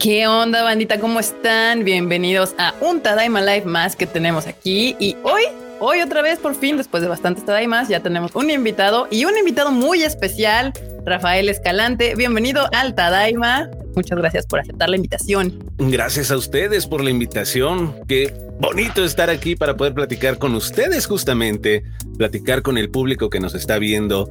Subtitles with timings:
[0.00, 1.00] ¿Qué onda, bandita?
[1.00, 1.82] ¿Cómo están?
[1.82, 4.94] Bienvenidos a un Tadaima Live más que tenemos aquí.
[5.00, 5.42] Y hoy,
[5.80, 9.36] hoy otra vez, por fin, después de bastantes Tadaimas, ya tenemos un invitado y un
[9.36, 10.72] invitado muy especial,
[11.04, 12.14] Rafael Escalante.
[12.14, 13.70] Bienvenido al Tadaima.
[13.96, 15.58] Muchas gracias por aceptar la invitación.
[15.78, 17.96] Gracias a ustedes por la invitación.
[18.06, 21.82] Qué bonito estar aquí para poder platicar con ustedes justamente,
[22.16, 24.30] platicar con el público que nos está viendo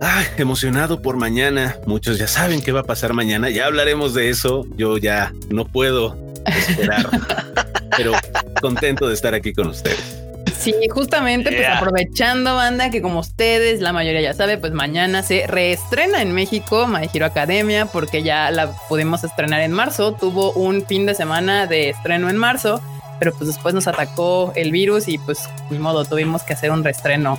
[0.00, 1.76] Ay, emocionado por mañana.
[1.86, 3.50] Muchos ya saben qué va a pasar mañana.
[3.50, 4.66] Ya hablaremos de eso.
[4.76, 7.08] Yo ya no puedo esperar,
[7.96, 8.12] pero
[8.60, 10.22] contento de estar aquí con ustedes.
[10.58, 15.46] Sí, justamente, pues aprovechando, banda, que como ustedes, la mayoría ya sabe, pues mañana se
[15.46, 20.12] reestrena en México My Hero Academia, porque ya la pudimos estrenar en marzo.
[20.12, 22.80] Tuvo un fin de semana de estreno en marzo,
[23.18, 26.82] pero pues después nos atacó el virus y pues ni modo, tuvimos que hacer un
[26.82, 27.38] reestreno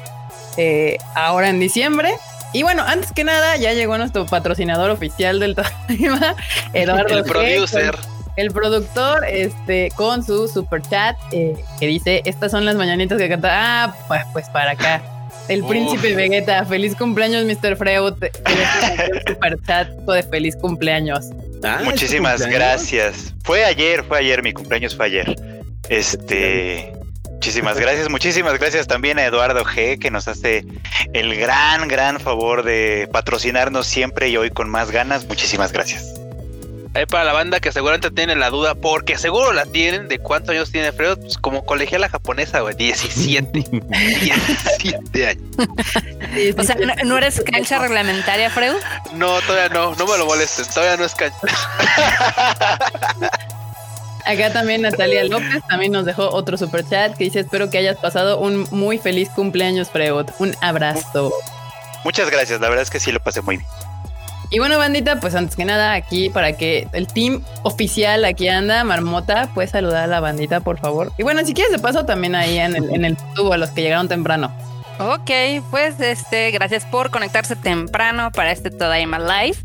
[0.57, 2.13] eh, ahora en diciembre.
[2.53, 5.55] Y bueno, antes que nada, ya llegó nuestro patrocinador oficial del
[5.87, 6.35] tema,
[6.73, 7.17] Eduardo.
[7.17, 7.95] el producer.
[8.35, 13.27] el productor, este, con su super chat, eh, que dice: Estas son las mañanitas que
[13.29, 13.49] canta.
[13.51, 15.01] Ah, pues, pues para acá.
[15.49, 17.77] El príncipe Vegeta, feliz cumpleaños, Mr.
[17.77, 18.13] Freud.
[19.27, 21.27] super chat de feliz cumpleaños.
[21.63, 23.33] Ah, Muchísimas gracias.
[23.43, 25.35] Fue ayer, fue ayer, mi cumpleaños fue ayer.
[25.89, 26.93] Este.
[27.47, 30.65] Muchísimas gracias, muchísimas gracias también a Eduardo G, que nos hace
[31.13, 35.25] el gran, gran favor de patrocinarnos siempre y hoy con más ganas.
[35.27, 36.03] Muchísimas gracias.
[36.93, 40.49] Ahí para la banda que seguramente tiene la duda, porque seguro la tienen, de cuántos
[40.49, 43.49] años tiene Fredo, pues como colegiala japonesa, güey, 17.
[43.53, 45.43] 17 años.
[46.57, 46.75] o sea,
[47.05, 48.75] ¿no, eres cancha reglamentaria, Freud?
[49.13, 51.39] No, todavía no, no me lo molesten, todavía no es cancha.
[54.27, 57.97] Acá también Natalia López también nos dejó otro super chat que dice espero que hayas
[57.97, 60.25] pasado un muy feliz cumpleaños, Freud.
[60.39, 61.33] Un abrazo.
[62.03, 63.67] Muchas gracias, la verdad es que sí lo pasé muy bien.
[64.49, 68.83] Y bueno, bandita, pues antes que nada, aquí para que el team oficial aquí anda,
[68.85, 71.11] Marmota, puedes saludar a la bandita, por favor.
[71.17, 73.71] Y bueno, si quieres de paso también ahí en el, en el tubo a los
[73.71, 74.55] que llegaron temprano.
[74.99, 75.29] Ok,
[75.69, 79.57] pues este, gracias por conectarse temprano para este Todaima Live.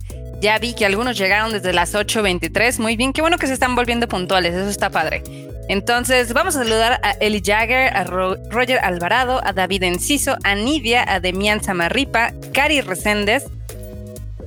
[0.42, 2.80] Ya vi que algunos llegaron desde las 8.23.
[2.80, 5.22] Muy bien, qué bueno que se están volviendo puntuales, eso está padre.
[5.68, 11.04] Entonces, vamos a saludar a Eli Jagger, a Roger Alvarado, a David Enciso, a Nidia,
[11.06, 13.44] a Demian Samarripa, Cari Reséndez,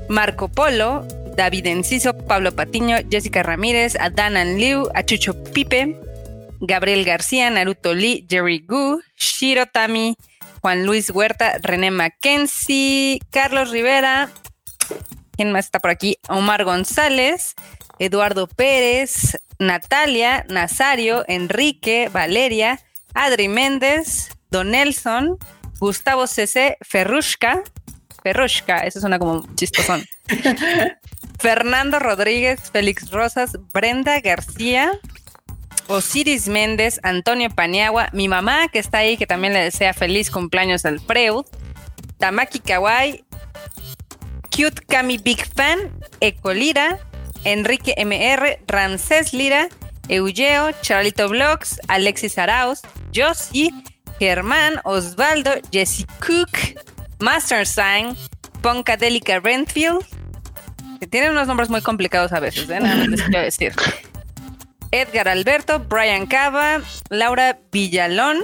[0.09, 1.07] Marco Polo,
[1.37, 5.95] David Enciso, Pablo Patiño, Jessica Ramírez, a Danan Liu, a Chucho Pipe,
[6.59, 10.17] Gabriel García, Naruto Lee, Jerry Gu, Shiro Tami,
[10.59, 14.29] Juan Luis Huerta, René Mackenzie, Carlos Rivera,
[15.35, 16.17] ¿Quién más está por aquí?
[16.29, 17.55] Omar González,
[17.99, 22.79] Eduardo Pérez, Natalia, Nazario, Enrique, Valeria,
[23.13, 25.37] Adri Méndez, Don Nelson,
[25.79, 27.63] Gustavo CC, Ferrushka,
[28.23, 30.05] Ferrushka, eso suena como chistosón.
[31.39, 34.91] Fernando Rodríguez, Félix Rosas, Brenda García,
[35.87, 40.85] Osiris Méndez, Antonio Paniagua, mi mamá que está ahí, que también le desea feliz cumpleaños
[40.85, 41.45] al Freud,
[42.17, 43.25] Tamaki Kawai,
[44.55, 46.97] Cute Cami Big Fan, Eco Lira,
[47.43, 49.67] Enrique MR, Ramsés Lira,
[50.07, 52.81] Eugeo, Charlito Vlogs, Alexis Arauz,
[53.13, 53.73] Josie,
[54.17, 56.79] Germán, Osvaldo, Jesse Cook,
[57.19, 58.15] Master Sign,
[58.61, 60.05] Poncadelica Rentfield,
[61.01, 62.79] que tienen unos nombres muy complicados a veces, ¿eh?
[62.79, 63.73] nada más les quiero decir.
[64.91, 68.37] Edgar Alberto, Brian Cava, Laura Villalón,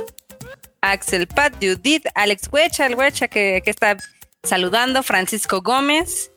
[0.81, 3.95] Axel Pat, Judith, Alex Huecha, el Huecha que, que está
[4.43, 6.31] saludando Francisco Gómez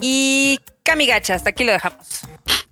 [0.00, 1.34] y Camigacha.
[1.34, 2.22] Hasta aquí lo dejamos.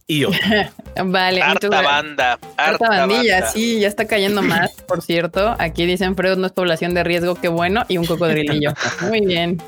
[0.07, 0.31] Y yo.
[1.05, 1.43] vale.
[1.43, 2.39] Harta banda.
[2.57, 5.57] Harta, bandilla, sí, ya está cayendo más, por cierto.
[5.59, 8.73] Aquí dicen Freud no es población de riesgo, qué bueno, y un cocodrilillo.
[9.09, 9.61] Muy bien.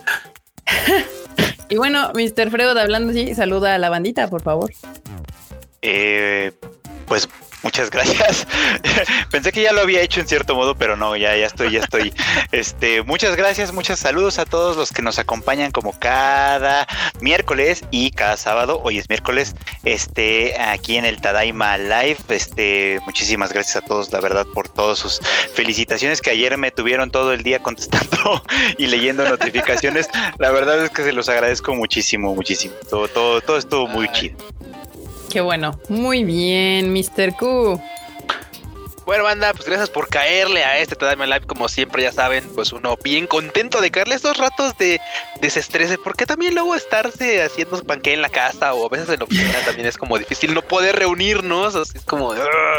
[1.68, 2.50] y bueno, Mr.
[2.50, 4.72] Freud, hablando así, saluda a la bandita, por favor.
[5.82, 6.52] Eh,
[7.06, 7.28] pues
[7.62, 8.46] Muchas gracias.
[9.30, 11.80] Pensé que ya lo había hecho en cierto modo, pero no, ya, ya estoy, ya
[11.80, 12.12] estoy.
[12.52, 16.86] Este, muchas gracias, muchos saludos a todos los que nos acompañan como cada
[17.20, 18.80] miércoles y cada sábado.
[18.84, 22.18] Hoy es miércoles, este, aquí en el Tadaima Live.
[22.28, 25.20] Este, muchísimas gracias a todos, la verdad, por todas sus
[25.52, 28.42] felicitaciones que ayer me tuvieron todo el día contestando
[28.78, 30.08] y leyendo notificaciones.
[30.38, 32.74] La verdad es que se los agradezco muchísimo, muchísimo.
[32.88, 34.36] Todo, todo, todo estuvo muy chido.
[35.40, 35.78] Bueno.
[35.88, 37.34] Muy bien, Mr.
[37.38, 37.80] Q.
[39.08, 41.46] Bueno, banda, pues gracias por caerle a este Tadaima Live.
[41.46, 45.00] Como siempre, ya saben, pues uno bien contento de caerle estos ratos de
[45.40, 49.24] desestrese, porque también luego estarse haciendo panque en la casa o a veces en la
[49.24, 51.74] oficina también es como difícil no poder reunirnos.
[51.74, 52.34] Así es como,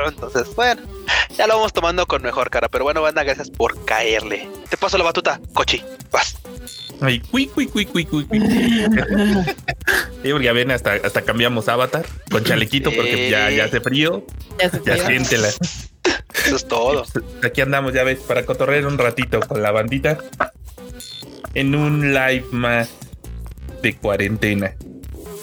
[0.05, 0.83] entonces, bueno,
[1.35, 2.69] ya lo vamos tomando con mejor cara.
[2.69, 4.47] Pero bueno, banda, gracias por caerle.
[4.69, 6.37] Te paso la batuta, Cochi, vas.
[7.01, 8.27] Ay, cui, cui, cui, cui, cui.
[10.21, 14.25] Sí, porque ya ven, hasta, hasta cambiamos avatar con chalequito porque ya, ya hace frío.
[14.59, 15.47] Ya se Ya siéntela.
[15.47, 17.05] Eso es todo.
[17.41, 20.17] Aquí andamos, ya ves, para cotorrear un ratito con la bandita.
[21.53, 22.89] En un live más
[23.81, 24.75] de cuarentena.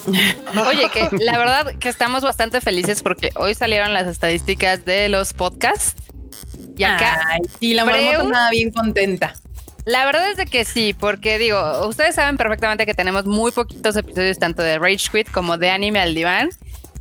[0.69, 5.33] Oye, que la verdad que estamos bastante felices porque hoy salieron las estadísticas de los
[5.33, 5.97] podcasts.
[6.77, 9.35] Y acá, Ay, sí, la marmota estaba bien contenta.
[9.87, 13.97] La verdad es de que sí, porque digo, ustedes saben perfectamente que tenemos muy poquitos
[13.97, 16.51] episodios tanto de Rage Quit como de Anime al Diván.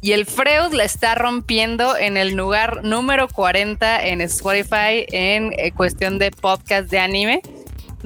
[0.01, 5.71] Y el Freud la está rompiendo en el lugar número 40 en Spotify en eh,
[5.71, 7.41] cuestión de podcast de anime.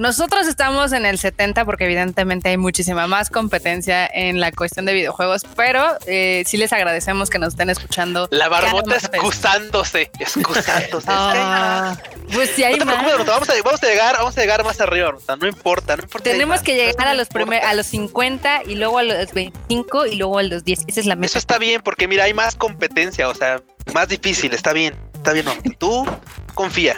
[0.00, 4.94] Nosotros estamos en el 70 porque evidentemente hay muchísima más competencia en la cuestión de
[4.94, 8.26] videojuegos, pero eh, sí les agradecemos que nos estén escuchando.
[8.30, 11.06] La barbota excusándose, excusándose.
[11.12, 11.98] Ah,
[12.32, 12.94] pues sí hay no te más.
[12.94, 15.96] preocupes, Bruto, vamos a, vamos a llegar, vamos a llegar más arriba, Bruto, no importa,
[15.98, 16.30] no importa.
[16.30, 20.06] Tenemos que llegar a los No primer, a los 50 y luego a los 25
[20.06, 20.84] y luego a los 10.
[20.86, 21.26] Esa es la meta.
[21.26, 23.60] Eso está bien, porque mira, hay más competencia, o sea,
[23.92, 25.76] más difícil, está bien, está bien, Bruto.
[25.78, 26.06] Tú
[26.54, 26.96] confía.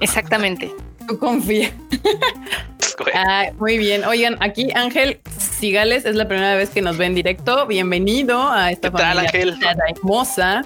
[0.00, 0.70] Exactamente.
[1.08, 1.72] Tú confía.
[2.98, 3.12] güey.
[3.14, 4.04] Ay, muy bien.
[4.04, 7.66] Oigan, aquí Ángel Cigales es la primera vez que nos ve en directo.
[7.66, 9.58] Bienvenido a esta ¿Qué tal, familia Ángel?
[9.88, 10.62] hermosa.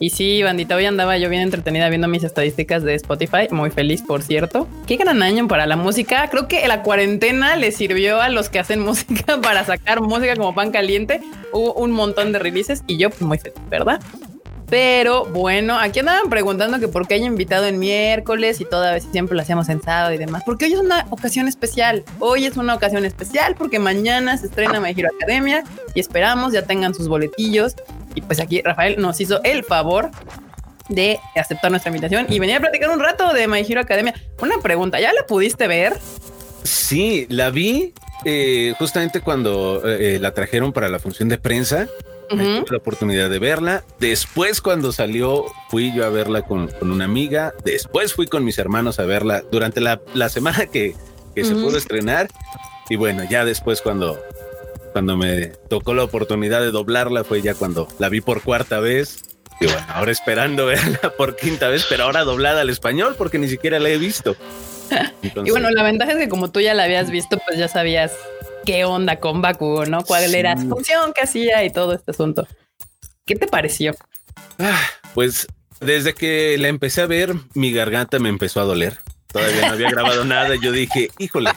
[0.00, 3.48] Y sí, bandita, hoy andaba yo bien entretenida viendo mis estadísticas de Spotify.
[3.50, 4.68] Muy feliz, por cierto.
[4.86, 6.28] Qué gran año para la música.
[6.30, 10.54] Creo que la cuarentena le sirvió a los que hacen música para sacar música como
[10.54, 11.20] pan caliente.
[11.52, 14.00] Hubo un montón de releases y yo pues, muy feliz, ¿verdad?
[14.70, 19.06] Pero bueno, aquí andaban preguntando que por qué hay invitado en miércoles y toda vez
[19.10, 20.42] siempre lo hacíamos en sábado y demás.
[20.44, 22.04] Porque hoy es una ocasión especial.
[22.18, 26.62] Hoy es una ocasión especial porque mañana se estrena My Hero Academia y esperamos ya
[26.62, 27.76] tengan sus boletillos.
[28.14, 30.10] Y pues aquí Rafael nos hizo el favor
[30.90, 34.14] de aceptar nuestra invitación y venir a platicar un rato de My Hero Academia.
[34.40, 35.96] Una pregunta, ¿ya la pudiste ver?
[36.62, 37.94] Sí, la vi
[38.26, 41.88] eh, justamente cuando eh, la trajeron para la función de prensa.
[42.28, 43.84] Tuve la oportunidad de verla.
[43.98, 47.54] Después, cuando salió, fui yo a verla con, con una amiga.
[47.64, 50.94] Después fui con mis hermanos a verla durante la, la semana que,
[51.34, 52.28] que se pudo estrenar.
[52.90, 54.20] Y bueno, ya después cuando,
[54.92, 59.24] cuando me tocó la oportunidad de doblarla fue ya cuando la vi por cuarta vez.
[59.60, 63.48] Y bueno, ahora esperando verla por quinta vez, pero ahora doblada al español porque ni
[63.48, 64.36] siquiera la he visto.
[65.44, 68.12] Y bueno, la ventaja es que como tú ya la habías visto, pues ya sabías
[68.68, 70.04] qué onda con Bakugo, ¿no?
[70.04, 72.46] Cuál era su función, qué hacía y todo este asunto.
[73.24, 73.94] ¿Qué te pareció?
[74.58, 74.78] Ah,
[75.14, 75.46] pues
[75.80, 78.98] desde que la empecé a ver, mi garganta me empezó a doler.
[79.32, 80.54] Todavía no había grabado nada.
[80.54, 81.50] y Yo dije, híjole.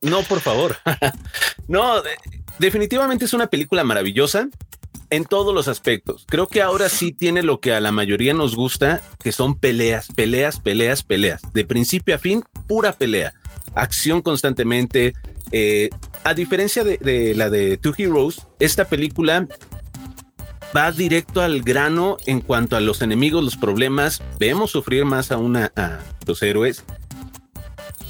[0.00, 0.76] No, por favor.
[1.68, 2.16] No, de-
[2.58, 4.48] definitivamente es una película maravillosa
[5.10, 6.24] en todos los aspectos.
[6.26, 10.08] Creo que ahora sí tiene lo que a la mayoría nos gusta, que son peleas,
[10.16, 11.42] peleas, peleas, peleas.
[11.52, 13.34] De principio a fin, pura pelea.
[13.76, 15.12] Acción constantemente.
[15.52, 15.90] Eh,
[16.24, 19.46] a diferencia de, la de Two Heroes, esta película
[20.76, 24.22] va directo al grano en cuanto a los enemigos, los problemas.
[24.38, 26.84] Vemos sufrir más a, una, a los héroes.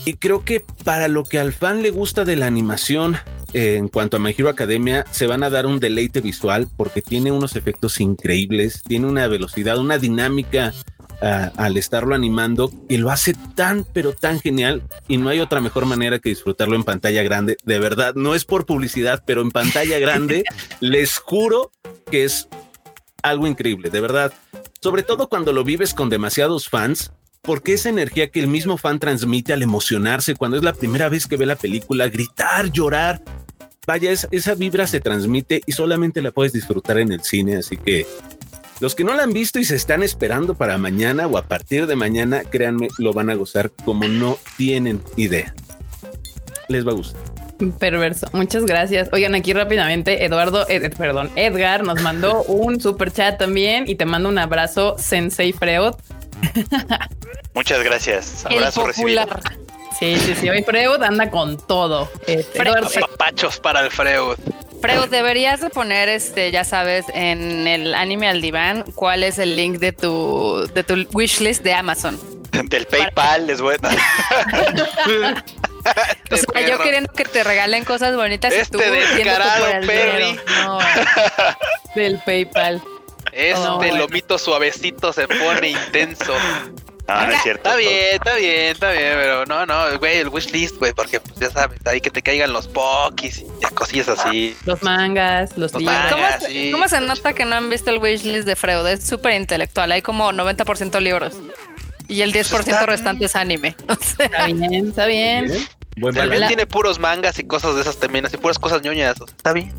[0.04, 3.16] Y creo que para lo que al fan le gusta de la animación
[3.52, 7.02] eh, en cuanto a My Hero Academia, se van a dar un deleite visual porque
[7.02, 10.72] tiene unos efectos increíbles, tiene una velocidad, una dinámica
[11.20, 14.82] al estarlo animando y lo hace tan, pero tan genial.
[15.08, 17.56] Y no hay otra mejor manera que disfrutarlo en pantalla grande.
[17.64, 20.44] De verdad, no es por publicidad, pero en pantalla grande,
[20.80, 21.72] les juro
[22.10, 22.48] que es
[23.22, 24.32] algo increíble, de verdad.
[24.80, 28.98] Sobre todo cuando lo vives con demasiados fans, porque esa energía que el mismo fan
[28.98, 33.22] transmite al emocionarse cuando es la primera vez que ve la película, gritar, llorar,
[33.86, 37.76] vaya, esa, esa vibra se transmite y solamente la puedes disfrutar en el cine, así
[37.76, 38.06] que
[38.80, 41.86] los que no la han visto y se están esperando para mañana o a partir
[41.86, 45.54] de mañana, créanme, lo van a gozar como no tienen idea.
[46.68, 47.20] Les va a gustar.
[47.78, 48.26] Perverso.
[48.32, 49.10] Muchas gracias.
[49.12, 54.06] Oigan, aquí rápidamente, Eduardo, Ed- perdón, Edgar nos mandó un super chat también y te
[54.06, 55.92] mando un abrazo, Sensei Freud.
[57.54, 58.44] Muchas gracias.
[58.48, 59.26] El Abrazo recibido.
[59.26, 59.42] popular.
[59.98, 60.48] Sí, sí, sí.
[60.48, 62.08] Hoy Freud anda con todo.
[62.26, 64.38] Este, Eduardo, Papachos para el Freud.
[64.80, 69.56] Freud, deberías de poner, este, ya sabes, en el anime al diván, cuál es el
[69.56, 72.18] link de tu, de tu wishlist de Amazon.
[72.64, 73.88] Del PayPal les voy a...
[76.30, 79.90] O sea, yo queriendo que te regalen cosas bonitas y Este tú yéndote descarado por
[79.90, 80.40] el.
[80.64, 80.78] No.
[81.94, 82.82] del PayPal.
[83.32, 83.96] Este Oh, bueno.
[83.96, 86.34] lomito suavecito se pone intenso.
[87.12, 87.68] Ah, no es cierto.
[87.68, 91.38] Está bien, está bien, está bien, pero no, no, güey, el wishlist, güey, porque pues
[91.40, 94.56] ya sabes, ahí que te caigan los pokis y cosillas así.
[94.64, 95.96] Los mangas, los Los libros.
[96.10, 96.12] mangas.
[96.12, 96.70] ¿Cómo, se, sí.
[96.72, 98.86] cómo se nota que no han visto el wishlist de Freud?
[98.86, 99.90] Es súper intelectual.
[99.92, 101.34] Hay como 90% libros.
[102.08, 103.76] Y el 10% Está- restante es anime.
[103.88, 105.46] O sea, Está bien, está bien.
[105.96, 106.46] Buen También balance.
[106.48, 109.20] tiene puros mangas y cosas de esas también, así puras cosas ñoñas.
[109.20, 109.72] o sea, está bien.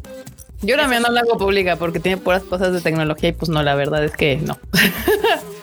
[0.62, 3.64] Yo también no la hago pública porque tiene puras cosas de tecnología y pues no,
[3.64, 4.60] la verdad es que no.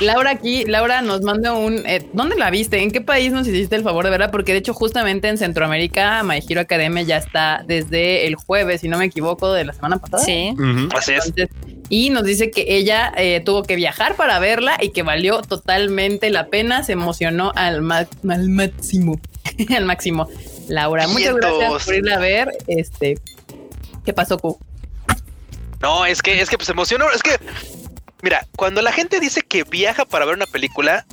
[0.00, 1.84] Laura aquí, Laura nos manda un...
[1.86, 2.82] eh, ¿Dónde la viste?
[2.82, 4.30] ¿En qué país nos hiciste el favor de verla?
[4.30, 8.88] Porque de hecho justamente en Centroamérica My Hero Academia ya está desde el jueves, si
[8.88, 10.24] no me equivoco, de la semana pasada.
[10.24, 10.54] Sí.
[10.94, 11.26] Así es.
[11.26, 11.48] Entonces,
[11.90, 16.30] y nos dice que ella eh, tuvo que viajar para verla y que valió totalmente
[16.30, 19.20] la pena, se emocionó al, ma- al máximo,
[19.76, 20.28] al máximo.
[20.68, 22.50] Laura, muchas gracias por irla a ver.
[22.66, 23.18] Este,
[24.04, 24.58] ¿qué pasó, Q?
[25.80, 27.06] No, es que, es que pues emocionó.
[27.10, 27.30] Es que,
[28.22, 31.04] mira, cuando la gente dice que viaja para ver una película,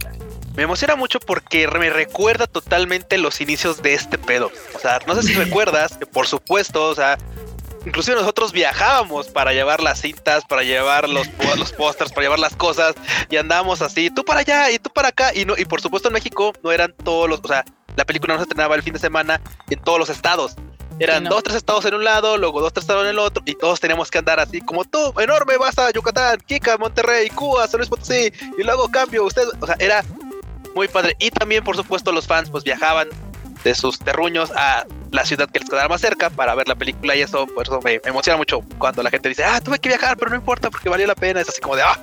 [0.55, 4.51] me emociona mucho porque me recuerda totalmente los inicios de este pedo.
[4.74, 7.17] O sea, no sé si recuerdas que, por supuesto, o sea,
[7.85, 12.55] inclusive nosotros viajábamos para llevar las cintas, para llevar los, los pósters, para llevar las
[12.55, 12.95] cosas
[13.29, 15.33] y andábamos así, tú para allá y tú para acá.
[15.33, 18.33] Y, no, y por supuesto, en México no eran todos los, o sea, la película
[18.33, 20.55] no se estrenaba el fin de semana en todos los estados.
[20.99, 21.29] Eran no.
[21.29, 23.79] dos, tres estados en un lado, luego dos, tres estados en el otro, y todos
[23.79, 27.89] teníamos que andar así como tú, enorme, vas a Yucatán, Kika, Monterrey, Cuba, San Luis
[27.89, 30.03] Potosí, y luego cambio, usted, o sea, era
[30.73, 31.15] muy padre.
[31.19, 33.09] Y también, por supuesto, los fans pues viajaban
[33.63, 37.15] de sus terruños a la ciudad que les quedara más cerca para ver la película
[37.15, 39.89] y eso, por eso me, me emociona mucho cuando la gente dice, ah, tuve que
[39.89, 41.97] viajar, pero no importa porque valió la pena, es así como de, ah,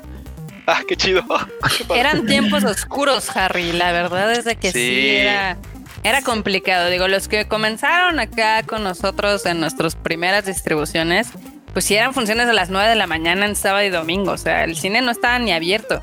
[0.66, 1.22] ah, qué chido.
[1.94, 3.72] Eran tiempos oscuros, Harry.
[3.72, 5.16] La verdad es de que sí, Sí.
[5.18, 5.56] era,
[6.02, 6.88] era complicado.
[6.88, 11.28] Digo, los que comenzaron acá con nosotros en nuestras primeras distribuciones,
[11.72, 14.32] pues sí eran funciones a las 9 de la mañana en sábado y domingo.
[14.32, 16.02] O sea, el cine no estaba ni abierto.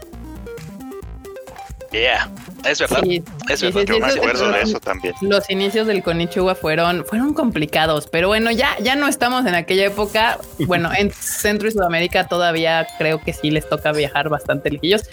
[1.92, 2.30] Yeah,
[2.66, 3.00] es verdad.
[3.04, 3.82] Sí, Es sí, verdad.
[3.82, 5.14] sí, Yo me acuerdo de eso- también.
[5.22, 9.86] Los inicios del Konichiwa fueron, fueron complicados, pero bueno, ya, ya no estamos en aquella
[9.86, 10.38] época.
[10.60, 15.04] Bueno, en Centro y Sudamérica todavía creo que sí les toca viajar bastante lejillos,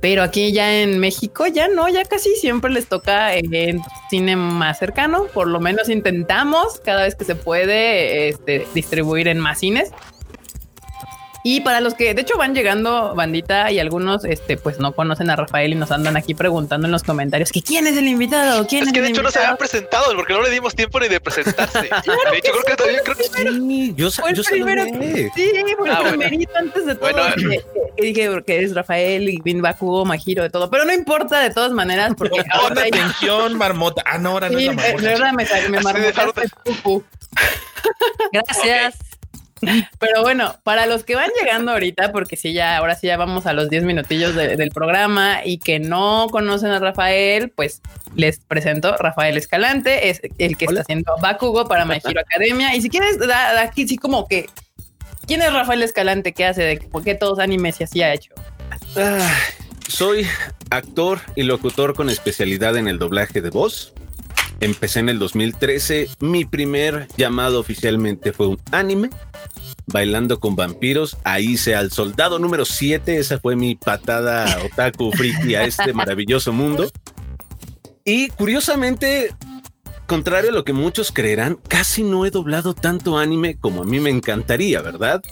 [0.00, 3.80] pero aquí ya en México ya no, ya casi siempre les toca en
[4.10, 5.24] cine más cercano.
[5.32, 9.90] Por lo menos intentamos cada vez que se puede este, distribuir en más cines.
[11.46, 15.28] Y para los que de hecho van llegando bandita y algunos este pues no conocen
[15.28, 18.66] a Rafael y nos andan aquí preguntando en los comentarios que quién es el invitado,
[18.66, 19.46] quién es, Es que de el hecho no se invitado?
[19.52, 21.80] había presentado porque no le dimos tiempo ni de presentarse.
[22.32, 25.30] de hecho, creo que también creo que Sí, yo, Fue el yo primero saludé.
[25.36, 26.18] Sí, fue el Ah, bueno.
[26.18, 27.10] primerito antes de todo.
[27.12, 27.34] Bueno.
[27.36, 27.62] que,
[27.94, 30.70] que dije que es Rafael y Bin Bakugo, Majiro, de todo.
[30.70, 34.02] Pero no importa de todas maneras, porque ahora hay- atención, marmota.
[34.06, 35.08] Ah, no, ahora no Sí, es la de marmota.
[35.10, 37.02] verdad me, me de.
[38.32, 38.94] Gracias.
[39.98, 43.46] Pero bueno, para los que van llegando ahorita, porque sí, ya, ahora sí ya vamos
[43.46, 47.80] a los 10 minutillos de- del programa y que no conocen a Rafael, pues
[48.14, 50.80] les presento Rafael Escalante, es el que Hola.
[50.80, 52.74] está haciendo Bakugo para My Hero Academia.
[52.76, 54.48] Y si quieres, da, da aquí sí como que,
[55.26, 56.32] ¿quién es Rafael Escalante?
[56.32, 56.62] ¿Qué hace?
[56.62, 58.32] ¿De ¿Por qué todos animes y así ha hecho?
[58.96, 59.28] Ah,
[59.88, 60.26] soy
[60.70, 63.92] actor y locutor con especialidad en el doblaje de voz.
[64.60, 66.08] Empecé en el 2013.
[66.20, 69.10] Mi primer llamado oficialmente fue un anime.
[69.86, 71.16] Bailando con vampiros.
[71.24, 73.18] Ahí hice al soldado número 7.
[73.18, 76.90] Esa fue mi patada otaku friki a este maravilloso mundo.
[78.04, 79.34] Y curiosamente,
[80.06, 83.98] contrario a lo que muchos creerán, casi no he doblado tanto anime como a mí
[83.98, 85.22] me encantaría, ¿verdad?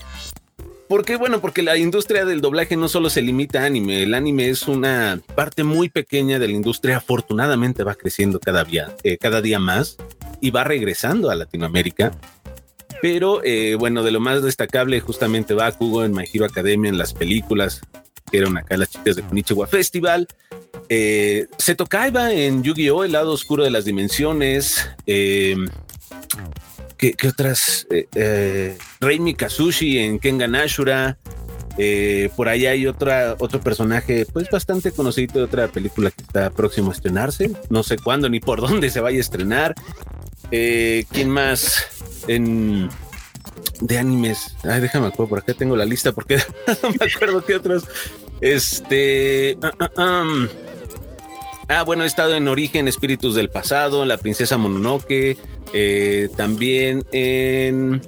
[0.88, 4.50] Porque bueno, porque la industria del doblaje no solo se limita a anime, el anime
[4.50, 9.40] es una parte muy pequeña de la industria, afortunadamente va creciendo cada día, eh, cada
[9.40, 9.96] día más
[10.42, 12.12] y va regresando a Latinoamérica.
[13.02, 17.12] Pero eh, bueno, de lo más destacable justamente Bakugo en My Hero Academia, en las
[17.12, 17.82] películas
[18.30, 20.26] que eran acá las chicas de Konichiwa Festival,
[20.88, 21.46] eh,
[21.88, 23.04] Kaiba en Yu-Gi-Oh!
[23.04, 25.56] El lado oscuro de las dimensiones, eh,
[26.96, 27.86] ¿Qué, otras?
[27.90, 31.18] Eh, eh, Reimi Kazushi en Kengan Ashura.
[32.36, 36.90] Por ahí hay otra, otro personaje, pues bastante conocido de otra película que está próximo
[36.90, 37.50] a estrenarse.
[37.70, 39.74] No sé cuándo ni por dónde se vaya a estrenar.
[40.50, 41.86] ¿Quién más?
[42.28, 42.88] En
[43.80, 44.56] de animes.
[44.62, 46.36] Ay, déjame acuerdo, por acá tengo la lista porque
[46.82, 47.84] no me acuerdo qué otros.
[48.40, 49.58] Este.
[49.62, 50.46] ah, ah, ah.
[51.68, 55.38] Ah, bueno, he estado en Origen, Espíritus del Pasado, La Princesa Mononoke,
[55.72, 58.02] eh, también en...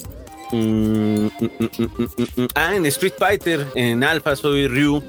[0.53, 5.03] mm, mm, mm, mm, mm, mm, ah, en Street Fighter, en Alpha soy Ryu,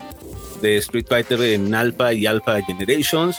[0.61, 3.35] de Street Fighter en Alpha y Alpha Generations,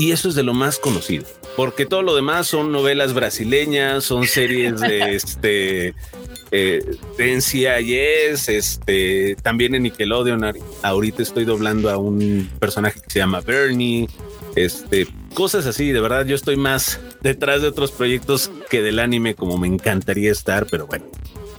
[0.00, 1.26] y eso es de lo más conocido,
[1.56, 5.94] porque todo lo demás son novelas brasileñas, son series de este...
[6.52, 6.82] Eh,
[7.16, 10.40] de NCIS, este, también en Nickelodeon.
[10.42, 14.08] ahor- Ahorita estoy doblando a un personaje que se llama Bernie,
[14.56, 15.92] este, cosas así.
[15.92, 20.32] De verdad, yo estoy más detrás de otros proyectos que del anime, como me encantaría
[20.32, 21.04] estar, pero bueno,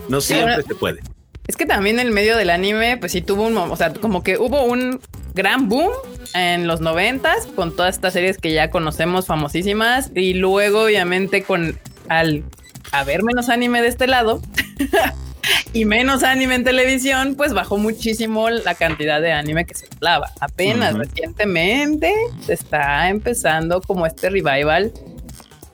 [0.10, 1.00] no siempre se puede.
[1.48, 4.38] Es que también el medio del anime, pues sí tuvo un, o sea, como que
[4.38, 5.00] hubo un
[5.34, 5.92] gran boom
[6.34, 11.78] en los noventas con todas estas series que ya conocemos famosísimas y luego obviamente con
[12.10, 12.44] al
[12.92, 14.42] haber menos anime de este lado
[15.74, 20.32] y menos anime en televisión, pues bajó muchísimo la cantidad de anime que se hablaba.
[20.40, 22.14] Apenas recientemente
[22.46, 24.92] se está empezando como este revival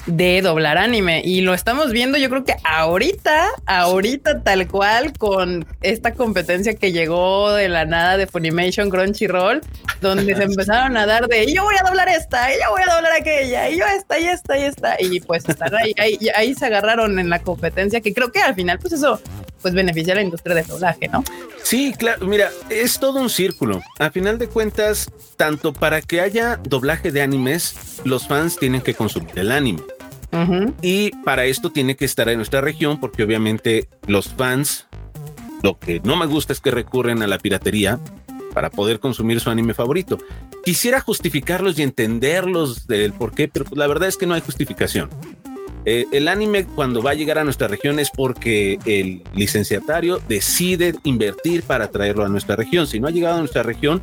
[0.08, 5.66] de doblar anime y lo estamos viendo yo creo que ahorita, ahorita tal cual con
[5.82, 9.62] esta competencia que llegó de la nada de Funimation Crunchyroll,
[10.02, 12.96] donde se empezaron a dar de yo voy a doblar esta, y yo voy a
[12.96, 16.56] doblar aquella, y yo esta, y esta, y esta, y pues están ahí, ahí, ahí
[16.56, 19.22] se agarraron en la competencia que creo que al final pues eso
[19.62, 21.24] pues beneficia a la industria del doblaje, ¿no?
[21.64, 23.82] Sí, claro, mira, es todo un círculo.
[24.00, 28.94] A final de cuentas, tanto para que haya doblaje de animes, los fans tienen que
[28.94, 29.82] consumir el anime.
[30.82, 34.88] Y para esto tiene que estar en nuestra región porque obviamente los fans,
[35.64, 38.00] lo que no me gusta es que recurren a la piratería
[38.54, 40.18] para poder consumir su anime favorito.
[40.64, 45.10] Quisiera justificarlos y entenderlos del por qué, pero la verdad es que no hay justificación.
[45.86, 50.96] Eh, el anime cuando va a llegar a nuestra región es porque el licenciatario decide
[51.04, 52.88] invertir para traerlo a nuestra región.
[52.88, 54.02] Si no ha llegado a nuestra región,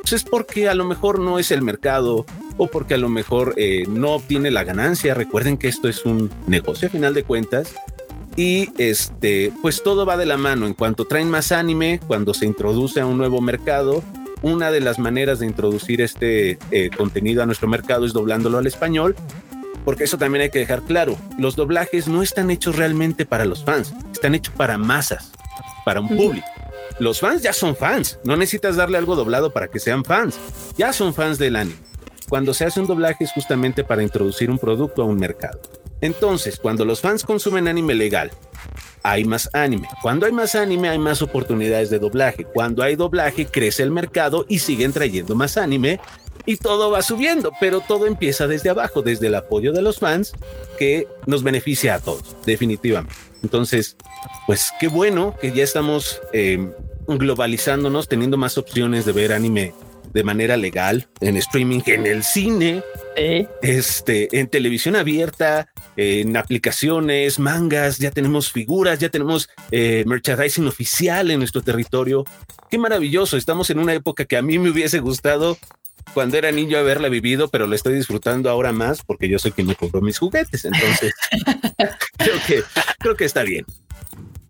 [0.00, 2.24] pues es porque a lo mejor no es el mercado
[2.58, 5.14] o porque a lo mejor eh, no obtiene la ganancia.
[5.14, 7.74] Recuerden que esto es un negocio a final de cuentas.
[8.36, 10.66] Y este, pues todo va de la mano.
[10.66, 14.02] En cuanto traen más anime, cuando se introduce a un nuevo mercado,
[14.42, 18.66] una de las maneras de introducir este eh, contenido a nuestro mercado es doblándolo al
[18.66, 19.16] español.
[19.84, 21.16] Porque eso también hay que dejar claro.
[21.38, 25.32] Los doblajes no están hechos realmente para los fans, están hechos para masas,
[25.84, 26.46] para un público.
[26.98, 30.38] Los fans ya son fans, no necesitas darle algo doblado para que sean fans,
[30.76, 31.78] ya son fans del anime.
[32.28, 35.60] Cuando se hace un doblaje es justamente para introducir un producto a un mercado.
[36.00, 38.30] Entonces, cuando los fans consumen anime legal,
[39.02, 39.88] hay más anime.
[40.02, 42.44] Cuando hay más anime, hay más oportunidades de doblaje.
[42.44, 46.00] Cuando hay doblaje, crece el mercado y siguen trayendo más anime
[46.46, 50.32] y todo va subiendo, pero todo empieza desde abajo, desde el apoyo de los fans
[50.78, 53.14] que nos beneficia a todos, definitivamente.
[53.42, 53.96] Entonces,
[54.46, 56.72] pues qué bueno que ya estamos eh,
[57.06, 59.74] globalizándonos, teniendo más opciones de ver anime
[60.12, 62.82] de manera legal, en streaming, en el cine,
[63.62, 71.30] este, en televisión abierta, en aplicaciones, mangas, ya tenemos figuras, ya tenemos eh, merchandising oficial
[71.30, 72.24] en nuestro territorio.
[72.70, 75.58] Qué maravilloso, estamos en una época que a mí me hubiese gustado
[76.14, 79.66] cuando era niño haberla vivido, pero lo estoy disfrutando ahora más porque yo soy quien
[79.66, 80.64] me compró mis juguetes.
[80.64, 81.12] Entonces,
[82.16, 82.62] creo que
[82.98, 83.64] creo que está bien.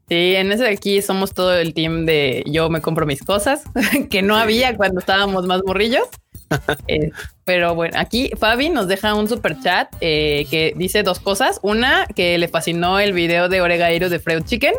[0.09, 3.63] Sí, en ese de aquí somos todo el team de yo me compro mis cosas,
[4.11, 6.05] que no había cuando estábamos más morrillos.
[6.89, 7.11] Eh,
[7.45, 11.61] pero bueno, aquí Fabi nos deja un super chat eh, que dice dos cosas.
[11.61, 14.73] Una, que le fascinó el video de Oregairo de Freud Chicken.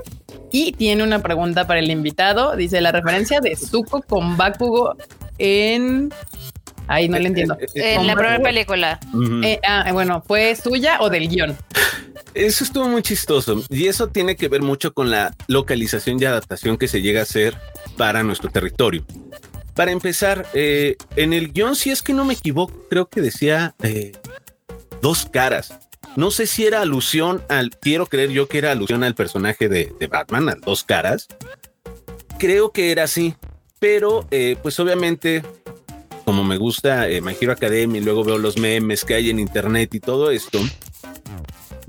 [0.52, 2.56] Y tiene una pregunta para el invitado.
[2.56, 4.96] Dice la referencia de Zuko con Bakugo
[5.38, 6.10] en.
[6.88, 7.56] Ahí no le entiendo.
[7.76, 9.00] Eh, en la primera película.
[9.68, 11.56] ah, bueno, ¿fue suya o del guion?
[12.34, 16.78] Eso estuvo muy chistoso y eso tiene que ver mucho con la localización y adaptación
[16.78, 17.58] que se llega a hacer
[17.98, 19.04] para nuestro territorio.
[19.74, 23.76] Para empezar, eh, en el guion, si es que no me equivoco, creo que decía
[23.82, 24.12] eh,
[25.02, 25.74] dos caras.
[26.16, 29.94] No sé si era alusión al, quiero creer yo que era alusión al personaje de,
[30.10, 31.28] Batman, a dos caras.
[32.38, 33.36] Creo que era así,
[33.80, 35.44] pero eh, pues obviamente
[36.26, 39.96] como me gusta My Hero Academia y luego veo los memes que hay en internet
[39.96, 40.60] y todo esto,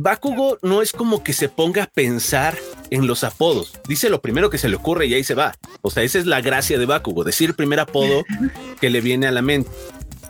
[0.03, 2.57] Bakugo no es como que se ponga a pensar
[2.89, 3.75] en los apodos.
[3.87, 5.55] Dice lo primero que se le ocurre y ahí se va.
[5.83, 8.25] O sea, esa es la gracia de Bakugo, decir el primer apodo
[8.81, 9.71] que le viene a la mente.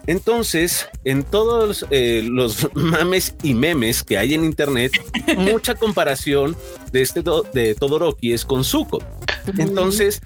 [0.08, 4.92] Entonces, en todos eh, los mames y memes que hay en internet,
[5.36, 6.56] mucha comparación
[6.90, 8.98] de este de Todoroki es con Zuko.
[9.56, 10.20] Entonces,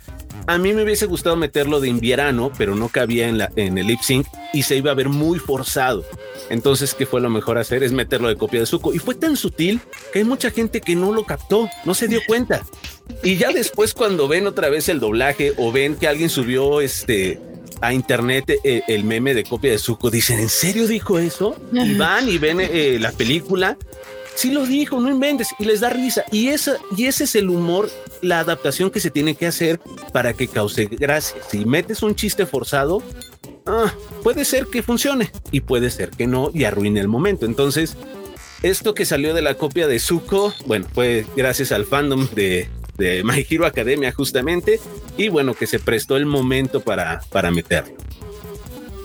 [0.46, 3.86] a mí me hubiese gustado meterlo de invierno, pero no cabía en, la, en el
[3.86, 6.04] lip sync y se iba a ver muy forzado.
[6.50, 7.82] Entonces, ¿qué fue lo mejor hacer?
[7.82, 8.92] Es meterlo de copia de Zuko.
[8.92, 9.80] Y fue tan sutil
[10.12, 12.62] que hay mucha gente que no lo captó, no se dio cuenta.
[13.22, 17.40] Y ya después, cuando ven otra vez el doblaje o ven que alguien subió este
[17.80, 21.56] a internet eh, el meme de copia de Zuko, dicen, ¿en serio dijo eso?
[21.72, 23.76] Y van y ven eh, la película
[24.34, 26.24] sí lo dijo, no inventes, y les da risa.
[26.30, 27.90] Y, esa, y ese es el humor,
[28.24, 29.80] la adaptación que se tiene que hacer
[30.12, 31.40] para que cause gracia.
[31.48, 33.02] Si metes un chiste forzado,
[33.66, 37.46] ah, puede ser que funcione y puede ser que no y arruine el momento.
[37.46, 37.96] Entonces,
[38.62, 43.22] esto que salió de la copia de Zuko, bueno, fue gracias al fandom de, de
[43.24, 44.80] My Hero Academia justamente
[45.16, 47.94] y bueno, que se prestó el momento para, para meterlo.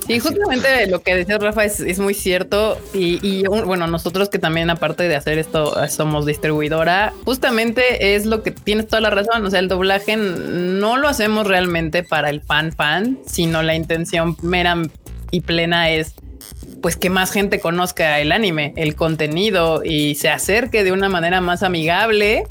[0.09, 2.79] Sí, justamente lo que decía Rafa es, muy cierto.
[2.95, 8.49] Y, bueno, nosotros que también, aparte de hacer esto, somos distribuidora, justamente es lo que
[8.49, 9.45] tienes toda la razón.
[9.45, 14.35] O sea, el doblaje no lo hacemos realmente para el fan fan, sino la intención
[14.41, 14.81] mera
[15.29, 16.15] y plena es
[16.81, 21.39] pues que más gente conozca el anime, el contenido y se acerque de una manera
[21.39, 22.45] más amigable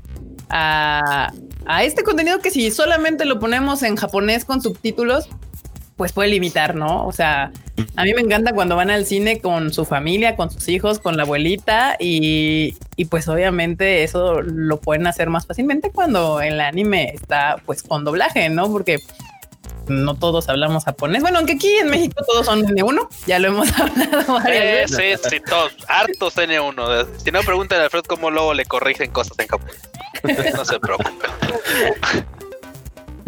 [0.48, 1.32] a,
[1.66, 5.28] a este contenido que si solamente lo ponemos en japonés con subtítulos,
[5.98, 7.04] pues puede limitar, ¿no?
[7.06, 7.50] O sea,
[7.96, 11.16] a mí me encanta cuando van al cine con su familia, con sus hijos, con
[11.16, 17.12] la abuelita y, y, pues obviamente eso lo pueden hacer más fácilmente cuando el anime
[17.12, 18.70] está pues con doblaje, ¿no?
[18.70, 19.00] Porque
[19.88, 21.20] no todos hablamos japonés.
[21.20, 25.40] Bueno, aunque aquí en México todos son N1, ya lo hemos hablado varias Sí, sí,
[25.40, 27.08] todos, hartos N1.
[27.18, 29.70] Si no, preguntan a Fred cómo luego le corrigen cosas en Japón.
[30.54, 31.30] No se preocupen.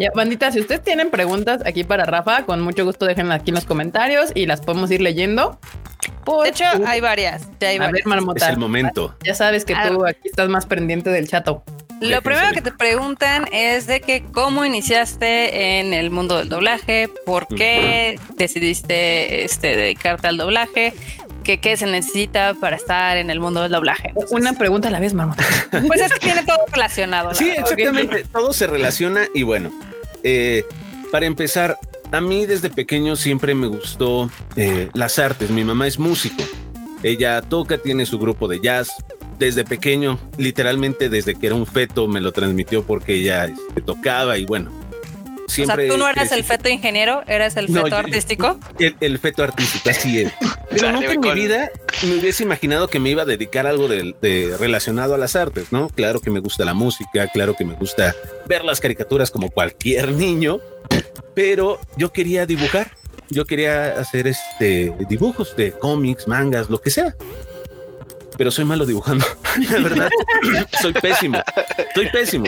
[0.01, 3.55] Ya, bandita, si ustedes tienen preguntas aquí para Rafa, con mucho gusto déjenlas aquí en
[3.55, 5.59] los comentarios y las podemos ir leyendo.
[6.25, 7.47] de hecho, hay varias.
[7.61, 8.47] hay a ver, Marmota.
[8.47, 9.15] Es el momento.
[9.23, 11.63] Ya sabes que tú aquí estás más pendiente del chato.
[11.99, 17.07] Lo primero que te preguntan es de que cómo iniciaste en el mundo del doblaje,
[17.27, 20.95] por qué decidiste este, dedicarte al doblaje,
[21.51, 24.13] que qué se necesita para estar en el mundo del doblaje.
[24.29, 25.43] Una pregunta a la vez, Marmota.
[25.87, 27.33] Pues es que tiene todo relacionado.
[27.33, 28.23] Sí, exactamente.
[28.31, 29.71] Todo se relaciona y bueno,
[30.23, 30.63] eh,
[31.11, 31.77] para empezar,
[32.11, 35.49] a mí desde pequeño siempre me gustó eh, las artes.
[35.49, 36.43] Mi mamá es músico.
[37.03, 38.89] Ella toca, tiene su grupo de jazz.
[39.37, 44.37] Desde pequeño, literalmente desde que era un feto, me lo transmitió porque ella este, tocaba
[44.37, 44.71] y bueno.
[45.51, 48.57] Siempre o sea, tú no eras el feto ingeniero, eras el feto artístico.
[48.79, 50.31] El, feto artístico, así es.
[50.69, 51.69] Pero nunca en mi vida
[52.03, 55.89] me hubiese imaginado que me iba a dedicar algo de, relacionado a las artes, ¿no?
[55.89, 58.15] Claro que me gusta la música, claro que me gusta
[58.47, 60.59] ver las caricaturas como cualquier niño,
[61.33, 62.91] pero yo quería dibujar,
[63.29, 67.15] yo quería hacer este dibujos de cómics, mangas, lo que sea.
[68.41, 69.23] Pero soy malo dibujando,
[69.69, 70.09] la verdad.
[70.81, 71.37] soy pésimo,
[71.93, 72.45] soy pésimo.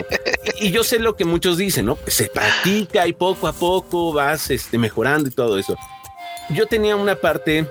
[0.58, 1.96] Y yo sé lo que muchos dicen, ¿no?
[2.08, 5.76] Se practica y poco a poco vas este, mejorando y todo eso.
[6.50, 7.68] Yo tenía una parte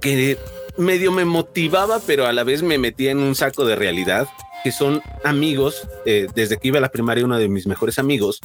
[0.00, 0.38] que
[0.78, 4.26] medio me motivaba, pero a la vez me metía en un saco de realidad,
[4.64, 8.40] que son amigos, eh, desde que iba a la primaria, uno de mis mejores amigos,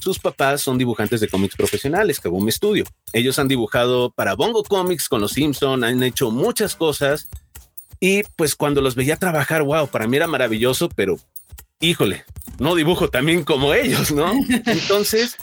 [0.00, 2.82] sus papás son dibujantes de cómics profesionales, que un estudio.
[3.12, 7.28] Ellos han dibujado para Bongo Comics con los Simpson, han hecho muchas cosas.
[8.00, 11.18] Y pues cuando los veía trabajar, wow, para mí era maravilloso, pero
[11.80, 12.24] híjole,
[12.58, 14.32] no dibujo también como ellos, ¿no?
[14.66, 15.36] Entonces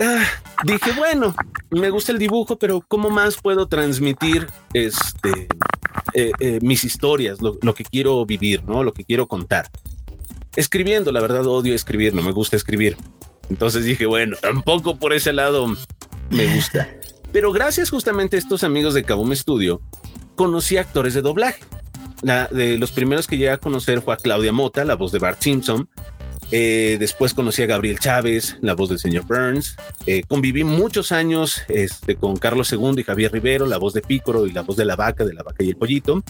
[0.00, 0.26] ah,
[0.64, 1.34] dije, bueno,
[1.70, 5.48] me gusta el dibujo, pero ¿cómo más puedo transmitir este,
[6.14, 8.82] eh, eh, mis historias, lo, que quiero vivir, ¿no?
[8.82, 9.70] Lo que quiero contar.
[10.56, 12.96] Escribiendo, la verdad odio escribir, no me gusta escribir.
[13.50, 15.74] Entonces dije, bueno, tampoco por ese lado
[16.30, 16.88] me gusta.
[17.32, 19.82] Pero gracias justamente a estos amigos de Kaboom Studio,
[20.38, 21.60] conocí actores de doblaje.
[22.22, 25.18] La, de los primeros que llegué a conocer fue a Claudia Mota, la voz de
[25.18, 25.88] Bart Simpson.
[26.52, 29.76] Eh, después conocí a Gabriel Chávez, la voz del señor Burns.
[30.06, 34.46] Eh, conviví muchos años este, con Carlos II y Javier Rivero, la voz de Pícoro
[34.46, 36.22] y la voz de la vaca, de la vaca y el pollito.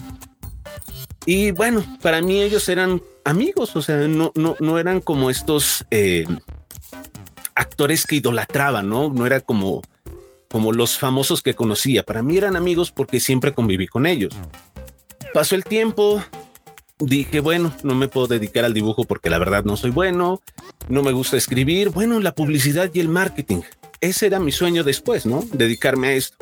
[1.25, 5.85] Y bueno, para mí ellos eran amigos, o sea, no, no, no eran como estos
[5.91, 6.25] eh,
[7.53, 9.13] actores que idolatraban, ¿no?
[9.13, 9.83] No era como,
[10.49, 12.03] como los famosos que conocía.
[12.03, 14.33] Para mí eran amigos porque siempre conviví con ellos.
[15.33, 16.23] Pasó el tiempo,
[16.99, 20.41] dije, bueno, no me puedo dedicar al dibujo porque la verdad no soy bueno,
[20.87, 23.61] no me gusta escribir, bueno, la publicidad y el marketing.
[24.01, 25.43] Ese era mi sueño después, ¿no?
[25.53, 26.37] Dedicarme a esto.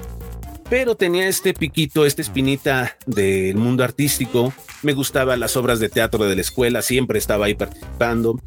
[0.69, 4.53] Pero tenía este piquito, esta espinita del mundo artístico.
[4.83, 8.39] Me gustaban las obras de teatro de la escuela, siempre estaba ahí participando.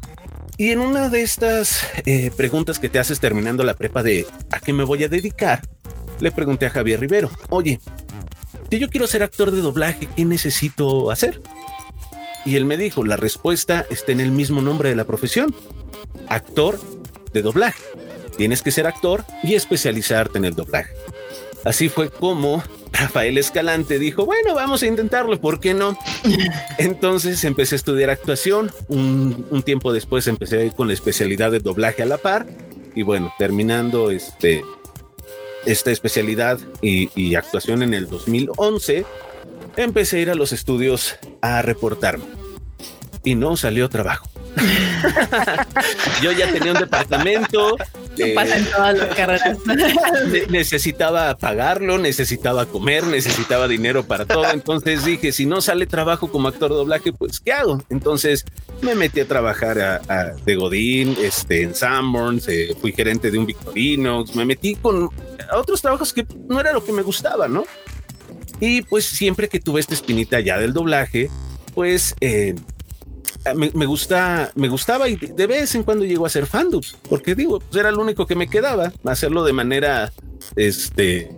[0.61, 4.59] Y en una de estas eh, preguntas que te haces terminando la prepa de ¿a
[4.59, 5.63] qué me voy a dedicar?
[6.19, 7.79] Le pregunté a Javier Rivero, oye,
[8.69, 11.41] si yo quiero ser actor de doblaje, ¿qué necesito hacer?
[12.45, 15.55] Y él me dijo, la respuesta está en el mismo nombre de la profesión,
[16.27, 16.79] actor
[17.33, 17.81] de doblaje.
[18.37, 20.93] Tienes que ser actor y especializarte en el doblaje.
[21.65, 25.97] Así fue como Rafael Escalante dijo, bueno, vamos a intentarlo, ¿por qué no?
[26.77, 32.05] Entonces empecé a estudiar actuación, un, tiempo después empecé con la especialidad de doblaje a
[32.05, 32.47] la par
[32.95, 34.63] y bueno, terminando este,
[35.65, 39.05] esta especialidad y, actuación en el 2011,
[39.77, 42.25] empecé a ir a los estudios a reportarme
[43.23, 44.30] y no salió trabajo.
[46.21, 47.77] Yo ya tenía un departamento,
[48.11, 49.57] Este, Pasa en todas las carreras.
[49.65, 54.45] ne- necesitaba pagarlo, necesitaba comer, necesitaba dinero para todo.
[54.51, 57.81] Entonces dije, si no sale trabajo como actor de doblaje, pues ¿qué hago?
[57.89, 58.43] Entonces
[58.81, 63.37] me metí a trabajar a, a- de Godín, este, en Sanborns, eh, fui gerente de
[63.37, 65.09] un Victorinox, me metí con
[65.53, 67.63] otros trabajos que no era lo que me gustaba, ¿no?
[68.59, 71.29] Y pues siempre que tuve esta espinita ya del doblaje,
[71.73, 72.53] pues eh,
[73.55, 77.35] me, me gusta, me gustaba y de vez en cuando llego a hacer fandubs, porque
[77.35, 80.11] digo, pues era lo único que me quedaba, hacerlo de manera,
[80.55, 81.29] este,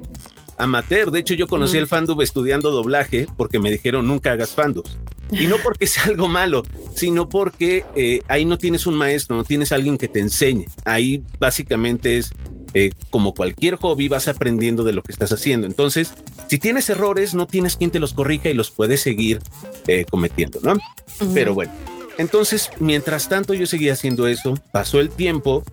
[0.58, 1.12] amateur.
[1.12, 4.98] De hecho, yo conocí el fandub estudiando doblaje porque me dijeron nunca hagas fandubs.
[5.32, 6.64] Y no porque sea algo malo,
[6.96, 10.66] sino porque eh, ahí no tienes un maestro, no tienes alguien que te enseñe.
[10.86, 12.32] Ahí básicamente es
[12.74, 15.68] eh, como cualquier hobby, vas aprendiendo de lo que estás haciendo.
[15.68, 16.14] Entonces,
[16.48, 19.42] si tienes errores, no tienes quien te los corrija y los puedes seguir
[19.88, 20.78] eh, cometiendo, ¿no?
[21.34, 21.72] Pero bueno,
[22.18, 25.64] entonces, mientras tanto yo seguía haciendo eso, pasó el tiempo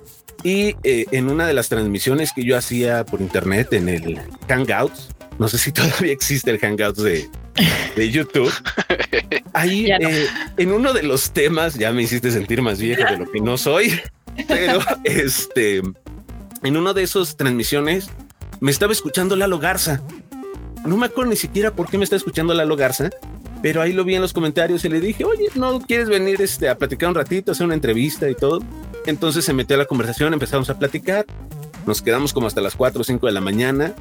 [0.43, 5.11] y eh, en una de las transmisiones que yo hacía por internet en el Hangouts,
[5.39, 7.29] no sé si todavía existe el Hangouts de,
[7.97, 8.53] de YouTube,
[9.53, 10.09] ahí no.
[10.09, 13.41] eh, en uno de los temas, ya me hiciste sentir más viejo de lo que
[13.41, 14.01] no soy,
[14.49, 15.83] pero este,
[16.63, 18.11] en uno de esos transmisiones
[18.61, 20.03] me estaba escuchando Lalo Garza.
[20.85, 23.11] No me acuerdo ni siquiera por qué me está escuchando Lalo Garza,
[23.63, 26.69] pero ahí lo vi en los comentarios y le dije, oye, ¿no quieres venir este,
[26.69, 28.61] a platicar un ratito, hacer una entrevista y todo?
[29.07, 31.25] Entonces se metió a la conversación, empezamos a platicar,
[31.87, 33.95] nos quedamos como hasta las 4 o 5 de la mañana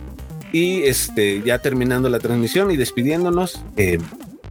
[0.52, 4.00] y este, ya terminando la transmisión y despidiéndonos, eh,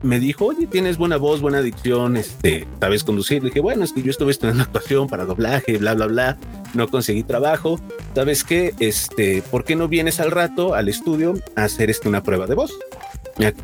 [0.02, 3.42] me dijo, oye, tienes buena voz, buena dicción, este, sabes conducir.
[3.42, 6.36] Dije, bueno, es que yo estuve estudiando actuación para doblaje, bla, bla, bla,
[6.74, 7.80] no conseguí trabajo.
[8.14, 8.74] ¿Sabes qué?
[8.78, 12.54] Este, ¿por qué no vienes al rato al estudio a hacer este, una prueba de
[12.54, 12.72] voz?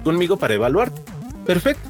[0.02, 0.92] Conmigo para evaluar.
[1.46, 1.88] Perfecto.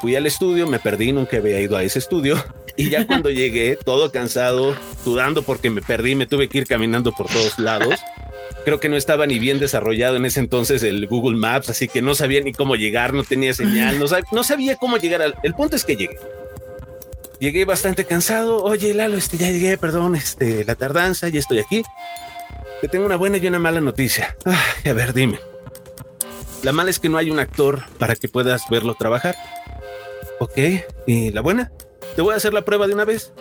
[0.00, 2.36] Fui al estudio, me perdí, nunca había ido a ese estudio.
[2.76, 7.10] Y ya cuando llegué, todo cansado, sudando porque me perdí, me tuve que ir caminando
[7.10, 7.98] por todos lados.
[8.68, 12.02] Creo que no estaba ni bien desarrollado en ese entonces el Google Maps, así que
[12.02, 15.22] no sabía ni cómo llegar, no tenía señal, no, sab- no sabía cómo llegar.
[15.22, 16.18] Al, el punto es que llegué.
[17.40, 18.62] Llegué bastante cansado.
[18.62, 21.82] Oye, Lalo, este, ya llegué, perdón, este, la tardanza, ya estoy aquí.
[22.82, 24.36] Te tengo una buena y una mala noticia.
[24.44, 25.40] Ay, a ver, dime.
[26.62, 29.34] La mala es que no hay un actor para que puedas verlo trabajar.
[30.40, 30.58] Ok,
[31.06, 31.72] ¿y la buena?
[32.16, 33.32] Te voy a hacer la prueba de una vez.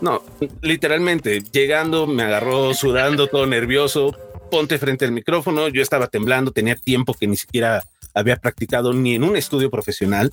[0.00, 0.22] No,
[0.62, 4.16] literalmente, llegando, me agarró sudando, todo nervioso.
[4.50, 5.68] Ponte frente al micrófono.
[5.68, 7.84] Yo estaba temblando, tenía tiempo que ni siquiera
[8.14, 10.32] había practicado ni en un estudio profesional.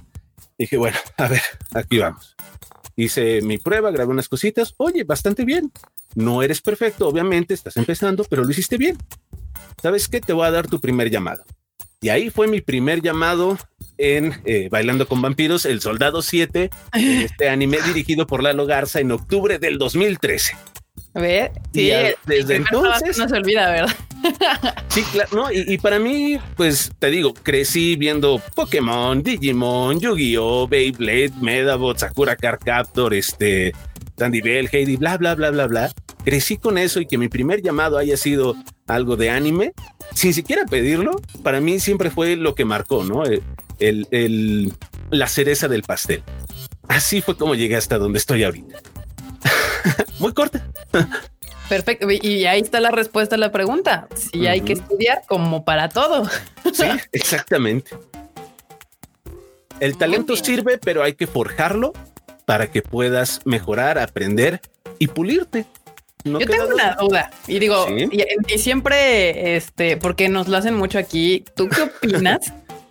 [0.57, 1.41] Dije, bueno, a ver,
[1.73, 2.35] aquí vamos.
[2.95, 4.73] Hice mi prueba, grabé unas cositas.
[4.77, 5.71] Oye, bastante bien.
[6.15, 8.97] No eres perfecto, obviamente, estás empezando, pero lo hiciste bien.
[9.81, 10.19] ¿Sabes qué?
[10.19, 11.43] Te voy a dar tu primer llamado.
[12.01, 13.57] Y ahí fue mi primer llamado
[13.97, 18.99] en eh, Bailando con Vampiros, El Soldado 7, en este anime dirigido por Lalo Garza
[18.99, 20.55] en octubre del 2013.
[21.73, 21.91] Y sí,
[22.25, 23.95] desde entonces- no se olvida, ¿verdad?
[24.89, 30.67] Sí, claro, no, y, y para mí, pues te digo, crecí viendo Pokémon, Digimon, Yu-Gi-Oh,
[30.67, 33.73] Beyblade, Medabot, Sakura Card Captor, este,
[34.17, 35.91] Sandy Bell, Heidi, bla, bla, bla, bla, bla.
[36.25, 38.55] Crecí con eso y que mi primer llamado haya sido
[38.87, 39.73] algo de anime,
[40.15, 43.23] sin siquiera pedirlo, para mí siempre fue lo que marcó, ¿no?
[43.23, 43.43] El,
[43.79, 44.73] el- el-
[45.11, 46.23] la cereza del pastel.
[46.87, 48.79] Así fue como llegué hasta donde estoy ahorita.
[50.19, 50.65] Muy corta.
[51.69, 52.07] Perfecto.
[52.09, 54.07] Y ahí está la respuesta a la pregunta.
[54.15, 56.29] Si hay que estudiar como para todo.
[56.73, 57.91] Sí, exactamente.
[59.79, 61.93] El talento sirve, pero hay que forjarlo
[62.45, 64.61] para que puedas mejorar, aprender
[64.97, 65.65] y pulirte.
[66.23, 68.09] No Yo tengo una duda y digo, Sí.
[68.11, 72.39] y, y siempre, este, porque nos lo hacen mucho aquí, ¿tú qué opinas?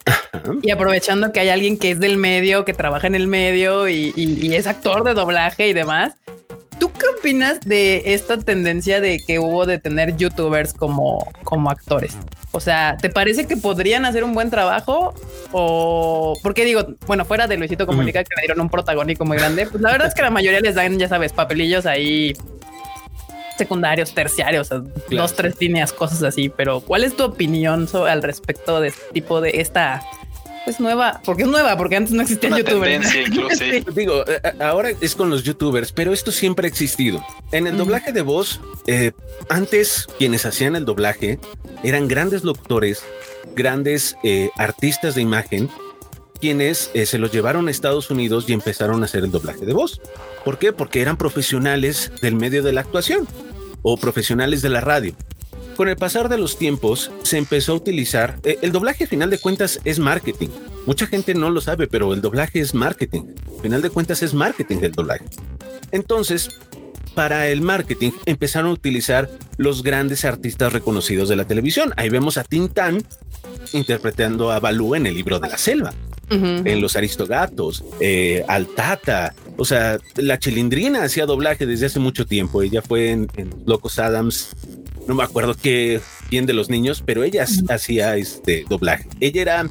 [0.63, 4.13] y aprovechando que hay alguien que es del medio, que trabaja en el medio y,
[4.15, 6.15] y- y es actor de doblaje y demás,
[6.79, 12.17] ¿tú qué opinas de esta tendencia de que hubo de tener youtubers como, como actores?
[12.53, 15.15] O sea, ¿te parece que podrían hacer un buen trabajo?
[15.53, 19.67] O porque digo, bueno, fuera de Luisito Comunica que le dieron un protagónico muy grande,
[19.67, 22.35] pues la verdad es que la mayoría les dan, ya sabes, papelillos ahí
[23.57, 26.49] secundarios, terciarios, o sea, dos, tres líneas, cosas así.
[26.49, 30.03] Pero, ¿cuál es tu opinión sobre, al respecto de este tipo de esta
[30.67, 31.23] pues nueva?
[31.25, 32.83] Porque es nueva, porque antes no existía Una YouTube.
[32.83, 33.83] tendencia incluso, sí.
[33.95, 37.25] Digo, eh, eh, ahora es con los youtubers, pero esto siempre ha existido.
[37.53, 37.79] En el Mm.
[37.79, 39.13] doblaje de voz, eh,
[39.49, 41.39] antes quienes hacían el doblaje
[41.83, 43.03] eran grandes locutores,
[43.55, 45.71] grandes eh, artistas de imagen,
[46.41, 49.73] quienes eh, se los llevaron a Estados Unidos y empezaron a hacer el doblaje de
[49.73, 50.03] voz.
[50.45, 50.73] ¿Por qué?
[50.73, 53.27] Porque eran profesionales del medio de la actuación
[53.83, 55.15] o profesionales de la radio.
[55.77, 59.29] Con el pasar de los tiempos se empezó a utilizar, eh, el doblaje a final
[59.29, 60.49] de cuentas es marketing.
[60.87, 63.23] Mucha gente no lo sabe, pero el doblaje es marketing.
[63.59, 65.27] A final de cuentas es marketing el doblaje.
[65.93, 66.49] Entonces,
[67.17, 71.93] para el marketing empezaron a utilizar los grandes artistas reconocidos de la televisión.
[71.97, 73.03] Ahí vemos a Tintán
[73.73, 75.95] interpretando a Balú en el libro de la selva,
[76.29, 79.35] en Los Aristogatos, eh, al Tata.
[79.57, 82.63] O sea, la Chilindrina hacía doblaje desde hace mucho tiempo.
[82.63, 83.29] Ella fue en,
[83.65, 84.55] Locos Adams.
[85.07, 89.09] No me acuerdo qué bien de los niños, pero ella hacía este doblaje.
[89.21, 89.71] Ella era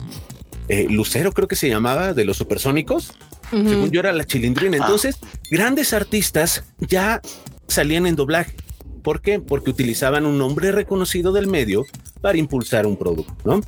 [0.68, 3.14] eh, Lucero, creo que se llamaba, de los supersónicos.
[3.52, 4.78] Según yo era la Chilindrina.
[4.78, 4.82] Ah.
[4.84, 5.20] Entonces,
[5.52, 7.22] grandes artistas ya
[7.68, 8.56] salían en doblaje.
[9.04, 9.40] ¿Por qué?
[9.40, 11.86] Porque utilizaban un nombre reconocido del medio
[12.22, 13.62] para impulsar un producto, ¿no?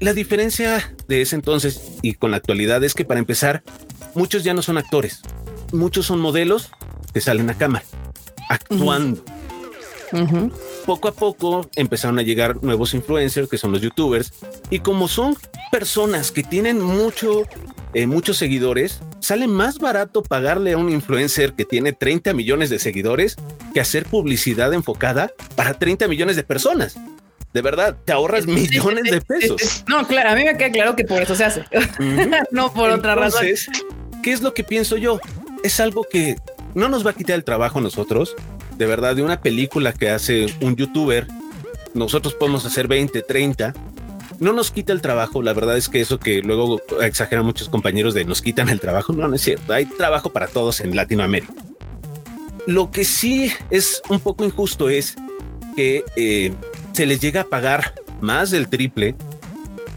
[0.00, 3.62] La diferencia de ese entonces y con la actualidad es que para empezar,
[4.14, 5.20] muchos ya no son actores,
[5.72, 6.70] muchos son modelos
[7.12, 7.84] que salen a cámara,
[8.48, 9.22] actuando.
[10.86, 14.32] Poco a poco empezaron a llegar nuevos influencers que son los youtubers
[14.70, 15.36] y como son
[15.70, 17.44] personas que tienen mucho
[17.94, 22.80] eh, muchos seguidores, sale más barato pagarle a un influencer que tiene 30 millones de
[22.80, 23.36] seguidores
[23.72, 26.96] que hacer publicidad enfocada para 30 millones de personas.
[27.52, 29.84] De verdad, te ahorras millones de pesos.
[29.86, 31.64] No, claro, a mí me queda claro que por eso se hace,
[32.50, 33.46] no por otra razón.
[34.24, 35.20] ¿Qué es lo que pienso yo?
[35.62, 36.34] Es algo que
[36.74, 38.34] no nos va a quitar el trabajo a nosotros.
[38.76, 41.26] De verdad, de una película que hace un youtuber,
[41.94, 43.74] nosotros podemos hacer 20, 30
[44.40, 45.42] no nos quita el trabajo.
[45.42, 49.12] La verdad es que eso que luego exageran muchos compañeros de nos quitan el trabajo,
[49.12, 49.72] no, no es cierto.
[49.72, 51.52] Hay trabajo para todos en Latinoamérica.
[52.66, 55.16] Lo que sí es un poco injusto es
[55.76, 56.52] que eh,
[56.92, 59.14] se les llega a pagar más del triple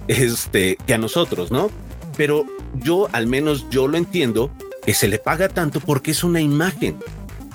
[0.08, 1.72] este, que a nosotros, ¿no?
[2.18, 4.52] Pero yo, al menos yo lo entiendo,
[4.86, 6.98] que se le paga tanto porque es una imagen.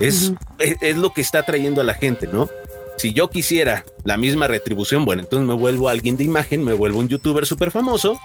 [0.01, 2.49] Es, es, lo que está trayendo a la gente, ¿no?
[2.97, 6.99] Si yo quisiera la misma retribución, bueno, entonces me vuelvo alguien de imagen, me vuelvo
[6.99, 8.19] un youtuber súper famoso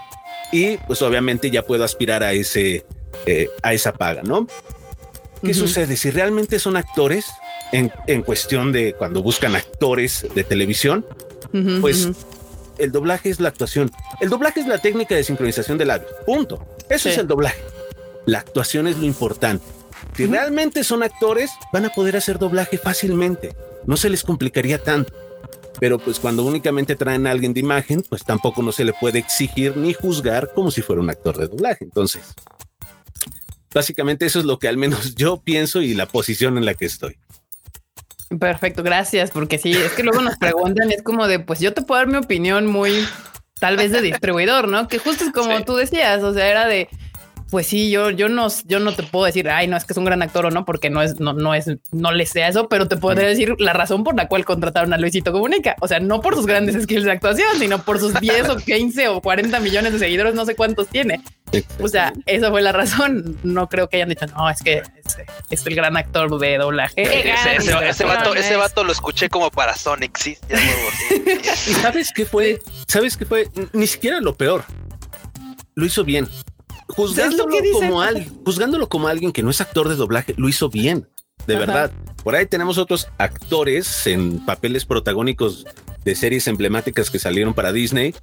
[0.51, 2.86] y pues obviamente ya puedo aspirar a ese,
[3.25, 4.47] eh, a esa paga, ¿no?
[5.43, 5.97] ¿Qué sucede?
[5.97, 7.25] Si realmente son actores,
[7.71, 11.06] en, en, cuestión de cuando buscan actores de televisión,
[11.82, 12.10] pues
[12.77, 13.91] el doblaje es la actuación.
[14.19, 16.12] El doblaje es la técnica de sincronización de labios.
[16.25, 16.65] Punto.
[16.89, 17.62] Eso es el doblaje.
[18.25, 19.65] La actuación es lo importante.
[20.16, 23.56] Si realmente son actores, van a poder hacer doblaje fácilmente
[23.88, 25.12] no se les complicaría tanto.
[25.80, 29.20] Pero pues cuando únicamente traen a alguien de imagen, pues tampoco no se le puede
[29.20, 31.84] exigir ni juzgar como si fuera un actor de doblaje.
[31.86, 32.34] Entonces,
[33.74, 36.86] básicamente eso es lo que al menos yo pienso y la posición en la que
[36.86, 37.18] estoy.
[38.40, 41.82] Perfecto, gracias, porque sí, es que luego nos preguntan, es como de, pues yo te
[41.82, 43.08] puedo dar mi opinión muy
[43.60, 44.88] tal vez de distribuidor, ¿no?
[44.88, 46.90] Que justo es como tú decías, o sea, era de,
[47.50, 49.98] pues sí, yo, yo no, yo no te puedo decir, ay, no es que es
[49.98, 52.68] un gran actor o no, porque no es, no, no es, no le sea eso,
[52.68, 55.76] pero te puedo decir la razón por la cual contrataron a Luisito Comunica.
[55.80, 59.08] O sea, no por sus grandes skills de actuación, sino por sus 10 o 15
[59.08, 61.22] o 40 millones de seguidores, no sé cuántos tiene.
[61.80, 63.38] O sea, esa fue la razón.
[63.44, 64.84] No creo que hayan dicho, no, es que
[65.50, 67.02] es, el gran actor de doblaje.
[67.02, 70.38] Ese, vato, ese vato lo escuché como para Sonic, sí.
[71.68, 72.60] ¿Y sabes qué fue?
[72.88, 73.48] ¿Sabes qué fue?
[73.72, 74.66] Ni siquiera lo peor.
[75.76, 76.28] Lo hizo bien
[76.88, 81.08] juzgándolo como alguien, juzgándolo como alguien que no es actor de doblaje, lo hizo bien,
[81.45, 81.91] de verdad.
[82.23, 85.65] Por ahí tenemos otros actores en papeles protagónicos
[86.04, 88.15] de series emblemáticas que salieron para Disney,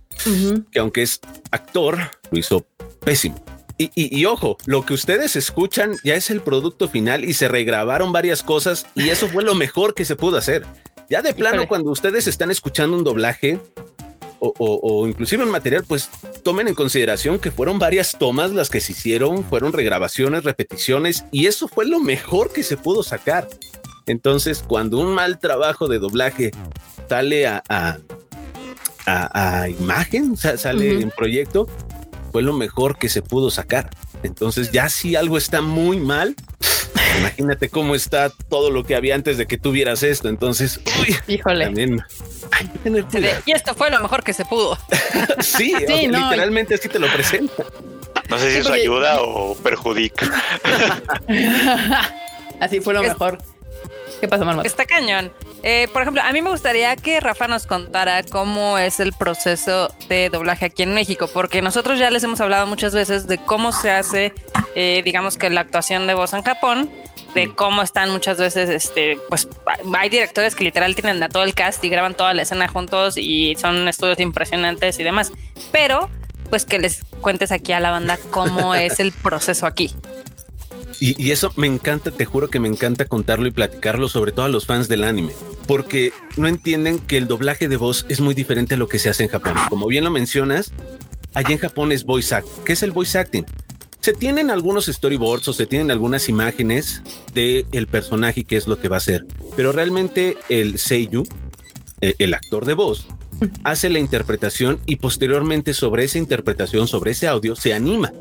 [0.71, 1.99] que aunque es actor,
[2.31, 2.67] lo hizo
[3.05, 3.43] pésimo.
[3.77, 8.13] Y, y, ojo, lo que ustedes escuchan ya es el producto final y se regrabaron
[8.13, 10.65] varias cosas y eso fue lo mejor que se pudo hacer.
[11.11, 13.59] Ya de plano, cuando ustedes están escuchando un doblaje,
[14.57, 16.11] o, inclusive en material, pues
[16.43, 21.47] tomen en consideración que fueron varias tomas las que se hicieron, fueron regrabaciones, repeticiones, y
[21.47, 23.49] eso fue lo mejor que se pudo sacar.
[24.07, 26.51] Entonces, cuando un mal trabajo de doblaje
[27.09, 27.63] sale a,
[29.07, 31.69] a, imagen, sale en proyecto,
[32.33, 33.91] fue lo mejor que se pudo sacar.
[34.23, 36.35] Entonces, ya si algo está muy mal,
[37.19, 40.29] imagínate cómo está todo lo que había antes de que tuvieras esto.
[40.29, 40.81] Entonces,
[41.27, 41.67] híjole.
[41.67, 42.03] También
[43.47, 44.79] y esto fue lo mejor que se pudo.
[45.41, 47.65] sí, literalmente así te lo presenta.
[48.29, 50.31] No sé si eso ayuda o perjudica.
[52.61, 53.39] así fue lo mejor.
[54.25, 54.65] ¿Qué pasa, Marmot?
[54.65, 55.31] Está cañón.
[55.63, 59.93] Eh, por ejemplo, a mí me gustaría que Rafa nos contara cómo es el proceso
[60.09, 63.71] de doblaje aquí en México, porque nosotros ya les hemos hablado muchas veces de cómo
[63.71, 64.33] se hace,
[64.75, 66.91] eh, digamos que la actuación de voz en Japón,
[67.35, 69.47] de cómo están muchas veces, este, pues
[69.95, 73.19] hay directores que literal tienen a todo el cast y graban toda la escena juntos
[73.19, 75.33] y son estudios impresionantes y demás.
[75.71, 76.09] Pero,
[76.49, 79.95] pues que les cuentes aquí a la banda cómo es el proceso aquí.
[81.01, 84.49] Y, eso me encanta, te juro que me encanta contarlo y platicarlo, sobre todo a
[84.49, 85.33] los fans del anime,
[85.67, 89.09] porque no entienden que el doblaje de voz es muy diferente a lo que se
[89.09, 89.55] hace en Japón.
[89.69, 90.73] Como bien lo mencionas,
[91.35, 92.65] allá en Japón es voice acting.
[92.65, 93.45] ¿Qué es el voice acting?
[94.01, 98.67] Se tienen algunos storyboards o se tienen algunas imágenes del el personaje y qué es
[98.67, 99.27] lo que va a hacer,
[99.57, 101.25] pero realmente el Seiyu,
[102.03, 103.07] eh, el actor de voz,
[103.65, 108.13] hace la interpretación y posteriormente sobre esa interpretación, sobre ese audio, se anima.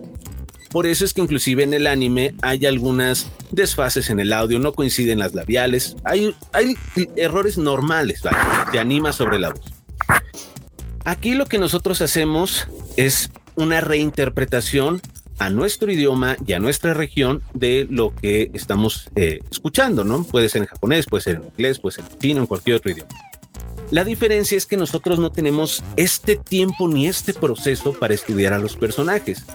[0.73, 4.73] Por eso es que inclusive en el anime hay algunas desfases en el audio, no
[4.73, 6.75] coinciden las labiales, hay, hay
[7.15, 8.37] errores normales, ¿vale?
[8.71, 9.71] se anima sobre la voz.
[11.05, 12.67] Aquí lo que nosotros hacemos
[12.97, 14.99] es una reinterpretación
[15.37, 20.23] a nuestro idioma y a nuestra región de lo que estamos eh, escuchando, ¿no?
[20.23, 22.89] Puede ser en japonés, puede ser en inglés, puede ser en chino, en cualquier otro
[22.91, 23.11] idioma.
[23.91, 28.57] La diferencia es que nosotros no tenemos este tiempo ni este proceso para estudiar a
[28.57, 29.45] los personajes.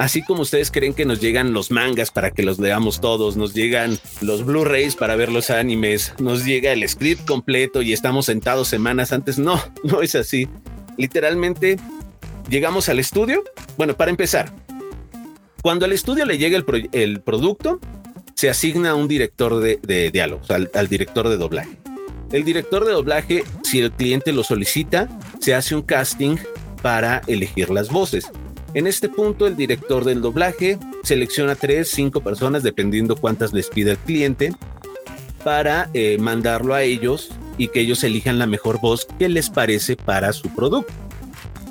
[0.00, 3.52] Así como ustedes creen que nos llegan los mangas para que los leamos todos, nos
[3.52, 8.66] llegan los Blu-rays para ver los animes, nos llega el script completo y estamos sentados
[8.66, 9.38] semanas antes.
[9.38, 10.48] No, no es así.
[10.96, 11.76] Literalmente
[12.48, 13.44] llegamos al estudio.
[13.76, 14.50] Bueno, para empezar,
[15.60, 17.78] cuando al estudio le llega el, producto,
[18.34, 21.76] se asigna un director de, diálogos, al, al director de doblaje.
[22.32, 25.10] El director de doblaje, si el cliente lo solicita,
[25.42, 26.38] se hace un casting
[26.80, 28.30] para elegir las voces.
[28.72, 33.92] En este punto, el director del doblaje selecciona tres, cinco personas, dependiendo cuántas les pida
[33.92, 34.52] el cliente,
[35.42, 39.96] para eh, mandarlo a ellos y que ellos elijan la mejor voz que les parece
[39.96, 40.92] para su producto.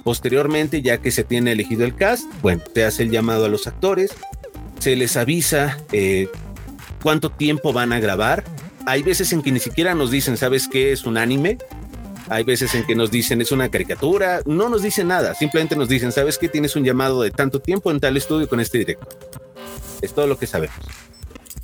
[0.03, 3.67] Posteriormente, ya que se tiene elegido el cast, bueno, se hace el llamado a los
[3.67, 4.11] actores,
[4.79, 6.27] se les avisa eh,
[7.01, 8.43] cuánto tiempo van a grabar.
[8.85, 11.57] Hay veces en que ni siquiera nos dicen, ¿sabes qué es un anime?
[12.29, 15.89] Hay veces en que nos dicen es una caricatura, no nos dicen nada, simplemente nos
[15.89, 16.47] dicen, ¿sabes qué?
[16.47, 19.09] Tienes un llamado de tanto tiempo en tal estudio con este director.
[20.01, 20.77] Es todo lo que sabemos.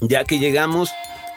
[0.02, 0.90] Ya que llegamos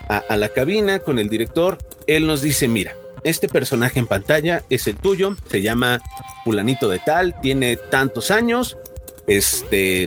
[0.08, 1.76] a, la cabina con el director,
[2.06, 6.00] él nos dice, mira, este personaje en pantalla es el tuyo, se llama
[6.44, 8.78] fulanito de tal, tiene tantos años,
[9.26, 10.04] este,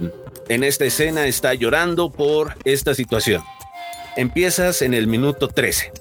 [0.50, 3.44] en esta escena está llorando por esta situación.
[4.18, 6.01] Empiezas en el minuto 13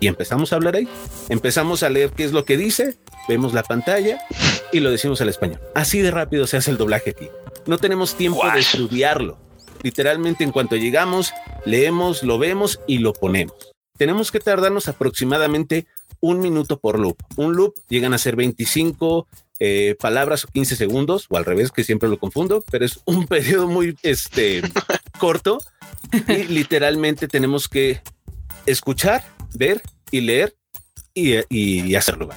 [0.00, 0.88] y empezamos a hablar ahí.
[1.28, 4.20] Empezamos a leer qué es lo que dice, vemos la pantalla
[4.72, 5.60] y lo decimos al español.
[5.74, 7.28] Así de rápido se hace el doblaje aquí.
[7.66, 9.38] No tenemos tiempo de estudiarlo.
[9.82, 11.32] Literalmente en cuanto llegamos,
[11.64, 13.72] leemos, lo vemos y lo ponemos.
[13.96, 15.86] Tenemos que tardarnos aproximadamente
[16.20, 17.16] un minuto por loop.
[17.36, 19.26] Un loop llegan a ser 25
[19.60, 23.26] eh, palabras o 15 segundos, o al revés, que siempre lo confundo, pero es un
[23.28, 24.62] periodo muy este,
[25.18, 25.58] corto
[26.28, 28.00] y literalmente tenemos que
[28.66, 29.24] escuchar,
[29.54, 30.56] ver y leer
[31.14, 32.28] y, hacerlo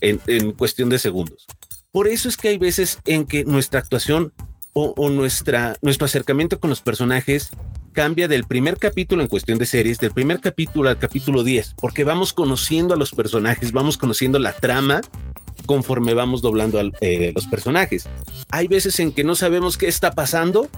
[0.00, 1.46] en, cuestión de segundos.
[1.92, 4.32] Por eso es que hay veces en que nuestra actuación
[4.72, 7.50] o, nuestra, nuestro acercamiento con los personajes
[7.92, 12.02] cambia del primer capítulo en cuestión de series, del primer capítulo al capítulo 10, porque
[12.02, 15.00] vamos conociendo a los personajes, vamos conociendo la trama
[15.66, 18.08] conforme vamos doblando a eh, los personajes.
[18.50, 20.68] Hay veces en que no sabemos qué está pasando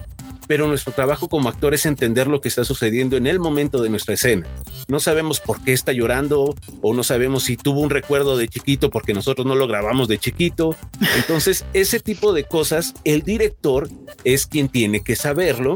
[0.47, 3.89] pero nuestro trabajo como actor es entender lo que está sucediendo en el momento de
[3.89, 4.47] nuestra escena.
[4.87, 8.89] No sabemos por qué está llorando o no sabemos si tuvo un recuerdo de chiquito
[8.89, 10.75] porque nosotros no lo grabamos de chiquito.
[11.17, 13.89] Entonces, ese tipo de cosas, el director
[14.23, 15.75] es quien tiene que saberlo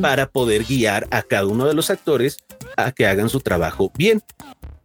[0.00, 2.38] para poder guiar a cada uno de los actores
[2.76, 4.22] a que hagan su trabajo bien.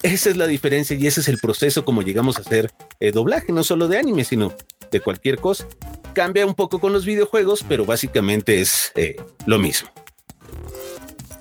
[0.03, 3.53] Esa es la diferencia y ese es el proceso como llegamos a hacer eh, doblaje,
[3.53, 4.53] no solo de anime, sino
[4.91, 5.65] de cualquier cosa.
[6.13, 9.89] Cambia un poco con los videojuegos, pero básicamente es eh, lo mismo.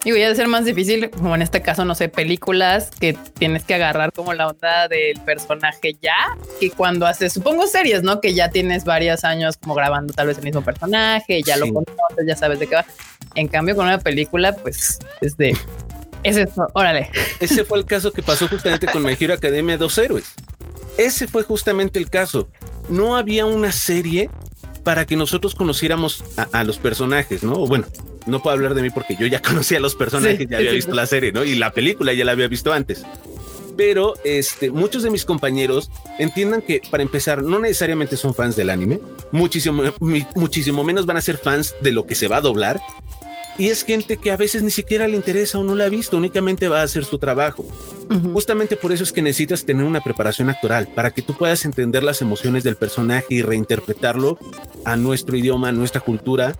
[0.05, 3.65] Digo, ya de ser más difícil, como en este caso, no sé, películas que tienes
[3.65, 8.21] que agarrar como la onda del personaje ya, que cuando haces, supongo series, ¿no?
[8.21, 12.27] Que ya tienes varios años como grabando tal vez el mismo personaje, ya lo conoces,
[12.27, 12.87] ya sabes de qué va.
[13.35, 15.57] En cambio, con una película, pues es de,
[16.23, 17.11] es eso, órale.
[17.41, 20.35] Ese fue el caso que pasó justamente con My Hero Academia Dos Héroes.
[20.99, 22.49] Ese fue justamente el caso.
[22.89, 24.31] No había una serie
[24.85, 27.55] para que nosotros conociéramos a, los personajes, ¿no?
[27.66, 27.87] Bueno,
[28.27, 30.95] no puedo hablar de mí porque yo ya conocía a los personajes, ya había visto
[30.95, 31.45] la serie, ¿no?
[31.45, 33.05] Y la película ya la había visto antes.
[33.77, 38.68] Pero este, muchos de mis compañeros entiendan que, para empezar, no necesariamente son fans del
[38.68, 39.01] anime,
[39.31, 39.83] muchísimo,
[40.35, 42.81] muchísimo menos van a ser fans de lo que se va a doblar.
[43.59, 46.16] Y es gente que a veces ni siquiera le interesa o no la ha visto,
[46.16, 47.66] únicamente va a hacer su trabajo.
[48.32, 52.03] Justamente por eso es que necesitas tener una preparación actoral, para que tú puedas entender
[52.03, 54.38] las emociones del personaje y reinterpretarlo
[54.84, 56.57] a nuestro idioma, a nuestra cultura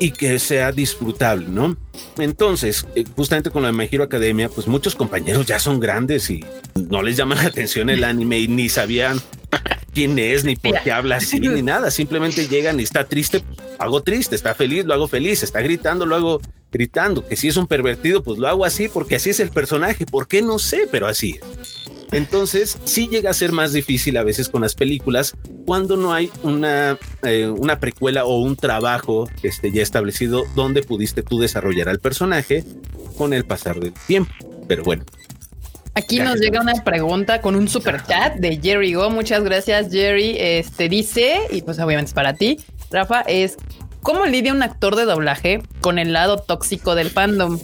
[0.00, 1.76] y que sea disfrutable, ¿no?
[2.18, 6.44] Entonces, eh, justamente con la My Hero Academia, pues muchos compañeros ya son grandes y
[6.74, 9.20] no les llama la atención el anime y ni sabían
[9.94, 11.90] quién es, ni por qué habla así, ni nada.
[11.90, 16.06] Simplemente llegan y está triste, pues, hago triste, está feliz, lo hago feliz, está gritando,
[16.06, 16.40] lo hago
[16.72, 17.26] gritando.
[17.26, 20.06] Que si es un pervertido, pues lo hago así porque así es el personaje.
[20.06, 20.40] ¿Por qué?
[20.40, 21.79] No sé, pero así es.
[22.12, 25.34] Entonces, sí llega a ser más difícil a veces con las películas
[25.64, 31.22] cuando no hay una, eh, una precuela o un trabajo este, ya establecido donde pudiste
[31.22, 32.64] tú desarrollar al personaje
[33.16, 34.32] con el pasar del tiempo.
[34.66, 35.04] Pero bueno,
[35.94, 39.10] Aquí nos llega una pregunta con un super chat de Jerry Go.
[39.10, 40.36] Muchas gracias, Jerry.
[40.38, 42.58] Este dice, y pues obviamente es para ti,
[42.90, 43.56] Rafa, es
[44.00, 47.58] ¿cómo lidia un actor de doblaje con el lado tóxico del fandom?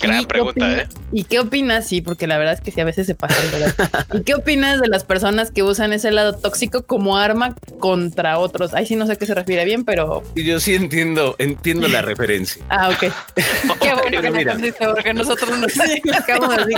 [0.00, 0.88] Gran pregunta, ¿eh?
[1.12, 1.86] ¿Y qué opinas?
[1.86, 3.36] Sí, porque la verdad es que sí, a veces se pasa.
[4.14, 8.74] ¿Y qué opinas de las personas que usan ese lado tóxico como arma contra otros?
[8.74, 10.22] Ay, sí, no sé a qué se refiere bien, pero...
[10.34, 12.62] Yo sí entiendo, entiendo la referencia.
[12.68, 13.00] Ah, ok.
[13.80, 14.56] qué bueno que mira.
[14.94, 16.74] porque nosotros no explicamos así.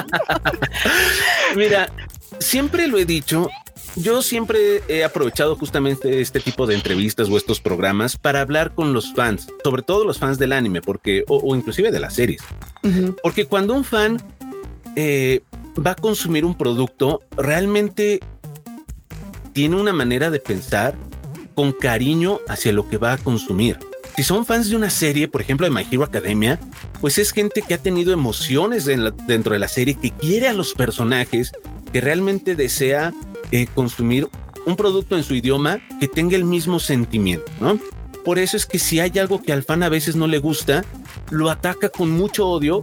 [1.57, 1.91] mira,
[2.39, 3.49] siempre lo he dicho,
[3.97, 8.93] yo siempre he aprovechado justamente este tipo de entrevistas o estos programas para hablar con
[8.93, 12.43] los fans, sobre todo los fans del anime, porque o, inclusive de las series,
[13.23, 14.23] porque cuando un fan
[14.97, 15.43] eh,
[15.85, 18.21] va a consumir un producto, realmente
[19.53, 20.95] tiene una manera de pensar
[21.55, 23.79] con cariño hacia lo que va a consumir.
[24.17, 26.59] Si son fans de una serie, por ejemplo de My Hero Academia,
[27.01, 30.75] pues es gente que ha tenido emociones dentro de la serie, que quiere a los
[30.75, 31.53] personajes,
[31.93, 33.13] que realmente desea
[33.53, 34.29] eh, consumir
[34.67, 37.79] un producto en su idioma que tenga el mismo sentimiento, ¿no?
[38.25, 40.85] Por eso es que si hay algo que al fan a veces no le gusta,
[41.31, 42.83] lo ataca con mucho odio,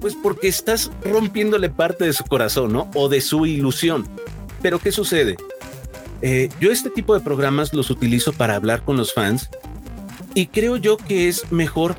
[0.00, 2.90] pues porque estás rompiéndole parte de su corazón, ¿no?
[2.94, 4.06] O de su ilusión.
[4.62, 5.36] Pero ¿qué sucede?
[6.22, 9.48] Eh, yo este tipo de programas los utilizo para hablar con los fans
[10.34, 11.96] y creo yo que es mejor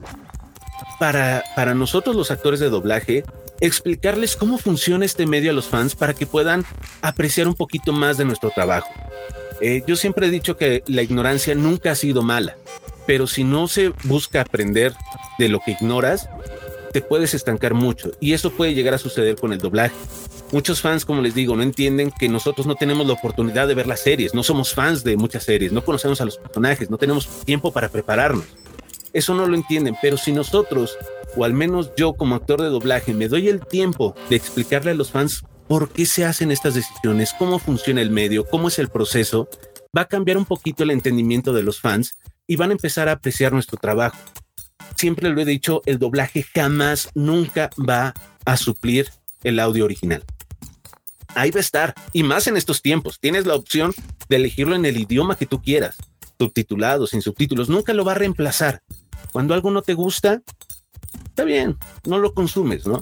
[0.99, 3.23] para, para nosotros los actores de doblaje
[3.61, 6.65] explicarles cómo funciona este medio a los fans para que puedan
[7.01, 8.89] apreciar un poquito más de nuestro trabajo.
[9.61, 12.57] Eh, yo siempre he dicho que la ignorancia nunca ha sido mala,
[13.05, 14.93] pero si no se busca aprender
[15.37, 16.27] de lo que ignoras,
[16.91, 19.95] te puedes estancar mucho y eso puede llegar a suceder con el doblaje.
[20.51, 23.87] Muchos fans, como les digo, no entienden que nosotros no tenemos la oportunidad de ver
[23.87, 27.27] las series, no somos fans de muchas series, no conocemos a los personajes, no tenemos
[27.45, 28.45] tiempo para prepararnos.
[29.13, 30.97] Eso no lo entienden, pero si nosotros
[31.35, 34.95] o al menos yo como actor de doblaje, me doy el tiempo de explicarle a
[34.95, 38.89] los fans por qué se hacen estas decisiones, cómo funciona el medio, cómo es el
[38.89, 39.47] proceso,
[39.95, 42.15] va a cambiar un poquito el entendimiento de los fans
[42.47, 44.17] y van a empezar a apreciar nuestro trabajo.
[44.95, 48.13] Siempre lo he dicho, el doblaje jamás, nunca va
[48.45, 49.09] a suplir
[49.43, 50.23] el audio original.
[51.35, 53.19] Ahí va a estar, y más en estos tiempos.
[53.19, 53.93] Tienes la opción
[54.27, 55.97] de elegirlo en el idioma que tú quieras,
[56.37, 58.81] subtitulado, sin subtítulos, nunca lo va a reemplazar.
[59.31, 60.41] Cuando algo no te gusta,
[61.31, 63.01] está bien, no lo consumes, ¿no?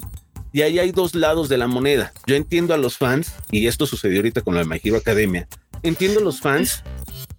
[0.52, 2.14] Y ahí hay dos lados de la moneda.
[2.28, 5.48] Yo entiendo a los fans, y esto sucedió ahorita con la de My Hero Academia,
[5.84, 6.84] entiendo a los fans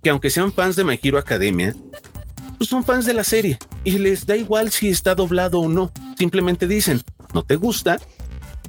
[0.02, 1.74] que aunque sean fans de My Hero Academia,
[2.58, 5.92] pues son fans de la serie y les da igual si está doblado o no.
[6.18, 7.98] Simplemente dicen, no te gusta,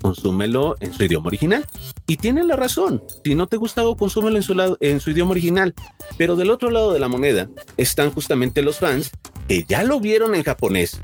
[0.02, 1.66] consúmelo en su idioma original.
[2.08, 3.04] Y tienen la razón.
[3.24, 5.74] Si no te gusta algo, consúmelo en su, lado, en su idioma original.
[6.18, 9.12] Pero del otro lado de la moneda están justamente los fans
[9.48, 11.02] que ya lo vieron en japonés,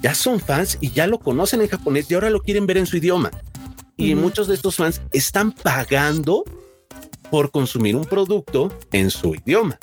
[0.00, 2.86] ya son fans y ya lo conocen en japonés y ahora lo quieren ver en
[2.86, 3.30] su idioma.
[3.96, 6.44] Y muchos de estos fans están pagando
[7.30, 9.78] por consumir un producto en su idioma.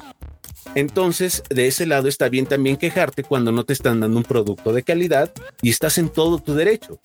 [0.74, 4.74] Entonces, de ese lado está bien también quejarte cuando no te están dando un producto
[4.74, 6.99] de calidad y estás en todo tu derecho.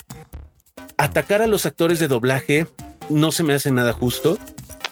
[0.96, 2.66] Atacar a los actores de doblaje
[3.08, 4.38] no se me hace nada justo.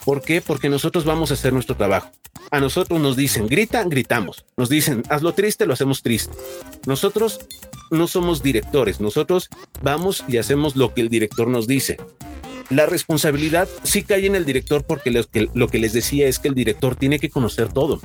[0.05, 0.41] ¿Por qué?
[0.41, 2.09] Porque nosotros vamos a hacer nuestro trabajo.
[2.51, 4.45] A nosotros nos dicen, grita, gritamos.
[4.57, 6.33] Nos dicen, hazlo triste, lo hacemos triste.
[6.85, 7.41] Nosotros
[7.91, 9.49] no somos directores, nosotros
[9.81, 11.97] vamos y hacemos lo que el director nos dice.
[12.69, 16.53] La responsabilidad sí cae en el director porque lo que, les decía es que el
[16.53, 17.99] director tiene que conocer todo.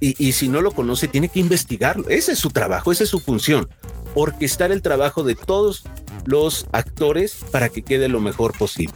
[0.00, 2.08] Y si no lo conoce, tiene que investigarlo.
[2.08, 3.68] Ese es su trabajo, esa es su función.
[4.14, 5.84] Orquestar el trabajo de todos
[6.24, 8.94] los actores para que quede lo mejor posible.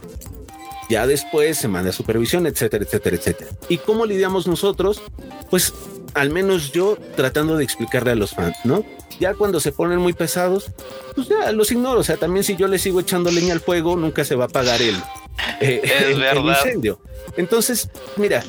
[0.89, 3.51] Ya después se manda supervisión, etcétera, etcétera, etcétera.
[3.67, 5.01] ¿Y cómo lidiamos nosotros?
[5.49, 5.73] Pues
[6.13, 8.83] al menos yo tratando de explicarle a los fans, ¿no?
[9.19, 10.71] Ya cuando se ponen muy pesados,
[11.15, 11.99] pues ya los ignoro.
[11.99, 14.47] O sea, también si yo le sigo echando leña al fuego, nunca se va a
[14.47, 14.95] apagar el,
[15.61, 16.99] eh, el, incendio.
[17.35, 18.43] Entonces, mira,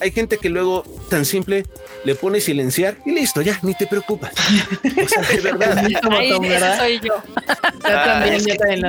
[0.00, 1.64] hay gente que luego tan simple
[2.04, 4.32] le pone silenciar y listo, ya, ni te preocupas.
[4.32, 5.86] O sea, de verdad.
[6.78, 7.14] soy yo.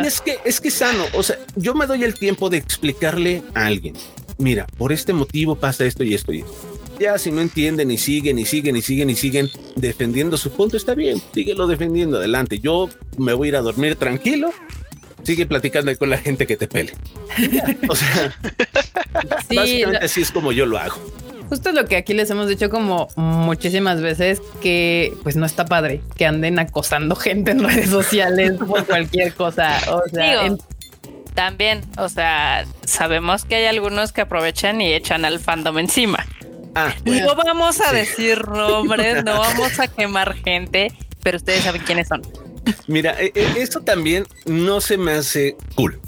[0.06, 1.06] es, que, es que sano.
[1.14, 3.96] O sea, yo me doy el tiempo de explicarle a alguien.
[4.38, 6.54] Mira, por este motivo pasa esto y esto y esto.
[7.00, 10.76] Ya si no entienden y siguen y siguen y siguen y siguen defendiendo su punto,
[10.76, 12.60] está bien, síguelo defendiendo adelante.
[12.60, 14.52] Yo me voy a ir a dormir tranquilo.
[15.24, 16.94] Sigue platicando con la gente que te pele.
[17.88, 18.36] o sea,
[19.54, 20.98] básicamente así es como yo lo hago.
[21.50, 26.02] Justo lo que aquí les hemos dicho como muchísimas veces que pues no está padre
[26.16, 29.80] que anden acosando gente en redes sociales por cualquier cosa.
[29.92, 30.56] O sea,
[31.34, 36.26] también, o sea, sabemos que hay algunos que aprovechan y echan al fandom encima.
[36.76, 40.94] Ah, No vamos a decir nombres, no vamos a quemar gente,
[41.24, 42.22] pero ustedes saben quiénes son.
[42.88, 46.00] Mira, eh, eh, esto también no se me hace cool.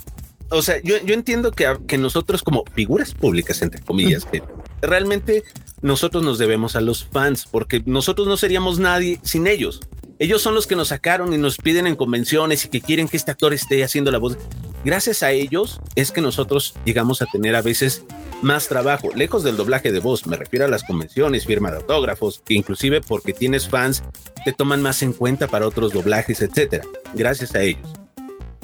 [0.50, 4.44] O sea, yo, yo entiendo que, que nosotros como figuras públicas, entre comillas, que
[4.82, 5.43] realmente
[5.82, 9.82] nosotros nos debemos a los fans, porque nosotros no seríamos nadie sin ellos.
[10.19, 13.17] Ellos son los que nos sacaron y nos piden en convenciones y que quieren que
[13.17, 14.38] este actor esté haciendo la voz.
[14.86, 18.03] Gracias a ellos es que nosotros llegamos a tener a veces
[18.43, 22.41] más trabajo, lejos del doblaje de voz, me refiero a las convenciones, firma de autógrafos,
[22.45, 24.03] que inclusive porque tienes fans
[24.43, 26.84] te toman más en cuenta para otros doblajes, etcétera.
[27.13, 27.88] Gracias a ellos.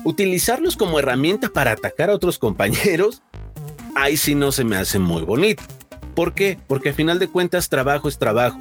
[0.03, 3.22] Utilizarlos como herramienta para atacar a otros compañeros,
[3.95, 5.63] ahí sí no se me hace muy bonito.
[6.18, 6.57] ¿Por qué?
[6.65, 8.57] Porque a final de cuentas trabajo es trabajo.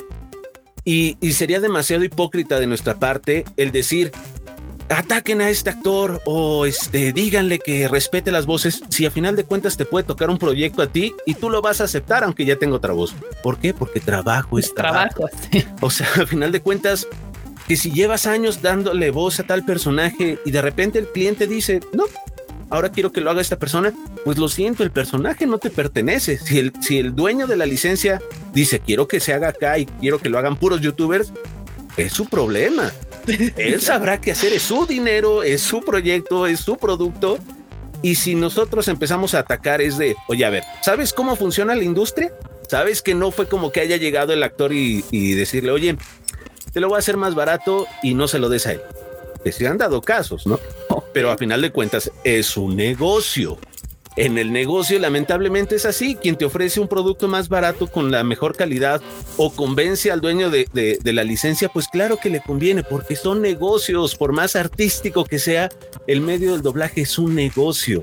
[0.85, 4.13] Y, y sería demasiado hipócrita de nuestra parte el decir,
[4.91, 9.45] ataquen a este actor o este, díganle que respete las voces, si a final de
[9.45, 12.45] cuentas te puede tocar un proyecto a ti y tú lo vas a aceptar aunque
[12.45, 13.15] ya tenga otra voz.
[13.43, 13.73] ¿Por qué?
[13.73, 15.15] Porque trabajo es trabajo.
[15.15, 15.39] Trabajo.
[15.51, 15.65] sí.
[15.81, 17.09] O sea, a final de cuentas,
[17.67, 21.81] que si llevas años dándole voz a tal personaje y de repente el cliente dice,
[21.95, 22.05] no,
[22.71, 23.93] ahora quiero que lo haga esta persona,
[24.25, 26.39] pues lo siento, el personaje no te pertenece.
[26.39, 28.21] Si el, si el dueño de la licencia
[28.53, 31.33] dice, quiero que se haga acá y quiero que lo hagan puros youtubers,
[31.97, 32.93] es su problema.
[33.57, 37.39] Él sabrá qué hacer, es su dinero, es su proyecto, es su producto.
[38.03, 41.83] Y si nosotros empezamos a atacar es de, oye, a ver, ¿sabes cómo funciona la
[41.83, 42.33] industria?
[42.69, 45.97] ¿Sabes que no fue como que haya llegado el actor y, y decirle, oye,
[46.73, 48.81] te lo voy a hacer más barato y no se lo des a él?
[49.47, 50.59] Que se han dado casos, ¿no?
[51.13, 53.59] Pero a final de cuentas es un negocio.
[54.17, 56.17] En el negocio, lamentablemente es así.
[56.17, 59.01] Quien te ofrece un producto más barato con la mejor calidad
[59.37, 63.15] o convence al dueño de, de- de la licencia, pues claro que le conviene, porque
[63.15, 64.17] son negocios.
[64.17, 65.69] Por más artístico que sea,
[66.09, 68.03] el medio del doblaje es un negocio.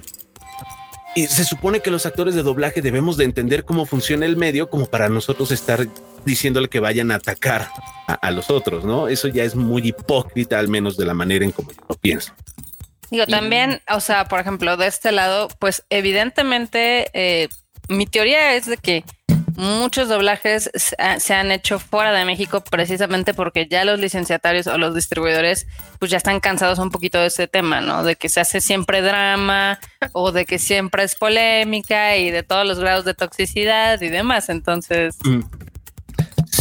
[1.17, 4.69] Y se supone que los actores de doblaje debemos de entender cómo funciona el medio
[4.69, 5.89] como para nosotros estar
[6.26, 7.69] diciéndole que vayan a atacar
[8.07, 9.07] a, a los otros, ¿no?
[9.07, 12.34] Eso ya es muy hipócrita, al menos de la manera en como yo lo pienso.
[13.09, 17.47] Digo, también, o sea, por ejemplo, de este lado, pues evidentemente eh,
[17.88, 19.03] mi teoría es de que
[19.55, 20.71] muchos doblajes
[21.19, 25.67] se han hecho fuera de México precisamente porque ya los licenciatarios o los distribuidores
[25.99, 28.03] pues ya están cansados un poquito de ese tema, ¿no?
[28.03, 29.80] De que se hace siempre drama
[30.13, 34.49] o de que siempre es polémica y de todos los grados de toxicidad y demás.
[34.49, 35.41] Entonces, Mm.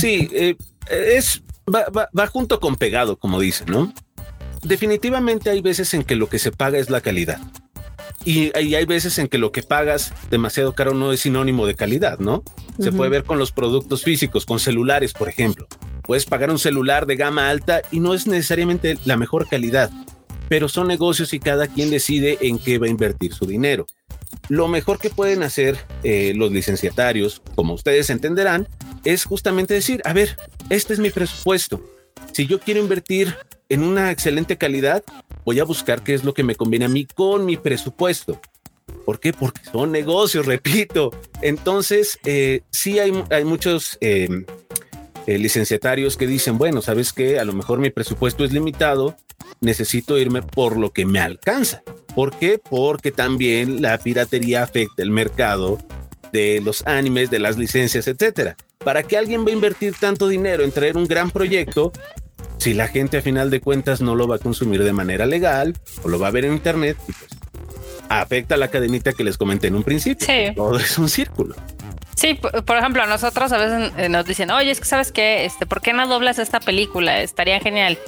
[0.02, 0.56] Sí, eh,
[0.90, 1.42] es
[1.72, 3.92] va, va- va junto con pegado, como dicen, ¿no?
[4.62, 7.40] Definitivamente hay veces en que lo que se paga es la calidad.
[8.24, 11.74] Y, y hay veces en que lo que pagas demasiado caro no es sinónimo de
[11.74, 12.44] calidad, ¿no?
[12.78, 15.66] Se puede ver con los productos físicos, con celulares, por ejemplo.
[16.02, 19.90] Puedes pagar un celular de gama alta y no es necesariamente la mejor calidad,
[20.48, 23.86] pero son negocios y cada quien decide en qué va a invertir su dinero.
[24.48, 28.68] Lo mejor que pueden hacer eh, los licenciatarios, como ustedes entenderán,
[29.04, 30.36] es justamente decir, a ver,
[30.70, 31.82] este es mi presupuesto.
[32.32, 33.36] Si yo quiero invertir
[33.68, 35.02] en una excelente calidad,
[35.44, 38.40] voy a buscar qué es lo que me conviene a mí con mi presupuesto.
[39.04, 39.32] ¿Por qué?
[39.32, 41.10] Porque son negocios, repito.
[41.40, 44.44] Entonces, eh, sí hay, hay muchos eh,
[45.26, 47.38] eh, licenciatarios que dicen, bueno, ¿sabes qué?
[47.38, 49.16] A lo mejor mi presupuesto es limitado,
[49.60, 51.82] necesito irme por lo que me alcanza.
[52.14, 52.58] ¿Por qué?
[52.58, 55.78] Porque también la piratería afecta el mercado
[56.32, 58.56] de los animes, de las licencias, etcétera.
[58.78, 61.92] ¿Para qué alguien va a invertir tanto dinero en traer un gran proyecto
[62.58, 65.76] si la gente a final de cuentas no lo va a consumir de manera legal
[66.02, 67.30] o lo va a ver en internet y pues
[68.08, 70.26] afecta la cadenita que les comenté en un principio?
[70.26, 70.54] Sí.
[70.54, 71.54] Todo es un círculo.
[72.16, 75.44] Sí, por ejemplo, a nosotros a veces eh, nos dicen, oye, es que sabes qué,
[75.44, 77.20] este, ¿por qué no doblas esta película?
[77.20, 77.98] Estaría genial.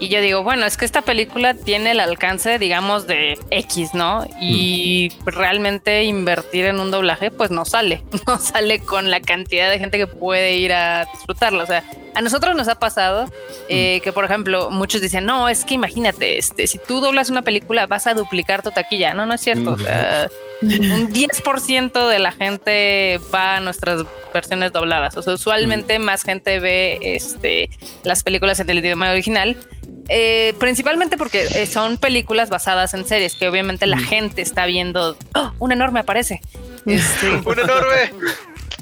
[0.00, 4.26] Y yo digo, bueno, es que esta película tiene el alcance, digamos, de X, ¿no?
[4.40, 9.78] Y realmente invertir en un doblaje, pues no sale, no sale con la cantidad de
[9.78, 11.62] gente que puede ir a disfrutarla.
[11.62, 11.84] O sea,
[12.14, 13.30] a nosotros nos ha pasado
[13.68, 17.42] eh, que, por ejemplo, muchos dicen, no, es que imagínate, este, si tú doblas una
[17.42, 19.14] película, vas a duplicar tu taquilla.
[19.14, 19.72] No, no es cierto.
[19.72, 20.28] O sea,
[20.64, 25.16] un 10% de la gente va a nuestras versiones dobladas.
[25.16, 27.70] O sea, usualmente más gente ve este,
[28.02, 29.56] las películas en el idioma original.
[30.08, 35.16] eh, principalmente porque eh, son películas basadas en series que obviamente la gente está viendo.
[35.34, 35.52] ¡Oh!
[35.58, 36.40] un enorme aparece.
[36.86, 38.12] Este, Un enorme.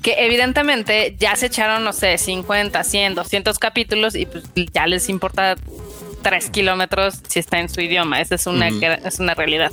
[0.03, 5.09] que evidentemente ya se echaron, no sé, 50, 100, 200 capítulos y pues ya les
[5.09, 5.55] importa
[6.23, 8.21] tres kilómetros si está en su idioma.
[8.21, 9.73] Esa es una, es una realidad.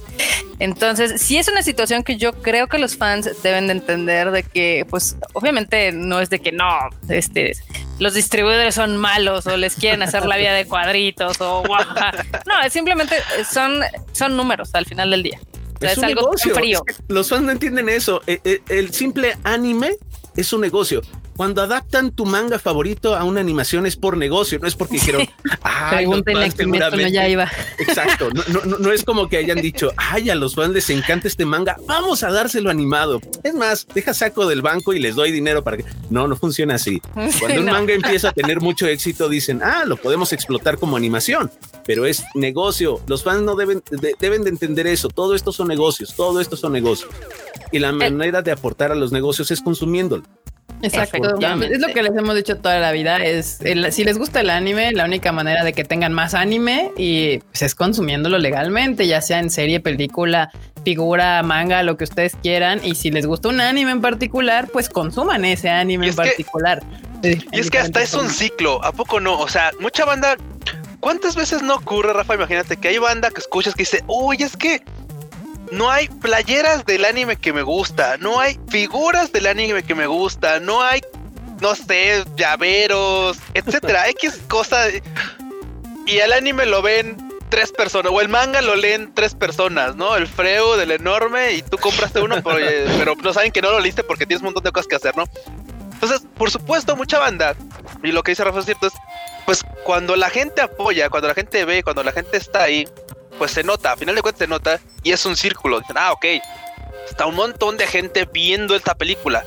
[0.59, 4.43] Entonces, sí es una situación que yo creo que los fans deben de entender de
[4.43, 6.67] que, pues, obviamente no es de que no,
[7.07, 7.53] este,
[7.99, 12.11] los distribuidores son malos o les quieren hacer la vida de cuadritos o guaja.
[12.45, 13.15] No, es simplemente
[13.49, 13.81] son,
[14.11, 15.39] son números al final del día.
[15.79, 16.53] es, algo negocio.
[16.53, 16.83] frío.
[17.07, 18.21] Los fans no entienden eso.
[18.27, 19.91] E, e, el simple anime
[20.35, 21.01] es un negocio
[21.39, 25.25] cuando adaptan tu manga favorito a una animación es por negocio, no es porque dijeron,
[25.61, 27.49] ay, pregúntenle a Kimetsu no ya iba.
[27.77, 31.29] Exacto, no, no, no, es como que hayan dicho, ay, a los fans les encanta
[31.29, 33.21] este manga, vamos a dárselo animado.
[33.41, 35.85] Es más, deja saco del banco y les doy dinero para que...
[36.09, 37.01] No, no funciona así.
[37.39, 41.49] Cuando un manga empieza a tener mucho éxito, dicen, ah, lo podemos explotar como animación,
[41.85, 43.01] pero es negocio.
[43.07, 45.09] Los fans no deben de, deben de entender eso.
[45.09, 47.11] Todo esto son negocios, todo esto son negocios.
[47.71, 50.23] Y la manera de aportar a los negocios es consumiéndolo.
[50.81, 51.37] Exacto.
[51.39, 53.17] Es lo que les hemos dicho toda la vida.
[53.17, 53.59] Es
[53.91, 57.63] si les gusta el anime, la única manera de que tengan más anime y pues,
[57.63, 60.51] es consumiéndolo legalmente, ya sea en serie, película,
[60.83, 62.79] figura, manga, lo que ustedes quieran.
[62.83, 66.81] Y si les gusta un anime en particular, pues consuman ese anime en particular.
[67.23, 69.39] y es que hasta es un ciclo, ¿a poco no?
[69.39, 70.37] O sea, mucha banda.
[70.99, 72.35] ¿Cuántas veces no ocurre, Rafa?
[72.35, 74.83] Imagínate que hay banda que escuchas que dice, uy, es que
[75.71, 80.07] no hay playeras del anime que me gusta, no hay figuras del anime que me
[80.07, 81.01] gusta, no hay,
[81.61, 84.87] no sé, llaveros, etcétera, X cosa.
[86.05, 90.15] Y el anime lo ven tres personas, o el manga lo leen tres personas, ¿no?
[90.15, 94.03] El freo del enorme y tú compraste uno, pero, no saben que no lo leíste
[94.03, 95.25] porque tienes un montón de cosas que hacer, ¿no?
[96.01, 97.55] Entonces, por supuesto, mucha banda,
[98.03, 98.93] y lo que dice Rafa es cierto, es,
[99.45, 102.87] pues cuando la gente apoya, cuando la gente ve, cuando la gente está ahí,
[103.37, 105.81] pues se nota, a final de cuentas se nota y es un círculo.
[105.81, 106.25] Dicen, ah, ok,
[107.09, 109.43] está un montón de gente viendo esta película.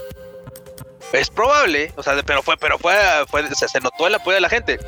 [1.12, 2.94] Es probable, o sea, pero fue, pero fue,
[3.28, 4.78] fue se, notó el apoyo de la gente.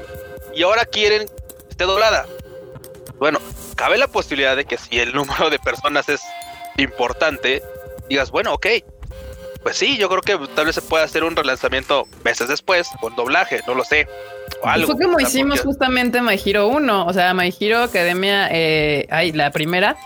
[0.54, 2.26] Y ahora quieren que esté doblada.
[3.16, 3.38] Bueno,
[3.74, 6.20] cabe la posibilidad de que si el número de personas es
[6.76, 7.62] importante,
[8.08, 8.66] digas, bueno, ok,
[9.64, 13.16] pues sí, yo creo que tal vez se pueda hacer un relanzamiento meses después con
[13.16, 14.06] doblaje, no lo sé.
[14.62, 19.06] O algo, fue como hicimos justamente My Hero 1, o sea, My Hero Academia, eh,
[19.10, 19.96] ay, la primera.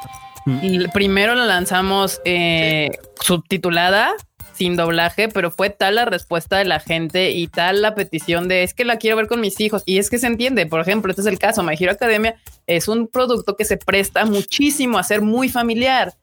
[0.46, 0.90] Mm.
[0.92, 4.14] Primero la lanzamos eh, subtitulada,
[4.54, 8.62] sin doblaje, pero fue tal la respuesta de la gente y tal la petición de
[8.62, 9.82] es que la quiero ver con mis hijos.
[9.86, 12.36] Y es que se entiende, por ejemplo, este es el caso, My Hero Academia
[12.68, 16.14] es un producto que se presta muchísimo a ser muy familiar.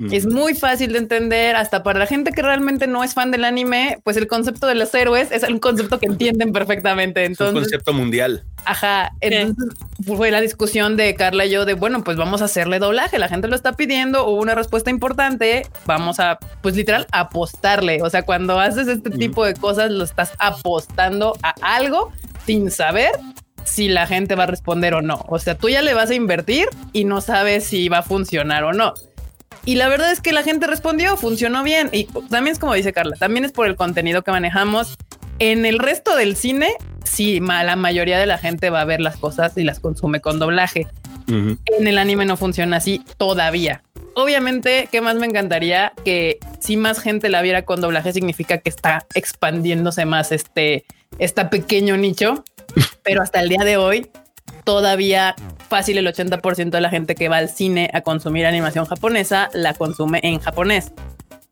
[0.00, 3.44] Es muy fácil de entender, hasta para la gente que realmente no es fan del
[3.44, 7.24] anime, pues el concepto de los héroes es un concepto que entienden perfectamente.
[7.24, 8.44] Entonces, es un concepto mundial.
[8.64, 12.80] Ajá, entonces fue la discusión de Carla y yo de, bueno, pues vamos a hacerle
[12.80, 18.02] doblaje, la gente lo está pidiendo, hubo una respuesta importante, vamos a, pues literal, apostarle.
[18.02, 22.12] O sea, cuando haces este tipo de cosas, lo estás apostando a algo
[22.46, 23.12] sin saber
[23.62, 25.24] si la gente va a responder o no.
[25.28, 28.64] O sea, tú ya le vas a invertir y no sabes si va a funcionar
[28.64, 28.92] o no.
[29.64, 31.88] Y la verdad es que la gente respondió, funcionó bien.
[31.92, 34.96] Y también es como dice Carla, también es por el contenido que manejamos.
[35.38, 39.16] En el resto del cine, sí, la mayoría de la gente va a ver las
[39.16, 40.86] cosas y las consume con doblaje.
[41.26, 43.82] En el anime no funciona así todavía.
[44.14, 45.92] Obviamente, ¿qué más me encantaría?
[46.04, 50.84] Que si más gente la viera con doblaje, significa que está expandiéndose más este,
[51.18, 52.44] este pequeño nicho.
[53.02, 54.08] Pero hasta el día de hoy,
[54.64, 55.34] todavía
[55.68, 59.74] fácil el 80% de la gente que va al cine a consumir animación japonesa la
[59.74, 60.92] consume en japonés.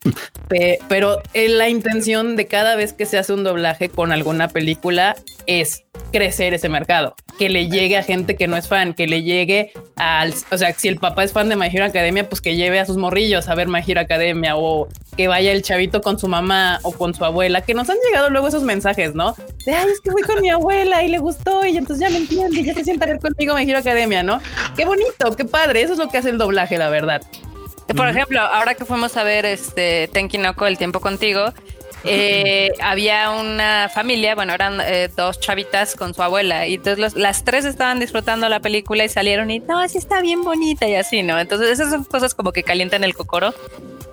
[0.88, 5.84] Pero la intención de cada vez que se hace un doblaje con alguna película es
[6.12, 9.72] crecer ese mercado, que le llegue a gente que no es fan, que le llegue
[9.96, 12.78] al, o sea, si el papá es fan de My Hero Academia, pues que lleve
[12.78, 16.28] a sus morrillos a ver My Hero Academia o que vaya el chavito con su
[16.28, 19.34] mamá o con su abuela, que nos han llegado luego esos mensajes, ¿no?
[19.66, 22.18] De, ay, es que fui con mi abuela y le gustó y entonces ya me
[22.18, 24.40] entiende y ya se sienta a ver conmigo My Hero Academia, ¿no?
[24.76, 27.22] Qué bonito, qué padre, eso es lo que hace el doblaje, la verdad.
[27.96, 31.52] Por ejemplo, ahora que fuimos a ver este Tenkinoko el tiempo contigo,
[32.04, 37.44] eh, había una familia, bueno, eran eh, dos chavitas con su abuela, y entonces las
[37.44, 41.22] tres estaban disfrutando la película y salieron y no, así está bien bonita y así,
[41.22, 41.38] ¿no?
[41.38, 43.54] Entonces esas son cosas como que calientan el cocoro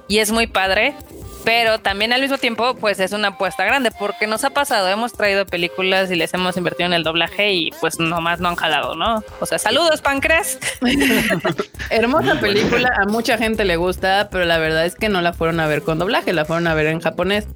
[0.07, 0.95] y es muy padre.
[1.43, 5.13] Pero también al mismo tiempo, pues es una apuesta grande, porque nos ha pasado, hemos
[5.13, 8.95] traído películas y les hemos invertido en el doblaje y pues nomás no han jalado,
[8.95, 9.23] ¿no?
[9.39, 10.59] O sea, saludos, Pancres.
[11.89, 15.59] Hermosa película, a mucha gente le gusta, pero la verdad es que no la fueron
[15.59, 17.47] a ver con doblaje, la fueron a ver en japonés.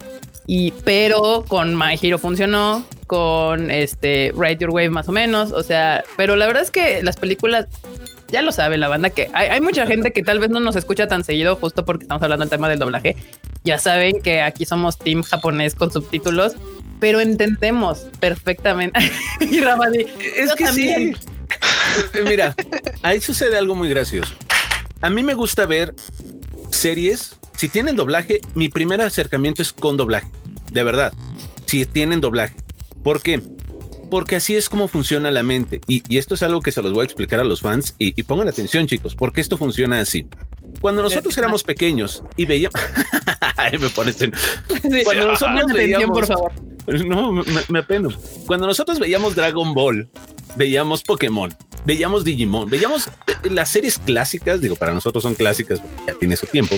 [0.45, 5.63] Y pero con My Hero funcionó, con este Ride Your Wave más o menos, o
[5.63, 7.67] sea, pero la verdad es que las películas
[8.33, 11.07] ya lo sabe la banda que hay, mucha gente que tal vez no nos escucha
[11.07, 13.15] tan seguido justo porque estamos hablando del tema del doblaje.
[13.63, 16.53] Ya saben que aquí somos team japonés con subtítulos,
[16.99, 18.99] pero entendemos perfectamente.
[19.39, 21.13] y es que sí.
[22.25, 22.55] Mira,
[23.03, 24.33] ahí sucede algo muy gracioso.
[25.01, 25.93] A mí me gusta ver
[26.71, 30.27] series si tienen doblaje, mi primer acercamiento es con doblaje.
[30.71, 31.13] De verdad.
[31.67, 32.55] Si tienen doblaje.
[33.03, 33.43] ¿Por qué?
[34.13, 35.81] Porque así es como funciona la mente.
[35.87, 37.95] Y, esto es algo que se los voy a explicar a los fans.
[37.97, 40.27] Y, pongan atención, chicos, porque esto funciona así.
[40.81, 42.79] Cuando nosotros éramos pequeños y veíamos,
[43.79, 44.31] me pones en...
[45.03, 46.51] cuando nosotros veíamos, por favor.
[47.07, 48.09] No, me, me apeno.
[48.45, 50.07] Cuando nosotros veíamos Dragon Ball,
[50.57, 51.51] veíamos Pokémon,
[51.85, 56.45] veíamos Digimon, veíamos eh, las series clásicas, digo, para nosotros son clásicas, ya tiene su
[56.47, 56.75] tiempo.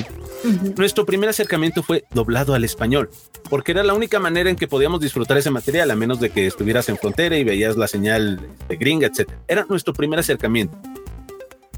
[0.78, 3.10] Nuestro primer acercamiento fue doblado al español,
[3.50, 6.48] porque era la única manera en que podíamos disfrutar ese material, a menos de que
[6.48, 9.30] estuvieras en frontera y veías la señal de gringa, etc.
[9.48, 10.78] Era nuestro primer acercamiento.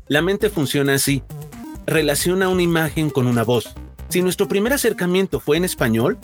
[0.08, 1.22] La mente funciona así,
[1.86, 3.74] relaciona una imagen con una voz.
[4.10, 6.18] Si nuestro primer acercamiento fue en español,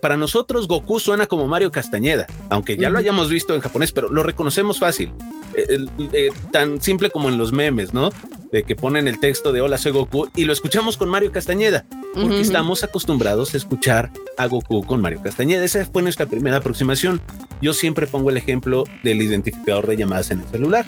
[0.00, 4.08] para nosotros Goku suena como Mario Castañeda, aunque ya lo hayamos visto en japonés, pero
[4.08, 5.12] lo reconocemos fácil.
[5.54, 8.10] Eh, eh, tan simple como en los memes, ¿no?
[8.50, 11.86] De que ponen el texto de Hola, soy Goku y lo escuchamos con Mario Castañeda,
[12.14, 15.64] porque estamos acostumbrados a escuchar a Goku con Mario Castañeda.
[15.64, 17.20] Esa fue nuestra primera aproximación.
[17.60, 20.86] Yo siempre pongo el ejemplo del identificador de llamadas en el celular.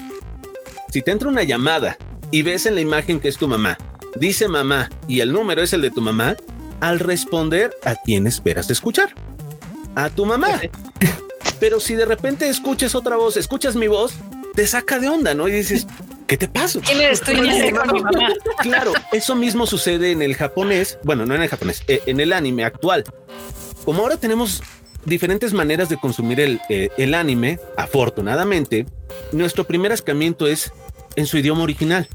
[0.90, 1.96] Si te entra una llamada
[2.30, 3.78] y ves en la imagen que es tu mamá,
[4.16, 6.36] dice mamá y el número es el de tu mamá,
[6.80, 9.14] al responder a quién esperas escuchar.
[9.94, 10.60] A tu mamá.
[11.60, 14.14] Pero si de repente escuchas otra voz, escuchas mi voz,
[14.54, 15.48] te saca de onda, ¿no?
[15.48, 15.86] Y dices,
[16.26, 16.80] ¿qué te pasa?
[16.80, 17.32] ¿Quién eres tú?
[17.32, 18.28] mi mamá?
[18.60, 22.32] Claro, eso mismo sucede en el japonés, bueno, no en el japonés, eh, en el
[22.32, 23.04] anime actual.
[23.84, 24.62] Como ahora tenemos
[25.04, 28.86] diferentes maneras de consumir el, eh, el anime, afortunadamente,
[29.32, 30.72] nuestro primer acercamiento es
[31.16, 32.08] en su idioma original.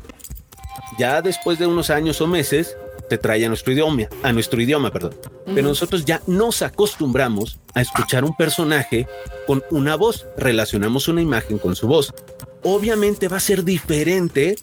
[0.97, 2.76] Ya después de unos años o meses,
[3.09, 5.15] te trae a nuestro idioma, a nuestro idioma, perdón.
[5.45, 9.07] Pero nosotros ya nos acostumbramos a escuchar un personaje
[9.47, 12.13] con una voz, relacionamos una imagen con su voz.
[12.63, 14.55] Obviamente va a ser diferente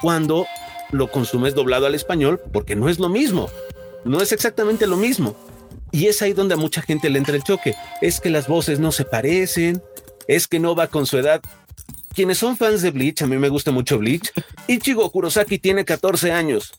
[0.00, 0.46] cuando
[0.92, 3.48] lo consumes doblado al español, porque no es lo mismo,
[4.04, 5.34] no es exactamente lo mismo.
[5.92, 7.74] Y es ahí donde a mucha gente le entra el choque.
[8.00, 9.82] Es que las voces no se parecen,
[10.28, 11.40] es que no va con su edad
[12.14, 14.32] quienes son fans de Bleach, a mí me gusta mucho Bleach,
[14.66, 16.72] Ichigo Kurosaki tiene 14 años.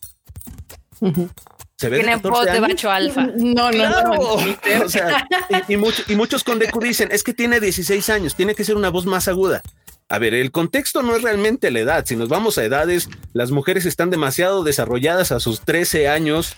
[1.77, 3.27] ¿Se ve Tiene voz de macho alfa.
[3.35, 5.27] No, no, o sea,
[5.67, 8.89] y, y, muchos con Deku dicen, es que tiene 16 años, tiene que ser una
[8.89, 9.63] voz más aguda.
[10.11, 12.05] A ver, el contexto no es realmente la edad.
[12.05, 16.53] Si nos vamos a edades, las mujeres están demasiado desarrolladas a sus 13 años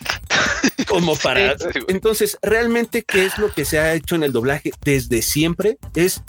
[0.88, 1.56] como para...
[1.88, 5.78] Entonces, realmente, ¿qué es lo que se ha hecho en el doblaje desde siempre?
[5.94, 6.24] Es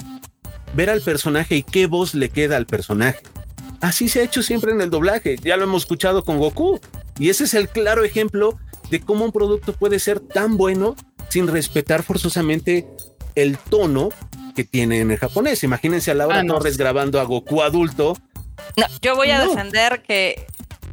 [0.75, 3.19] ver al personaje y qué voz le queda al personaje.
[3.81, 6.79] Así se ha hecho siempre en el doblaje, ya lo hemos escuchado con Goku.
[7.17, 8.59] Y ese es el claro ejemplo
[8.89, 10.95] de cómo un producto puede ser tan bueno
[11.29, 12.87] sin respetar forzosamente
[13.35, 14.09] el tono
[14.55, 15.63] que tiene en el japonés.
[15.63, 18.17] Imagínense a Laura ah, Torres grabando a Goku adulto.
[18.77, 20.45] No, yo voy a defender que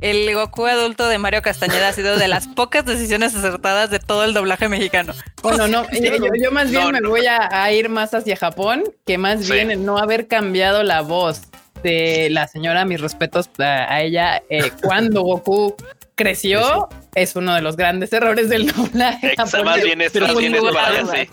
[0.03, 4.25] el Goku adulto de Mario Castañeda ha sido de las pocas decisiones acertadas de todo
[4.25, 5.15] el doblaje mexicano.
[5.43, 9.71] Bueno, no, yo, más bien me voy a, ir más hacia Japón, que más bien
[9.71, 11.43] el no haber cambiado la voz
[11.83, 15.75] de la señora, mis respetos a, ella, eh, cuando Goku
[16.15, 19.35] creció, es uno de los grandes errores del doblaje.
[19.37, 21.29] Más bien es, pero, bien sí,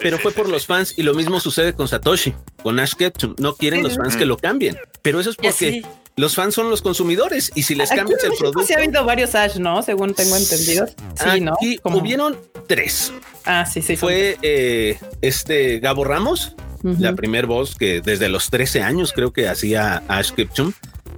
[0.00, 3.34] pero fue por los fans y lo mismo sucede con Satoshi, con Ash Ketchum.
[3.38, 5.82] No quieren los fans que lo cambien, pero eso es porque
[6.20, 8.66] los fans son los consumidores y si les cambias el producto.
[8.66, 9.82] Sí, ha habido varios Ash, ¿no?
[9.82, 10.86] Según tengo entendido.
[11.14, 11.56] Sí, ¿no?
[11.62, 13.12] Y hubieron tres.
[13.46, 13.96] Ah, sí, sí.
[13.96, 19.48] Fue eh, este Gabo Ramos, la primer voz que desde los 13 años creo que
[19.48, 20.72] hacía Ash Ketchum.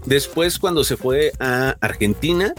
[0.07, 2.55] Después, cuando se fue a Argentina,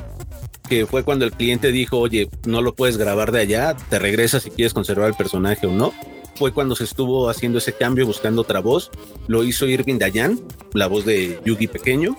[0.67, 4.43] que fue cuando el cliente dijo, oye, no lo puedes grabar de allá, te regresas
[4.43, 5.93] si quieres conservar el personaje o no.
[6.35, 8.91] Fue cuando se estuvo haciendo ese cambio, buscando otra voz.
[9.27, 10.39] Lo hizo Irving Dayan,
[10.73, 12.15] la voz de Yugi Pequeño.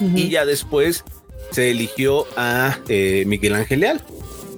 [0.00, 1.04] Y ya después
[1.52, 4.02] se eligió a eh, Miguel Ángel Leal,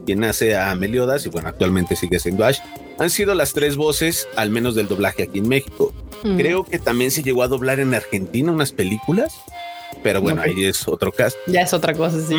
[0.06, 2.60] quien hace a Meliodas y bueno, actualmente sigue siendo Ash.
[2.98, 5.92] Han sido las tres voces, al menos del doblaje aquí en México.
[6.36, 9.34] Creo que también se llegó a doblar en Argentina unas películas,
[10.02, 11.36] pero bueno, ahí es otro caso.
[11.46, 12.34] Ya es otra cosa, sí.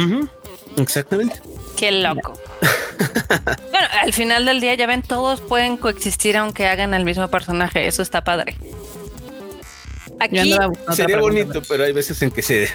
[0.77, 1.39] Exactamente.
[1.77, 2.33] Qué loco.
[3.71, 7.87] bueno, al final del día ya ven, todos pueden coexistir aunque hagan el mismo personaje.
[7.87, 8.55] Eso está padre.
[10.19, 10.55] Aquí
[10.93, 12.69] sería bonito, pero hay veces en que se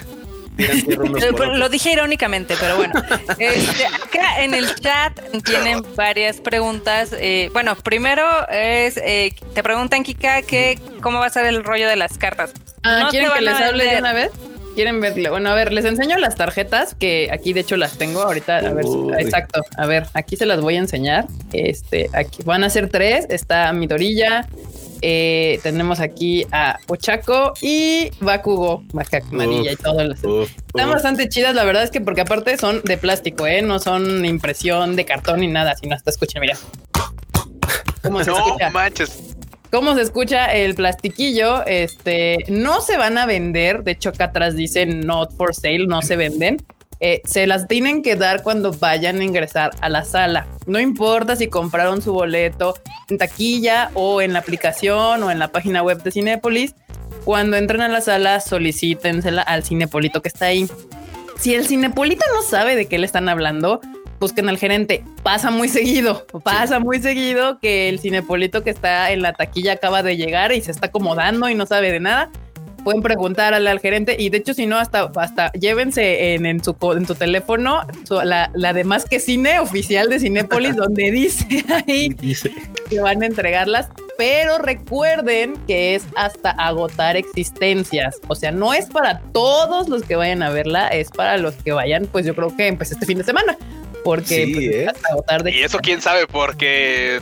[1.55, 2.93] lo dije irónicamente, pero bueno.
[3.39, 7.15] Este, acá en el chat tienen varias preguntas.
[7.17, 11.87] Eh, bueno, primero es, eh, te preguntan, Kika, que cómo va a ser el rollo
[11.87, 12.51] de las cartas.
[12.83, 14.31] Ah, ¿quieren que les hable de una vez?
[14.71, 15.29] Quieren verle.
[15.29, 18.57] Bueno, a ver, les enseño las tarjetas que aquí de hecho las tengo ahorita.
[18.57, 18.85] A ver,
[19.19, 19.61] exacto.
[19.77, 21.27] A ver, aquí se las voy a enseñar.
[21.53, 23.25] Este, aquí van a ser tres.
[23.29, 24.47] Está Midorilla.
[25.03, 28.83] Eh, tenemos aquí a Ochaco y Bakugo,
[29.31, 30.01] Amarilla y todo.
[30.01, 33.63] Están bastante chidas, la verdad es que porque aparte son de plástico, ¿eh?
[33.63, 36.55] No son impresión de cartón ni nada, sino hasta escuchen, mira.
[38.03, 39.30] ¿Cómo se no manches
[39.71, 41.65] cómo se escucha el plastiquillo.
[41.65, 43.83] Este no se van a vender.
[43.83, 46.57] De hecho, acá atrás dice not for sale, no se venden.
[47.03, 50.45] eh, se las tienen que dar cuando vayan a ingresar a la sala.
[50.67, 52.75] No importa si compraron su boleto
[53.09, 56.75] en taquilla o en la aplicación o en la página web de Cinépolis.
[57.25, 60.67] Cuando entren a la sala, solicítensela al Cinepolito que está ahí.
[61.39, 63.81] Si el Cinepolito no sabe de qué le están hablando,
[64.21, 65.03] busquen al gerente.
[65.23, 70.03] Pasa muy seguido, pasa muy seguido que el Cinepolito que está en la taquilla acaba
[70.03, 72.29] de llegar y se está acomodando y no sabe de nada.
[72.83, 76.75] Pueden preguntarle al gerente y de hecho si no hasta hasta llévense en, en su
[76.97, 77.81] en tu teléfono
[78.23, 82.51] la, la de más que cine oficial de Cinépolis donde dice ahí Dice.
[82.89, 83.89] que van a entregarlas.
[84.17, 88.17] Pero recuerden que es hasta agotar existencias.
[88.27, 91.71] O sea no es para todos los que vayan a verla es para los que
[91.71, 93.57] vayan pues yo creo que empecé este fin de semana
[94.03, 94.87] porque Sí, pues, ¿eh?
[94.87, 97.19] hasta Y eso quién sabe porque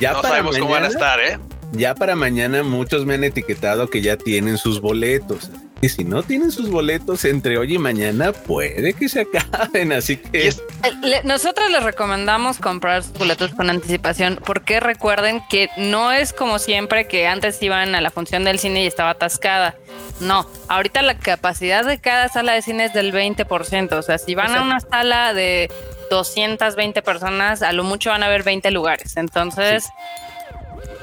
[0.00, 1.38] Ya no para sabemos cómo van a mañana- estar, ¿eh?
[1.74, 5.50] Ya para mañana muchos me han etiquetado que ya tienen sus boletos.
[5.80, 9.20] Y si no tienen sus boletos entre hoy y mañana, puede que se
[9.74, 9.90] acaben.
[9.92, 10.62] Así que Y es-
[11.02, 16.58] le- Nosotros les recomendamos comprar sus boletos con anticipación porque recuerden que no es como
[16.58, 19.74] siempre que antes iban a la función del cine y estaba atascada.
[20.22, 23.92] No, ahorita la capacidad de cada sala de cine es del 20%.
[23.92, 25.70] O sea, si van a una sala de
[26.10, 29.16] 220 personas, a lo mucho van a haber 20 lugares.
[29.16, 29.88] Entonces,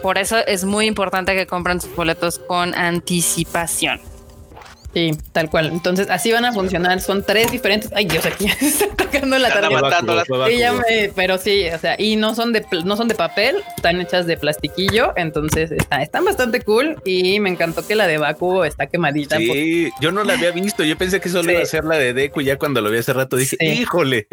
[0.02, 4.00] por eso es muy importante que compren sus boletos con anticipación.
[4.94, 5.68] Sí, tal cual.
[5.68, 7.00] Entonces, así van a funcionar.
[7.00, 7.92] Son tres diferentes.
[7.94, 10.02] Ay, Dios, aquí está tocando la tarjeta.
[10.48, 14.02] Sí, me- pero sí, o sea, y no son de no son de papel, están
[14.02, 18.66] hechas de plastiquillo, entonces está- están bastante cool y me encantó que la de Bakugo
[18.66, 19.36] está quemadita.
[19.36, 20.84] por- Sí, yo no la había visto.
[20.84, 21.52] Yo pensé que solo Sí.
[21.52, 22.42] iba a ser la de Deku.
[22.42, 23.66] Y ya cuando lo vi hace rato dije, Sí.
[23.68, 24.28] híjole.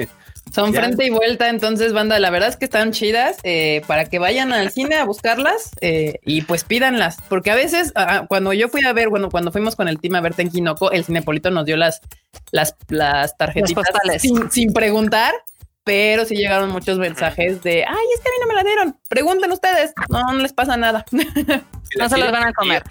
[0.55, 0.81] son ya.
[0.81, 4.53] frente y vuelta, entonces banda, la verdad es que están chidas eh, para que vayan
[4.53, 8.85] al cine a buscarlas eh, y pues pídanlas, porque a veces ah, cuando yo fui
[8.85, 10.21] a ver, bueno, cuando fuimos con el team a
[10.51, 12.01] Tenkinoko, el Cinepolito nos dio las
[12.53, 15.33] las las tarjetitas Las sin, sin preguntar.
[15.85, 18.99] Pero sí llegaron muchos mensajes de, ay, es que a mí no me la dieron.
[19.09, 19.93] Pregunten ustedes.
[20.09, 21.05] No, no les pasa nada.
[21.97, 22.83] No se los van a comer.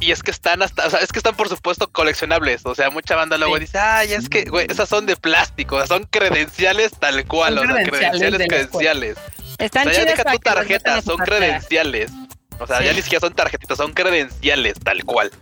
[0.00, 2.64] Y es que están hasta, o sea, es que están por supuesto coleccionables.
[2.64, 3.62] O sea, mucha banda luego Sí.
[3.62, 7.74] dice, ay, es que, güey, esas son de plástico, son credenciales tal cual, Son o
[7.74, 9.16] sea, credenciales credenciales.
[9.58, 12.12] Están o sea, ya deja tu tarjeta, en son credenciales.
[12.60, 12.84] O sea, Sí.
[12.84, 15.32] ya ni siquiera son tarjetitas, son credenciales tal cual.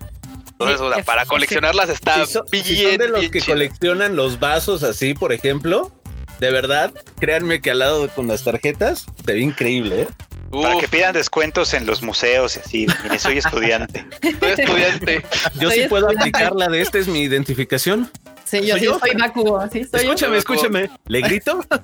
[0.68, 3.20] Entonces, Sí, o sea, es- para coleccionarlas está si, son, bien, si son de los
[3.20, 3.54] bien que chido.
[3.54, 5.92] coleccionan los vasos así, por ejemplo,
[6.40, 10.02] de verdad, créanme que al lado con las tarjetas se ve increíble.
[10.02, 10.08] ¿eh?
[10.50, 12.86] Para que pidan descuentos en los museos y así.
[13.04, 14.04] Mire, soy estudiante.
[14.40, 15.24] soy estudiante.
[15.58, 16.38] Yo Soy sí puedo estudiante.
[16.38, 18.10] aplicar la de esta es mi identificación.
[18.44, 18.98] Sí, yo ¿Soy sí yo?
[18.98, 19.62] soy Bakugo.
[19.72, 20.12] Sí, soy yo.
[20.12, 20.90] escúchame, escúchame.
[21.06, 21.64] ¿Le grito?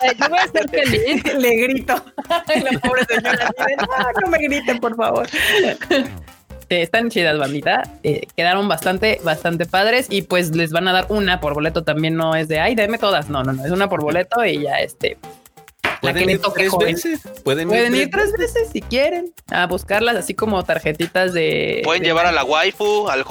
[0.00, 1.24] Eh, Yo voy a ser feliz.
[1.34, 1.92] Le grito.
[2.28, 3.50] La pobre señora.
[4.22, 5.26] no me griten, por favor.
[6.68, 7.82] Sí, están chidas, bandita.
[8.02, 11.82] Eh, quedaron bastante, bastante padres y pues les van a dar una por boleto.
[11.82, 13.30] También no es de, ay, deme todas.
[13.30, 13.64] No, no, no.
[13.64, 15.16] Es una por boleto y ya este.
[16.00, 16.94] La que ¿Pueden le ir toque, tres joven.
[16.94, 17.20] veces?
[17.44, 21.80] ¿Pueden, Pueden ir tres veces si quieren a buscarlas, así como tarjetitas de.
[21.84, 23.24] Pueden de- llevar a la waifu, al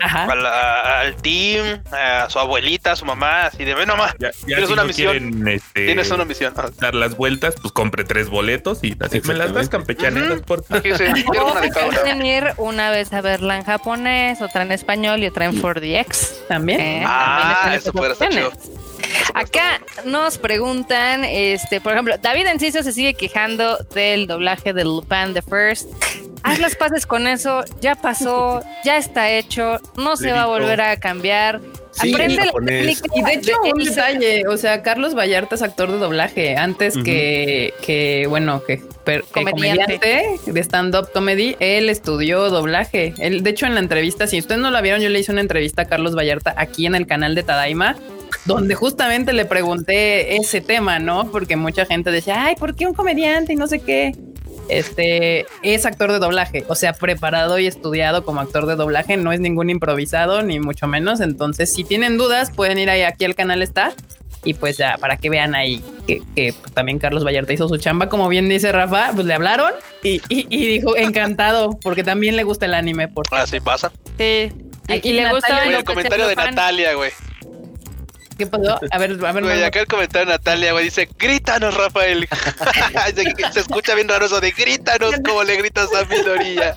[0.00, 4.30] a la- al team, a su abuelita, a su mamá, así de, ven nomás, Ya,
[4.30, 5.10] ya Tienes si una no misión.
[5.12, 6.54] quieren este, tienes una misión.
[6.80, 9.70] Dar las vueltas, pues compre tres boletos y así me las das Exactamente.
[9.96, 10.42] campechaneras Ujú.
[10.46, 11.46] por fíjese, quiero
[12.56, 16.46] una vez a verla en japonés, otra en español y otra en 4DX.
[16.48, 16.80] También.
[16.80, 18.50] Eh, Ah, también eso estar chido.
[19.34, 25.34] Acá nos preguntan, este, por ejemplo, David Enciso se sigue quejando del doblaje de Lupin
[25.34, 25.88] the First.
[26.44, 30.80] Haz las paces con eso, ya pasó, ya está hecho, no se va a volver
[30.80, 31.60] a cambiar.
[31.92, 33.00] Sí, Aprende en la japonés.
[33.02, 36.56] técnica Y de hecho, un el- detalle, o sea, Carlos Vallarta es actor de doblaje
[36.56, 39.98] antes que, que, bueno, que, per- que Comediante.
[40.00, 43.12] comediante de stand-up comedy, él estudió doblaje.
[43.18, 45.42] Él, de hecho, en la entrevista, si ustedes no la vieron, yo le hice una
[45.42, 47.96] entrevista a Carlos Vallarta aquí en el canal de Tadaima,
[48.44, 51.30] donde justamente le pregunté ese tema, ¿no?
[51.30, 54.12] Porque mucha gente decía, ay, ¿por qué un comediante y no sé qué?
[54.68, 59.32] Este es actor de doblaje, o sea, preparado y estudiado como actor de doblaje, no
[59.32, 61.20] es ningún improvisado, ni mucho menos.
[61.20, 63.92] Entonces, si tienen dudas, pueden ir ahí, aquí al canal está.
[64.44, 67.76] Y pues ya, para que vean ahí que, que, pues, también Carlos Vallarta hizo su
[67.76, 69.72] chamba, como bien dice Rafa, pues le hablaron
[70.02, 73.06] y, y- y dijo encantado, porque también le gusta el anime.
[73.06, 73.92] Por Así pasa.
[74.18, 74.50] Sí.
[74.88, 75.32] Y, Aquí y le Natalia,
[75.64, 77.10] gusta el comentario de Natalia, güey.
[78.38, 78.80] ¿Qué pasó?
[78.90, 82.28] A ver, a ver, Güey, acá el comentario de Natalia, güey, dice, grítanos, Rafael.
[83.14, 86.74] se, se escucha bien raro eso de grítanos como le gritas a Minoría.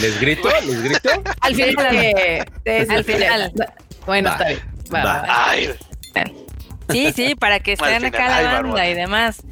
[0.00, 0.48] ¿Les grito?
[0.66, 1.10] ¿Les grito?
[1.40, 2.46] Al final,
[2.90, 3.52] Al final.
[4.06, 4.34] Bueno, Va.
[4.36, 4.60] está bien.
[4.94, 5.14] Va, Va.
[5.14, 5.50] va, va.
[5.50, 5.70] Ay,
[6.90, 9.42] sí, sí, para que estén acá la banda y demás.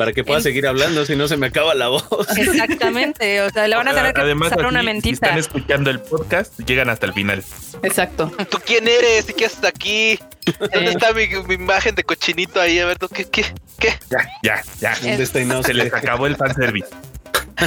[0.00, 2.06] Para que pueda El- seguir hablando, si no se me acaba la voz.
[2.38, 3.42] Exactamente.
[3.42, 5.26] O sea, le van a tener que Además, pasar una aquí, si mentita.
[5.26, 7.44] están escuchando el podcast, llegan hasta el final.
[7.82, 8.32] Exacto.
[8.48, 9.28] ¿tú quién eres?
[9.28, 10.18] ¿Y qué haces aquí?
[10.58, 12.78] ¿Dónde está mi, mi imagen de cochinito ahí?
[12.78, 13.44] A ver, ¿qué, qué,
[13.78, 13.98] qué?
[14.10, 14.96] Ya, ya, ya.
[15.02, 15.66] ¿Dónde está Inés?
[15.66, 16.88] Se les acabó el fanservice.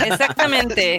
[0.04, 0.98] Exactamente.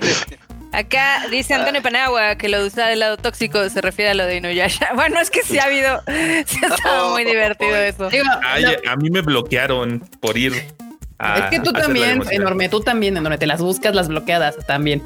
[0.71, 4.25] Acá dice Antonio Panagua que lo de usar el lado tóxico se refiere a lo
[4.27, 4.91] de Inuyasha.
[4.95, 6.01] Bueno, es que sí ha habido,
[6.47, 8.09] sí ha estado muy divertido eso.
[8.09, 10.53] Digo, Ay, no, a mí me bloquearon por ir
[11.37, 15.03] es que tú también, enorme, tú también, enorme, te las buscas las bloqueadas también.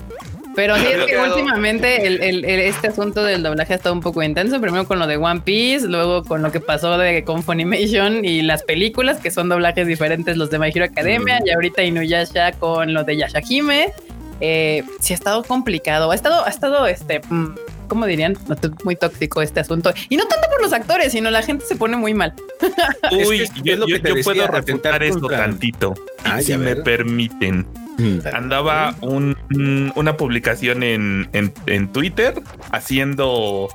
[0.56, 4.00] Pero sí es que últimamente el, el- el- este asunto del doblaje ha estado un
[4.00, 4.60] poco intenso.
[4.60, 8.42] Primero con lo de One Piece, luego con lo que pasó de con Funimation y
[8.42, 12.92] las películas, que son doblajes diferentes, los de My Hero Academia, y ahorita Inuyasha con
[12.92, 13.92] los de Yashahime.
[14.40, 16.10] Eh, sí ha estado complicado.
[16.10, 17.20] Ha estado, ha estado este.
[17.28, 17.54] mm,
[17.88, 18.36] ¿Cómo dirían?
[18.84, 19.92] Muy tóxico este asunto.
[20.08, 22.34] Y no tanto por los actores, sino la gente se pone muy mal.
[23.12, 25.38] Uy, Es que yo, es lo yo- que te yo decía, puedo refutar esto contra-
[25.38, 25.94] tantito.
[26.24, 27.66] Ay, si me permiten.
[28.32, 32.34] Andaba un- un- una publicación en, en- en Twitter
[32.70, 33.68] haciendo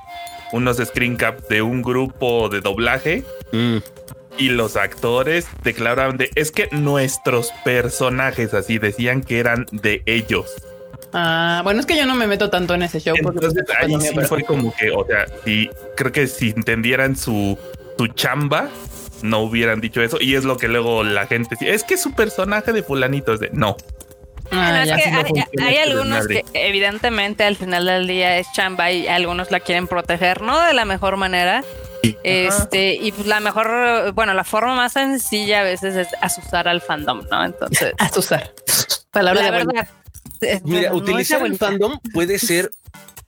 [0.53, 3.77] unos screen caps de un grupo de doblaje Mm,
[4.37, 10.45] y los actores declaraban de es que nuestros personajes así decían que eran de ellos.
[11.13, 13.77] Ah, bueno, es que yo no me meto tanto en ese show porque Entonces pues,
[13.79, 17.57] ahí sí pero- fue como que, o sea, sí, creo que si entendieran su,
[17.97, 18.69] su chamba,
[19.21, 20.17] no hubieran dicho eso.
[20.19, 23.39] Y es lo que luego la gente dice, es que su personaje de fulanito es
[23.39, 23.77] de no.
[24.51, 28.51] Ah, Bueno, es que no hay, hay algunos que evidentemente al final del día es
[28.53, 31.63] chamba y algunos la quieren proteger, no de la mejor manera.
[32.23, 36.81] Este, y pues la mejor, bueno, la forma más sencilla a veces es asustar al
[36.81, 37.45] fandom, ¿no?
[37.45, 38.51] Entonces, Asusar.
[39.11, 39.87] Palabra la de verdad.
[40.63, 42.71] Mira, no es utilizar el fandom puede ser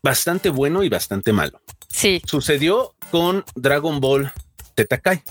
[0.03, 1.61] bastante bueno y bastante malo.
[1.89, 4.31] Sí, Sucedió con Dragon Ball
[4.75, 5.21] Z Kai,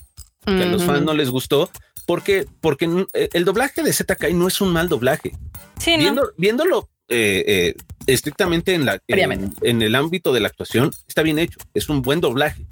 [0.47, 1.71] que a los fans no les gustó.
[2.07, 5.33] porque Porque eh, el doblaje de Z Kai no es un mal doblaje.
[5.79, 5.99] sí, ¿no?
[5.99, 7.75] Viendo- viéndolo eh, eh,
[8.07, 11.59] estrictamente en, la, en el ámbito de la actuación, está bien hecho.
[11.75, 12.67] Es un buen doblaje.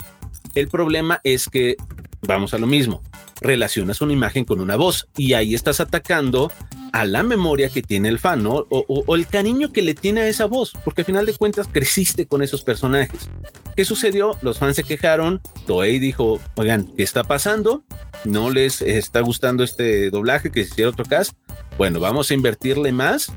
[0.55, 1.75] El problema es que,
[2.21, 3.01] vamos a lo mismo,
[3.43, 6.51] relacionas una imagen con una voz y ahí estás atacando
[6.93, 8.67] a la memoria que tiene el fan, ¿no?
[8.69, 12.27] O, el cariño que le tiene a esa voz, porque al final de cuentas creciste
[12.27, 13.29] con esos personajes.
[13.75, 14.37] ¿Qué sucedió?
[14.41, 17.83] Los fans se quejaron, Toei dijo, oigan, ¿qué está pasando?
[18.25, 21.33] ¿No les está gustando este doblaje que se hiciera otro cast?
[21.77, 23.31] Bueno, vamos a invertirle más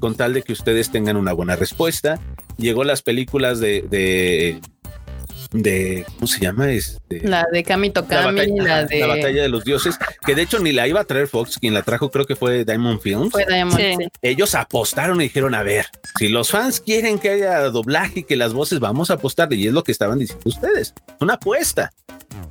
[0.00, 2.18] con tal de que ustedes tengan una buena respuesta.
[2.56, 4.58] Llegó las películas de,
[5.52, 6.70] de ¿cómo se llama?
[6.72, 9.98] Este, La de Kami la Tokami, batalla, la, ajá, de la batalla de los dioses,
[10.26, 12.64] que de hecho ni la iba a traer Fox, quien la trajo creo que fue
[12.64, 13.32] Diamond Films.
[13.32, 13.76] fue Diamond.
[13.78, 13.94] Sí.
[13.98, 14.08] sí.
[14.22, 15.86] Ellos apostaron y dijeron, a ver,
[16.18, 19.66] si los fans quieren que haya doblaje y que las voces vamos a apostar, y
[19.66, 21.92] es lo que estaban diciendo ustedes, una apuesta.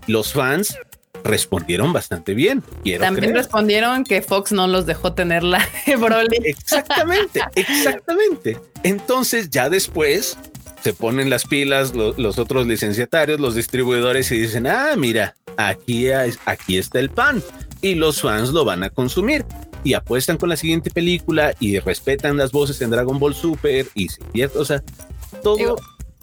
[0.07, 0.77] Los fans
[1.23, 2.63] respondieron bastante bien.
[2.83, 3.35] Quiero También creer.
[3.35, 6.37] respondieron que Fox no los dejó tener la de Broly.
[6.43, 8.57] Exactamente, exactamente.
[8.83, 10.37] Entonces ya después
[10.83, 16.09] se ponen las pilas lo- los otros licenciatarios, los distribuidores y dicen, ah, mira, aquí,
[16.09, 17.43] hay- aquí está el pan
[17.81, 19.45] y los fans lo van a consumir.
[19.83, 24.09] Y apuestan con la siguiente película y respetan las voces en Dragon Ball Super y
[24.09, 24.83] sí, cierto, o sea,
[25.43, 25.75] todo Digo-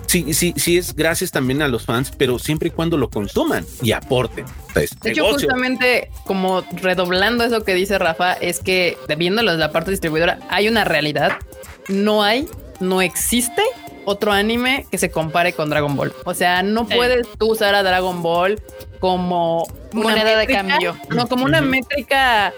[0.06, 3.66] sí, sí, sí es gracias también a los fans, pero siempre y cuando lo consuman
[3.82, 4.44] y aporten.
[4.44, 5.48] O sea, es De hecho, negocio.
[5.48, 10.68] justamente como redoblando eso que dice Rafa, es que viéndolo de la parte distribuidora, hay
[10.68, 11.32] una realidad.
[11.88, 12.46] No hay,
[12.78, 13.62] no existe
[14.08, 16.12] otro anime que se compare con Dragon Ball.
[16.24, 16.94] O sea, no Sí.
[16.96, 18.60] puedes tú usar a Dragon Ball
[19.00, 20.96] como una Moneda de cambio.
[21.10, 22.52] No, como una métrica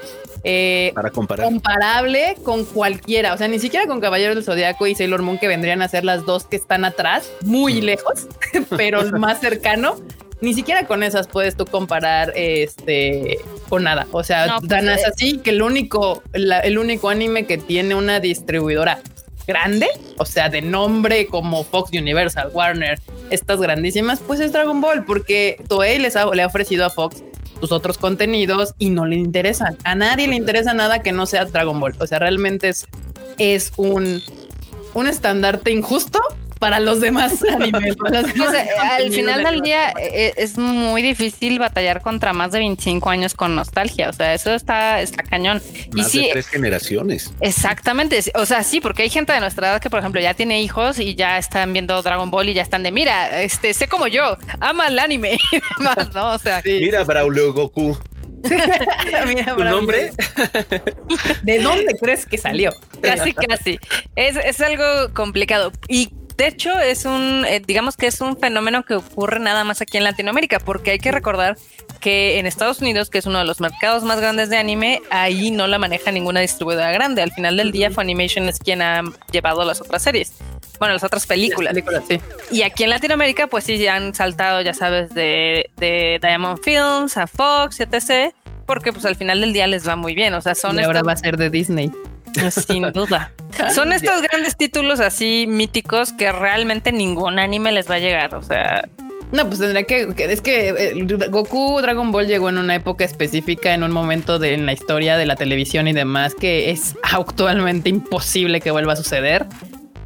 [0.45, 1.45] eh, para comparar.
[1.47, 3.35] comparable con cualquiera.
[3.35, 6.05] O sea, ni siquiera con Caballeros del Zodiaco y Sailor Moon, que vendrían a ser
[6.05, 8.27] las dos que están atrás, muy lejos,
[8.77, 9.97] pero más cercano.
[10.41, 13.37] Ni siquiera con esas puedes tú comparar este
[13.69, 14.07] con nada.
[14.13, 17.59] O sea, No, pues, tan es así que el único, la- el único anime que
[17.59, 19.01] tiene una distribuidora
[19.51, 25.05] grande, o sea, de nombre como Fox Universal, Warner, estas grandísimas, pues es Dragon Ball,
[25.05, 27.25] porque Toei les ha, le ha ofrecido a Fox
[27.59, 29.77] sus otros contenidos y no le interesan.
[29.83, 31.97] A nadie le interesa nada que no sea Dragon Ball.
[31.99, 32.87] O sea, realmente es,
[33.39, 34.23] es un,
[34.95, 36.21] un estandarte injusto
[36.61, 37.97] para los demás animes.
[37.99, 42.33] los O demás sea, al final de del día eh, es muy difícil batallar contra
[42.33, 44.11] más de 25 años con nostalgia.
[44.11, 45.61] O sea, eso está, está cañón.
[45.93, 47.33] y Más sí, de tres generaciones.
[47.41, 48.21] exactamente.
[48.35, 51.01] O sea, sí, porque hay gente de nuestra edad que, por ejemplo, ya tiene hijos
[51.01, 54.37] y ya están viendo Dragon Ball y ya están de, mira, este, sé como yo,
[54.61, 56.33] ama el anime y demás, ¿no?
[56.35, 56.79] O sea, Sí.
[56.81, 57.99] Mira, Braulio Goku.
[59.27, 60.11] Mira, ¿Tu nombre?
[61.43, 62.73] ¿De dónde crees que salió?
[63.03, 63.79] casi, casi.
[64.17, 65.73] Es, es algo complicado.
[65.89, 66.11] Y
[66.41, 69.99] de hecho, es un, eh, digamos que es un fenómeno que ocurre nada más aquí
[69.99, 71.59] en Latinoamérica, porque hay que recordar
[72.01, 75.51] que en Estados Unidos, que es uno de los mercados más grandes de anime, ahí
[75.51, 77.21] no la maneja ninguna distribuidora grande.
[77.21, 80.33] Al final del día, Funimation es quien ha llevado las otras series.
[80.79, 81.77] bueno, las otras películas.
[82.09, 82.19] sí.
[82.51, 87.19] Y aquí en Latinoamérica, pues sí, ya han saltado, ya sabes, de, de Diamond Films
[87.19, 88.33] a Fox, etc.
[88.65, 90.33] Porque pues al final del día les va muy bien.
[90.33, 90.79] O sea, son...
[90.79, 91.93] Y ahora va a ser de Disney.
[92.67, 93.33] Sin duda.
[93.75, 98.35] Son estos grandes títulos así míticos que realmente ningún anime les va a llegar.
[98.35, 98.89] O sea,
[99.33, 103.75] no, pues tendría que, es que eh, Goku Dragon Ball llegó en una época específica,
[103.75, 107.89] en un momento de en la historia de la televisión y demás, que es actualmente
[107.89, 109.47] imposible que vuelva a suceder.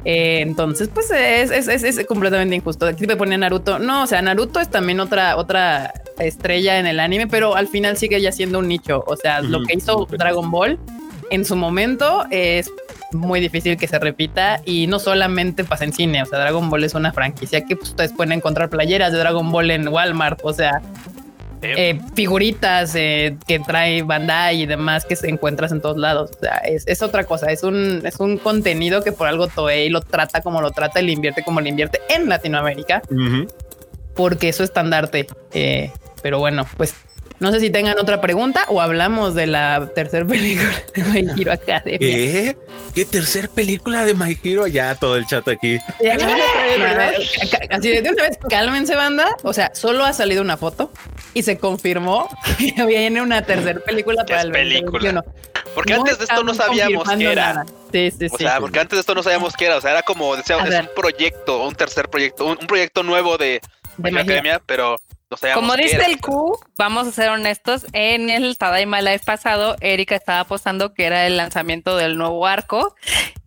[0.07, 2.85] Eh, entonces, pues es, es, es, completamente injusto.
[2.85, 3.79] Aquí me pone Naruto.
[3.79, 7.97] No, o sea, Naruto es también otra, otra estrella en el anime, pero al final
[7.97, 9.03] sigue ya siendo un nicho.
[9.07, 10.77] O sea, lo que hizo Dragon Ball
[11.31, 12.69] en su momento es
[13.11, 16.83] muy difícil que se repita y no solamente pasa en cine, o sea, Dragon Ball
[16.83, 20.53] es una franquicia que pues, ustedes pueden encontrar playeras de Dragon Ball en Walmart, o
[20.53, 20.81] sea,
[21.61, 26.31] eh, figuritas eh, que trae Bandai y demás que se encuentras en todos lados.
[26.35, 30.01] O sea, es, otra cosa, es un, es un contenido que por algo Toei lo
[30.01, 33.01] trata como lo trata y le invierte como le invierte en Latinoamérica,
[34.15, 35.27] porque eso es estandarte.
[35.53, 35.91] Eh,
[36.21, 36.93] pero bueno, pues
[37.39, 41.51] no sé si tengan otra pregunta o hablamos de la tercera película de My Hero
[41.51, 41.99] Academia.
[41.99, 42.57] ¿Qué?
[42.93, 44.67] ¿Qué tercera película de My Hero?
[44.67, 45.77] Ya todo el chat aquí.
[47.69, 49.35] Así de una vez, cálmense, banda.
[49.43, 50.91] O sea, solo ha salido una foto
[51.33, 55.23] y se confirmó que viene una tercera película para el película.
[55.75, 57.65] Porque antes de esto no sabíamos qué era.
[57.91, 59.77] Sí, sí, o sea, porque antes de esto no sabíamos qué era.
[59.77, 63.59] O sea, era como, decíamos, es un proyecto, un tercer proyecto, un, proyecto nuevo de,
[63.97, 64.97] de My Academia, pero
[65.53, 70.41] como dice el Q, vamos a ser honestos, en el Tadaima Live pasado, Erika estaba
[70.41, 72.95] apostando que era el lanzamiento del nuevo arco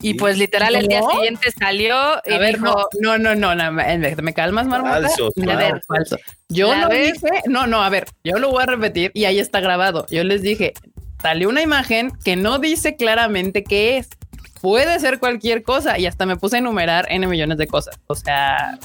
[0.00, 3.72] y pues literal el día siguiente salió y a ver, dijo, no, no, no, no,
[3.72, 5.02] me, calmas, marmota.
[5.02, 6.18] Falso, a ver, falso.
[6.48, 9.60] Yo lo dije, no, no, a ver, yo lo voy a repetir y ahí está
[9.60, 10.06] grabado.
[10.10, 10.72] Yo les dije,
[11.22, 14.08] salió una imagen que no dice claramente qué es.
[14.60, 18.00] Puede ser cualquier cosa y hasta me puse a enumerar N millones de cosas.
[18.08, 18.78] O sea,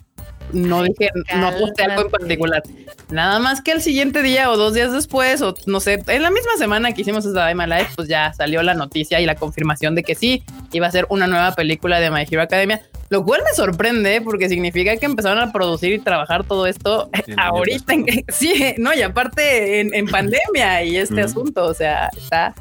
[0.53, 2.63] no dije, no puse algo en particular.
[3.09, 6.31] Nada más que el siguiente día o dos días después, o no sé, en la
[6.31, 9.95] misma semana que hicimos esta Daima Live, pues ya salió la noticia y la confirmación
[9.95, 13.41] de que sí, iba a ser una nueva película de My Hero Academia, lo cual
[13.43, 17.93] me sorprende porque significa que empezaron a producir y trabajar todo esto ahorita.
[18.29, 22.53] sí, no, y aparte en, pandemia y este asunto, o sea, está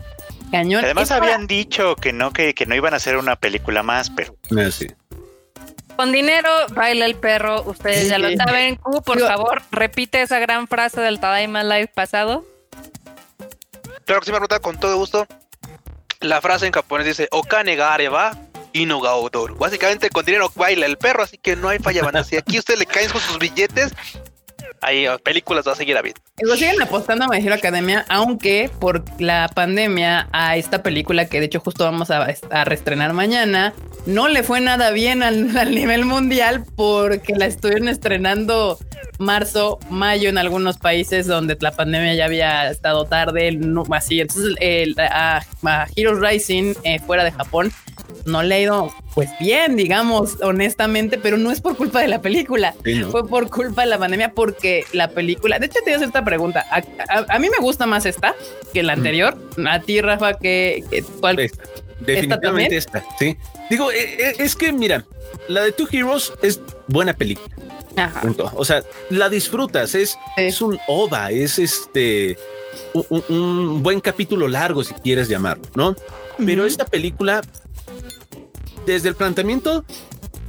[0.51, 0.85] cañón.
[0.85, 4.37] Además habían dicho que no, que, que, no iban a hacer una película más, pero...
[4.57, 4.87] Ah, sí.
[5.97, 8.77] Con dinero baila el perro, ustedes ya lo saben.
[8.77, 12.45] Q, por favor, repite esa gran frase del Tadaima Live pasado.
[14.05, 15.27] Claro que sí, me con todo gusto.
[16.21, 18.37] La frase en japonés dice Okane ga areba
[19.59, 22.77] Básicamente con dinero baila el perro, así que no hay falla, van Si aquí usted
[22.79, 23.93] le caen con sus billetes,
[24.83, 26.21] ahí películas va a seguir habiendo.
[26.43, 31.47] Lo siguen apostando a My Academia, aunque por la pandemia a esta película que de
[31.47, 33.73] hecho justo vamos a, a reestrenar mañana,
[34.07, 38.79] no le fue nada bien al, nivel mundial porque la estuvieron estrenando
[39.19, 44.21] marzo, mayo en algunos países donde la pandemia ya había estado tarde, no, así.
[44.21, 44.57] Entonces,
[44.99, 45.43] a,
[45.95, 47.73] Heroes Rising eh, fuera de Japón
[48.25, 52.23] no le ha ido pues bien, digamos, honestamente, pero no es por culpa de la
[52.23, 52.75] película,
[53.11, 56.09] fue por culpa de la pandemia porque la película, de hecho te voy a hacer
[56.09, 58.35] esta pregunta, a, mí me gusta más esta
[58.73, 59.37] que la anterior,
[59.67, 61.39] a ti Rafa, que, ¿cuál?
[61.41, 61.65] Esta.
[62.01, 63.37] Definitivamente esta, sí.
[63.71, 65.05] Digo, eh, eh, es que mira,
[65.49, 67.55] la de Two Heroes es buena película.
[68.55, 72.37] O sea, la disfrutas, es, es un OVA, es este
[73.29, 75.95] un, buen capítulo largo, si quieres llamarlo, ¿no?
[76.39, 77.43] Pero esta película
[78.87, 79.85] desde el planteamiento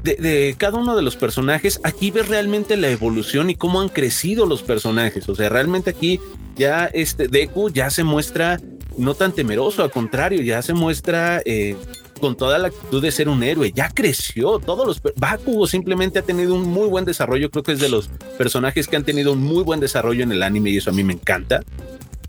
[0.03, 4.45] de, cada uno de los personajes, aquí ves realmente la evolución y cómo han crecido
[4.45, 5.30] los personajes.
[5.30, 6.19] O sea, realmente aquí
[6.55, 8.60] ya este Deku ya se muestra
[8.97, 11.76] no tan temeroso, al contrario, ya se muestra eh,
[12.19, 13.72] con toda la actitud de ser un héroe.
[13.73, 14.60] Ya creció.
[14.60, 17.49] Todos los Bakugo simplemente ha tenido un muy buen desarrollo.
[17.49, 20.43] Creo que es de los personajes que han tenido un muy buen desarrollo en el
[20.43, 21.61] anime y eso a mí me encanta.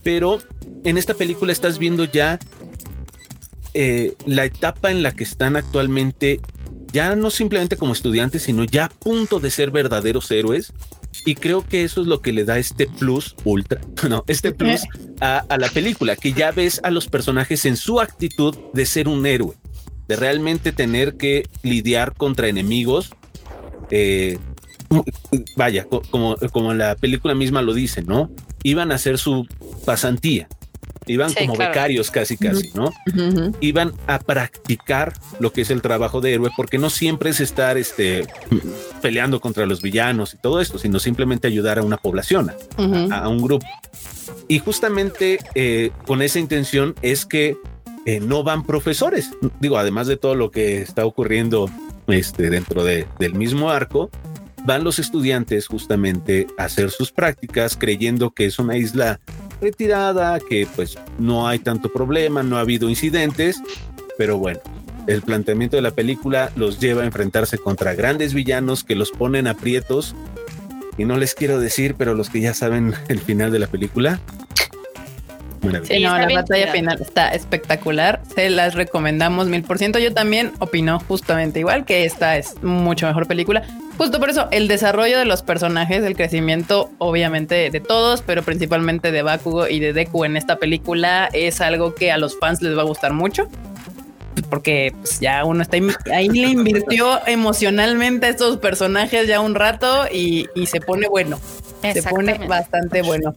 [0.03, 0.39] Pero
[0.85, 2.39] en esta película estás viendo ya
[3.75, 6.41] eh, la etapa en la que están actualmente,
[6.93, 10.73] ya no simplemente como estudiantes, sino ya a punto de ser verdaderos héroes.
[11.27, 14.83] Y creo que eso es lo que le da este plus ultra, no, este plus
[15.21, 19.27] a, la película, que ya ves a los personajes en su actitud de ser un
[19.27, 19.55] héroe,
[20.07, 23.11] de realmente tener que lidiar contra enemigos.
[23.91, 24.39] Eh,
[25.57, 28.31] vaya, como, como la película misma lo dice, ¿no?
[28.63, 29.47] Iban a hacer su
[29.85, 30.49] pasantía,
[31.13, 32.93] iban como becarios casi casi, ¿no?
[33.61, 37.77] Iban a practicar lo que es el trabajo de héroe, porque no siempre es estar
[37.77, 38.27] este,
[39.03, 42.51] peleando contra los villanos y todo esto, sino simplemente ayudar a una población,
[43.11, 43.67] a, un grupo.
[44.49, 47.57] Y justamente eh, con esa intención es que
[48.07, 49.31] eh, no van profesores.
[49.61, 51.71] Digo, además de todo lo que está ocurriendo
[52.07, 54.11] este, dentro de, del mismo arco,
[54.65, 59.21] van los estudiantes justamente a hacer sus prácticas creyendo que es una isla
[59.65, 63.61] retirada, que pues no hay tanto problema, no ha habido incidentes,
[64.17, 64.61] pero bueno,
[65.07, 69.47] el planteamiento de la película los lleva a enfrentarse contra grandes villanos que los ponen
[69.47, 70.15] aprietos.
[70.97, 74.21] Y no les quiero decir, pero los que ya saben el final de la película,
[75.85, 78.21] Sí, no, la batalla final está espectacular.
[78.35, 79.99] Se las recomendamos mil por ciento.
[79.99, 83.63] Yo también opino justamente igual que esta es mucho mejor película.
[83.97, 89.13] Justo por eso, el desarrollo de los personajes, el crecimiento, obviamente, de todos, pero principalmente
[89.13, 92.77] de Bakugo y de Deku en esta película es algo que a los fans les
[92.77, 93.49] va a gustar mucho.
[94.51, 95.77] Porque pues, ya uno está
[96.13, 101.39] ahí, le invirtió emocionalmente a estos personajes ya un rato y, y se pone bueno.
[101.93, 103.35] Se pone bastante bueno.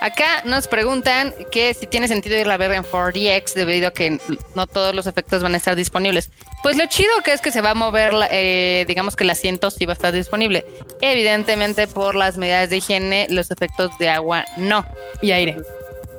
[0.00, 4.18] Acá nos preguntan que si tiene sentido ir a ver en 4DX debido a que
[4.54, 6.30] no todos los efectos van a estar disponibles.
[6.62, 9.70] Pues lo chido que es que se va a mover, eh, digamos que el asiento
[9.70, 10.64] sí va a estar disponible.
[11.02, 14.86] Evidentemente por las medidas de higiene, los efectos de agua no.
[15.20, 15.58] Y aire.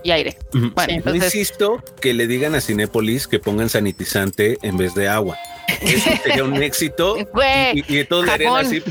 [0.03, 0.37] Y aire.
[0.51, 1.33] Bueno, entonces...
[1.33, 5.39] insisto que le digan a Cinépolis que pongan sanitizante en vez de agua.
[5.81, 7.17] Eso sería un éxito.
[7.17, 8.83] y, y, todos le harían así.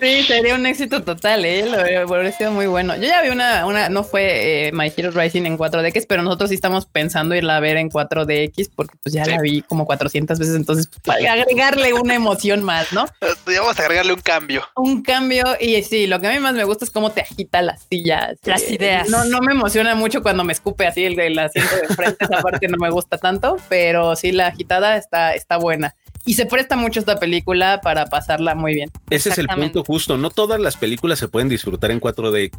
[0.00, 1.66] Sí, sería un éxito total, ¿eh?
[1.66, 2.96] Lo hubiera sido muy bueno.
[2.96, 6.50] Yo ya vi una, una no fue eh, My Hero Rising en 4DX, pero nosotros
[6.50, 10.38] sí estamos pensando irla a ver en 4DX porque pues ya la vi como 400
[10.38, 13.06] veces, entonces pues, para agregarle una emoción más, ¿no?
[13.20, 14.64] Vamos a agregarle un cambio.
[14.76, 17.62] Un cambio y sí, lo que a mí más me gusta es cómo te agita
[17.62, 18.38] las sillas.
[18.44, 19.08] Las eh, ideas.
[19.08, 22.42] No, no me emociona mucho cuando me escupe así el, el asiento de frente, esa
[22.42, 25.94] parte no me gusta tanto, pero sí la agitada está, está buena
[26.24, 28.90] y se presta mucho esta película para pasarla muy bien.
[29.08, 30.18] Ese es el punto justo.
[30.18, 32.50] No todas las películas se pueden disfrutar en 4DX.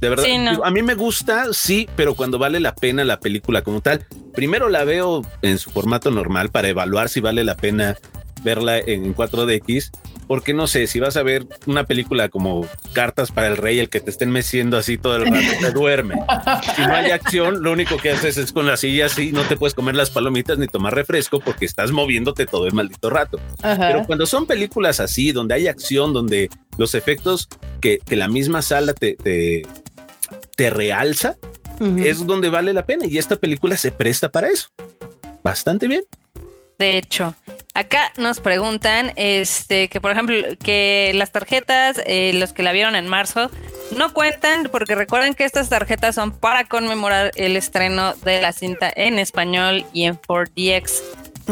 [0.00, 0.26] De verdad,
[0.62, 4.68] a mí me gusta, sí, pero cuando vale la pena la película como tal, primero
[4.68, 7.96] la veo en su formato normal para evaluar si vale la pena
[8.44, 9.90] verla en 4DX
[10.28, 13.88] porque no sé, si vas a ver una película como Cartas para el Rey, el
[13.88, 16.16] que te estén meciendo así todo el rato, te duerme.
[16.76, 19.56] Si no hay acción, lo único que haces es con la silla así, no te
[19.56, 23.40] puedes comer las palomitas ni tomar refresco porque estás moviéndote todo el maldito rato.
[23.62, 27.48] Pero cuando son películas así, donde hay acción, donde los efectos
[27.80, 31.36] que, la misma sala te, te, realza,
[31.96, 33.06] es donde vale la pena.
[33.06, 34.68] Y esta película se presta para eso.
[35.42, 36.02] Bastante bien.
[36.78, 37.34] De hecho,
[37.78, 42.96] acá nos preguntan este que por ejemplo que las tarjetas, eh, los que la vieron
[42.96, 43.50] en marzo,
[43.96, 48.90] no cuentan porque recuerden que estas tarjetas son para conmemorar el estreno de la cinta
[48.94, 50.90] en español y en 4DX.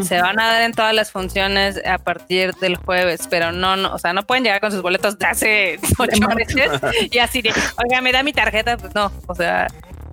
[0.02, 3.94] Se van a dar en todas las funciones a partir del jueves, pero no, no,
[3.94, 6.80] o sea, no pueden llegar con sus boletos de hace ocho meses
[7.10, 7.50] y así de,
[7.82, 9.68] oiga, me da mi tarjeta, pues no, o sea,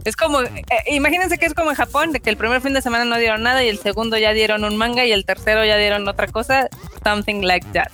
[0.06, 2.82] es como, eh, imagínense que es como en Japón, de que el primer fin de
[2.82, 5.78] semana no dieron nada y el segundo ya dieron un manga y el tercero ya
[5.78, 6.70] dieron otra cosa,
[7.04, 7.92] something like that.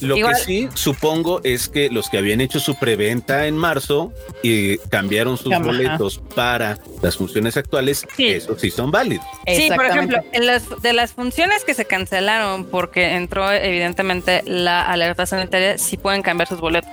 [0.00, 4.12] Lo que sí supongo es que los que habían hecho su preventa en marzo
[4.42, 9.26] y cambiaron sus boletos para las funciones actuales, esos sí son válidos.
[9.46, 14.82] Sí, por ejemplo, en las, de las funciones que se cancelaron porque entró evidentemente la
[14.82, 16.90] alerta sanitaria, sí pueden cambiar sus boletos.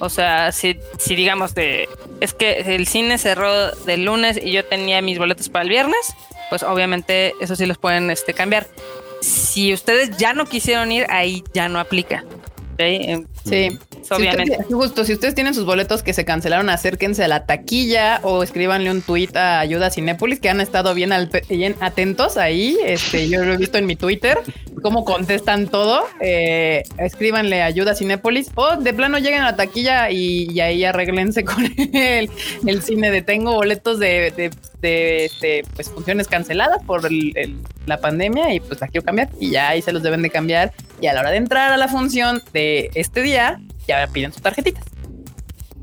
[0.00, 1.88] O sea, si, si digamos de,
[2.20, 6.14] es que el cine cerró del lunes y yo tenía mis boletos para el viernes,
[6.48, 8.66] pues obviamente eso sí los pueden este, cambiar.
[9.20, 12.24] Si ustedes ya no quisieron ir, ahí ya no aplica.
[13.44, 13.78] Sí,
[14.10, 14.58] obviamente.
[14.70, 18.90] justo, si ustedes tienen sus boletos que se cancelaron, acérquense a la taquilla o escríbanle
[18.90, 21.12] un tuit a Ayuda Cinépolis, que han estado bien,
[21.48, 22.76] bien atentos ahí.
[22.84, 24.38] Este, yo lo he visto en mi Twitter,
[24.82, 26.02] cómo contestan todo.
[26.20, 31.64] Eh, escríbanle Ayuda Cinépolis o de plano lleguen a la taquilla y, ahí arreglense con
[31.64, 32.30] el,
[32.66, 34.32] el cine de tengo boletos de,
[34.82, 37.08] de, este, pues, funciones canceladas por
[37.86, 40.72] la pandemia y pues la quiero cambiar y ya ahí se los deben de cambiar
[41.00, 43.58] y a la hora de entrar a la función de este día, ya
[44.12, 44.84] piden sus tarjetitas.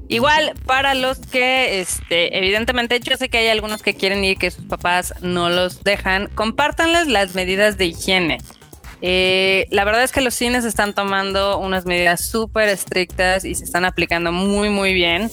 [0.10, 4.52] Igual para los que, este, evidentemente, yo sé que hay algunos que quieren ir que
[4.52, 8.38] sus papás no los dejan, compártanles las medidas de higiene.
[9.02, 13.66] Eh, la verdad es que los cines están tomando unas medidas súper estrictas y se
[13.66, 15.30] están aplicando muy, muy bien.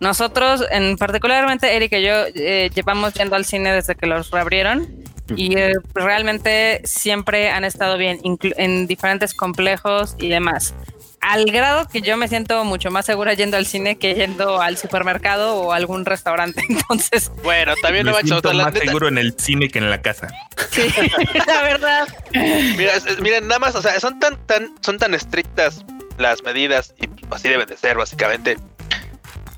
[0.00, 4.99] Nosotros, en particularmente Eric y yo, eh, llevamos yendo al cine desde que los reabrieron
[5.36, 10.74] y eh, realmente siempre han estado bien en diferentes complejos y demás.
[11.20, 14.78] Al grado que yo me siento mucho más segura yendo al cine que yendo al
[14.78, 16.64] supermercado o algún restaurante.
[16.68, 20.28] Entonces, bueno, también me siento más seguro en el cine que en la casa.
[20.70, 20.82] Sí,
[21.46, 22.08] la verdad.
[22.32, 25.84] Mira, miren, nada más, o sea, son tan, tan, son tan estrictas
[26.16, 28.56] las medidas y así deben de ser, básicamente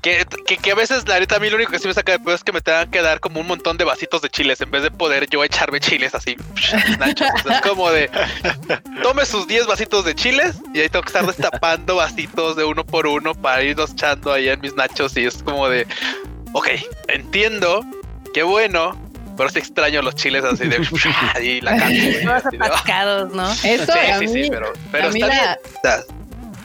[0.03, 0.25] Que,
[0.61, 2.35] que, a veces, la neta, a mí lo único que sí me saca de pedo
[2.35, 4.83] es que me tengan que dar como un montón de vasitos de chiles en vez
[4.83, 6.35] de poder yo echarme chiles así.
[6.99, 7.29] nachos.
[7.49, 8.11] es como de
[9.01, 12.85] tome sus 10 vasitos de chiles y ahí tengo que estar destapando vasitos de uno
[12.85, 15.15] por uno para irnos echando ahí en mis nachos.
[15.15, 15.87] Y es como de
[16.51, 16.67] ok,
[17.07, 17.85] entiendo,
[18.33, 18.99] qué bueno,
[19.37, 20.85] pero sí extraño los chiles así de
[21.41, 21.77] y la
[22.85, 23.29] carne.
[23.33, 23.49] ¿no?
[23.51, 26.03] Eso sí, sí, sí, pero, pero está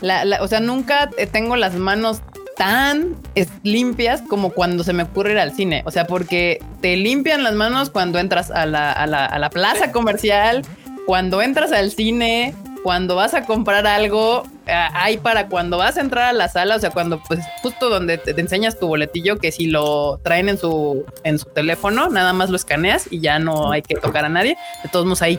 [0.00, 0.34] bien.
[0.40, 2.20] o sea, nunca tengo las manos
[2.58, 3.16] tan
[3.62, 5.82] limpias como cuando se me ocurre ir al cine.
[5.86, 9.48] O sea, porque te limpian las manos cuando entras a la, a la, a la
[9.48, 10.62] plaza comercial,
[11.06, 16.00] cuando entras al cine, cuando vas a comprar algo, eh, hay para cuando vas a
[16.00, 19.52] entrar a la sala, o sea, cuando pues justo donde te, enseñas tu boletillo, que
[19.52, 23.70] si lo traen en su, en su teléfono, nada más lo escaneas y ya no
[23.72, 24.56] hay que tocar a nadie.
[24.82, 25.38] De todos modos ahí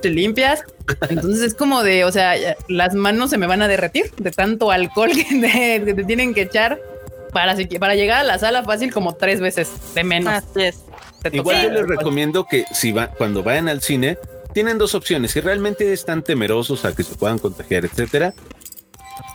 [0.00, 0.64] te limpias.
[1.08, 2.34] Entonces es como de, o sea,
[2.68, 6.80] las manos se me van a derretir de tanto alcohol que te, tienen que echar
[7.32, 10.42] para, para llegar a la sala fácil como tres veces de menos.
[11.32, 14.18] Igual yo les recomiendo que si va, cuando vayan al cine,
[14.52, 15.32] tienen dos opciones.
[15.32, 18.34] Si realmente están temerosos a que se puedan contagiar, etcétera,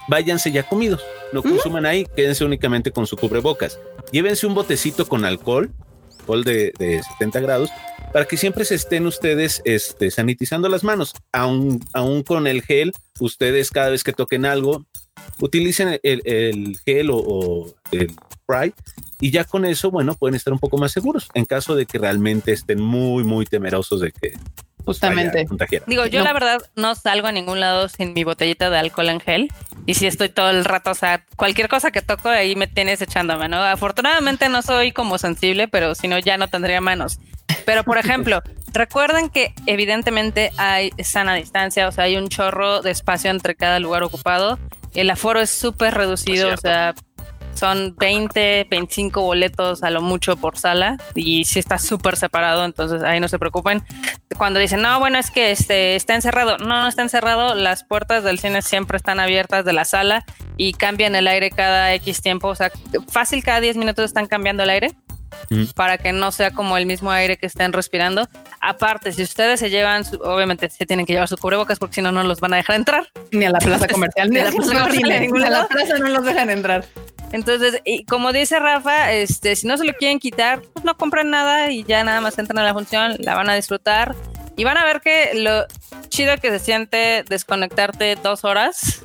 [0.07, 1.03] váyanse ya comidos.
[1.31, 3.79] No consuman ahí, quédense únicamente con su cubrebocas.
[4.11, 5.71] Llévense un botecito con alcohol,
[6.19, 7.69] alcohol de, 70 grados,
[8.13, 11.13] para que siempre se estén ustedes este, sanitizando las manos.
[11.31, 14.85] Aún, aún con el gel, ustedes cada vez que toquen algo,
[15.39, 18.73] utilicen el, gel o, o, el spray
[19.19, 21.97] y ya con eso, bueno, pueden estar un poco más seguros en caso de que
[21.97, 24.33] realmente estén muy, muy temerosos de que
[24.85, 25.45] Justamente.
[25.87, 29.19] Digo, yo la verdad no salgo a ningún lado sin mi botellita de alcohol en
[29.19, 29.49] gel.
[29.85, 33.01] Y si estoy todo el rato, o sea, cualquier cosa que toco ahí me tienes
[33.01, 33.57] echándome, ¿no?
[33.63, 37.19] Afortunadamente no soy como sensible, pero si no ya no tendría manos.
[37.65, 38.41] Pero por ejemplo,
[38.73, 43.79] recuerden que evidentemente hay sana distancia, o sea, hay un chorro de espacio entre cada
[43.79, 44.59] lugar ocupado.
[44.93, 46.93] El aforo es súper reducido, o sea,
[47.55, 53.03] son 20, 25 boletos a lo mucho por sala y si está súper separado, entonces
[53.03, 53.83] ahí no se preocupen.
[54.37, 56.57] Cuando dicen, no, bueno, es que este, está encerrado.
[56.57, 57.55] No, no está encerrado.
[57.55, 60.25] Las puertas del cine siempre están abiertas de la sala
[60.57, 62.47] y cambian el aire cada X tiempo.
[62.49, 62.71] O sea,
[63.07, 64.91] fácil cada 10 minutos están cambiando el aire
[65.75, 68.27] para que no sea como el mismo aire que estén respirando.
[68.59, 72.11] Aparte, si ustedes se llevan, obviamente se tienen que llevar sus cubrebocas porque si no,
[72.11, 73.07] no los van a dejar entrar.
[73.31, 75.43] Ni a la plaza comercial, ni a la plaza comercial.
[75.45, 76.85] a la plaza no los dejan entrar.
[77.31, 81.31] Entonces, y como dice Rafa, este, si no se lo quieren quitar, pues no compren
[81.31, 84.15] nada y ya nada más entran a la función, la van a disfrutar
[84.55, 85.65] y van a ver que lo
[86.09, 89.01] chido que se siente desconectarte dos horas,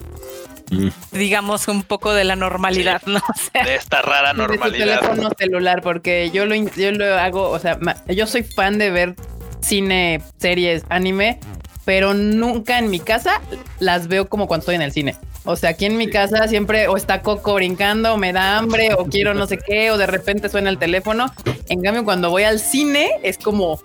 [0.71, 0.89] mm.
[1.13, 3.21] digamos un poco de la normalidad, ¿no?
[3.65, 4.87] de esta rara normalidad.
[4.87, 7.79] De teléfono celular, porque yo lo, yo lo hago, o sea,
[8.09, 9.15] yo soy fan de ver
[9.61, 11.41] cine, series, anime,
[11.85, 13.41] pero nunca en mi casa
[13.79, 15.17] las veo como cuando estoy en el cine.
[15.45, 18.93] O sea, aquí en mi casa siempre o está Coco brincando, o me da hambre,
[18.93, 21.33] o quiero no sé qué, o de repente suena el teléfono.
[21.71, 23.81] En cambio, cuando voy al cine, es como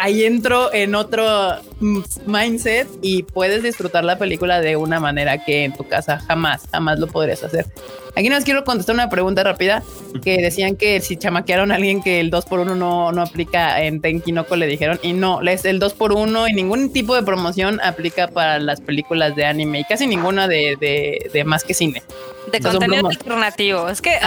[0.00, 1.26] ahí entro en otro
[2.26, 6.98] mindset y puedes disfrutar la película de una manera que en tu casa jamás, jamás
[6.98, 7.66] lo podrías hacer.
[8.16, 9.82] Aquí nos quiero contestar una pregunta rápida
[10.24, 14.56] que decían que si chamaquearon a alguien que el 2x1 no, no aplica en Tenkinoko
[14.56, 18.80] le dijeron y no, es el 2x1 y ningún tipo de promoción aplica para las
[18.80, 20.76] películas de anime y casi ninguna de,
[21.32, 22.02] de, más que cine.
[22.50, 23.88] De contenido alternativo.
[23.88, 24.18] Es que,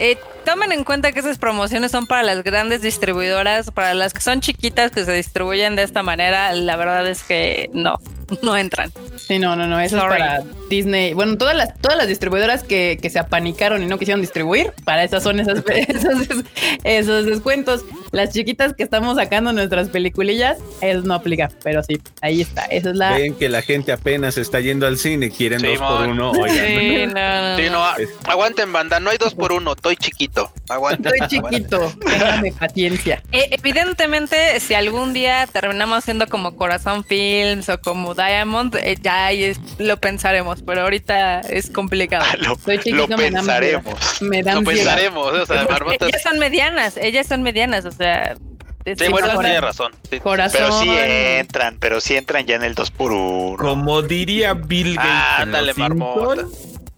[0.00, 4.22] eh, tomen en cuenta que esas promociones son para las grandes distribuidoras, para las que
[4.22, 7.98] son chiquitas que se distribuyen de esta manera, la verdad es que no,
[8.42, 8.92] no entran.
[9.16, 11.14] Sí, no, no, no, eso es para Disney.
[11.14, 15.04] Bueno, todas las, todas las distribuidoras que, que, se apanicaron y no quisieron distribuir, para
[15.04, 16.44] esas son esas, esos,
[16.84, 17.84] esos descuentos.
[18.12, 22.62] Las chiquitas que estamos sacando nuestras peliculillas, eso no aplica, pero sí, ahí está.
[22.64, 23.16] Esa es la.
[23.16, 26.32] Ven que la gente apenas está yendo al cine, quieren dos por uno.
[26.34, 27.84] Sí, no, sí, no,
[28.24, 30.50] aguanten, banda, no hay dos por uno, estoy chiquito.
[30.68, 31.12] Aguanten.
[31.14, 33.22] Estoy chiquito, téngame paciencia.
[33.32, 39.26] Eh, evidentemente, si algún día terminamos siendo como Corazón Films o como Diamond, eh, ya
[39.26, 42.24] ahí lo pensaremos, pero ahorita es complicado.
[42.38, 44.22] lo, chiquito, lo pensaremos.
[44.22, 45.32] Me dan, lo pensaremos.
[45.32, 45.66] O sea,
[46.00, 48.36] ellas son medianas, ellas son medianas, o sea.
[48.84, 49.92] Sí, bueno, tiene razón.
[50.08, 50.48] Pero
[50.80, 55.38] sí entran, pero sí entran ya en el 2 por 1 Como diría Bill Gates.
[55.38, 56.46] Ándale, marmota.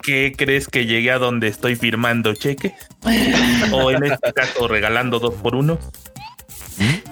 [0.00, 2.74] ¿Qué crees que llegué a donde estoy firmando cheque?
[3.72, 5.78] o en este caso regalando 2 por 1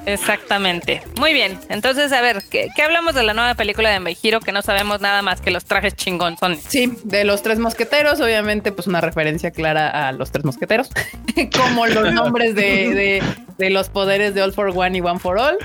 [0.06, 1.02] Exactamente.
[1.18, 1.58] Muy bien.
[1.68, 5.22] Entonces, a ver, ¿qué, hablamos de la nueva película de Meijiro que no sabemos nada
[5.22, 6.56] más que los trajes chingón son?
[6.56, 10.90] Sí, de los tres mosqueteros, obviamente, pues una referencia clara a los tres mosqueteros,
[11.56, 13.22] como los nombres de,
[13.58, 15.58] los poderes de All for One y One for All.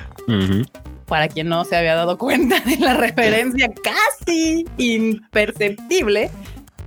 [1.05, 6.31] Para quien no se había dado cuenta de la referencia casi imperceptible,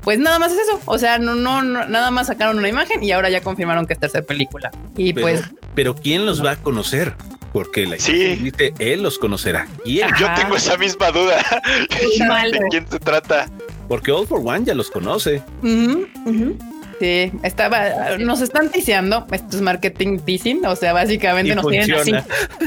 [0.08, 0.80] pues nada más es eso.
[0.86, 3.98] O sea, no, no, nada más sacaron una imagen y ahora ya confirmaron que es
[4.00, 4.70] tercera película.
[4.96, 5.42] Y pues.
[5.74, 7.12] Pero ¿quién los va a conocer?
[7.52, 8.36] Porque la sí.
[8.36, 9.68] dice él los conocerá.
[9.84, 10.08] ¿Quién?
[10.18, 11.44] Yo tengo esa misma duda.
[12.50, 13.50] ¿De quién se trata?
[13.86, 15.42] Porque All for One ya los conoce.
[15.62, 22.12] Sí, estaba, nos están tiseando, esto es marketing teasing, o sea, básicamente nos tienen así,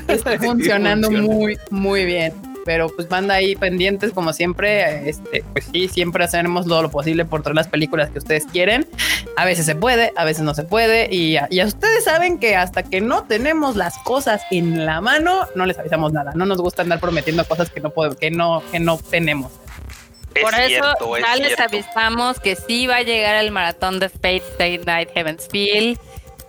[0.07, 2.50] está funcionando muy, muy bien.
[2.71, 7.25] Pero pues manda ahí pendientes como siempre, este, pues sí, siempre hacemos todo lo posible
[7.25, 8.87] por todas las películas que ustedes quieren.
[9.35, 12.83] A veces se puede, a veces no se puede y, y ustedes saben que hasta
[12.83, 16.31] que no tenemos las cosas en la mano, no les avisamos nada.
[16.33, 19.51] No nos gusta andar prometiendo cosas que no podemos, que no, que no tenemos.
[20.41, 24.77] Por eso ya les avisamos que sí va a llegar el maratón de Fate Stay
[24.77, 25.99] Night Heavensfield.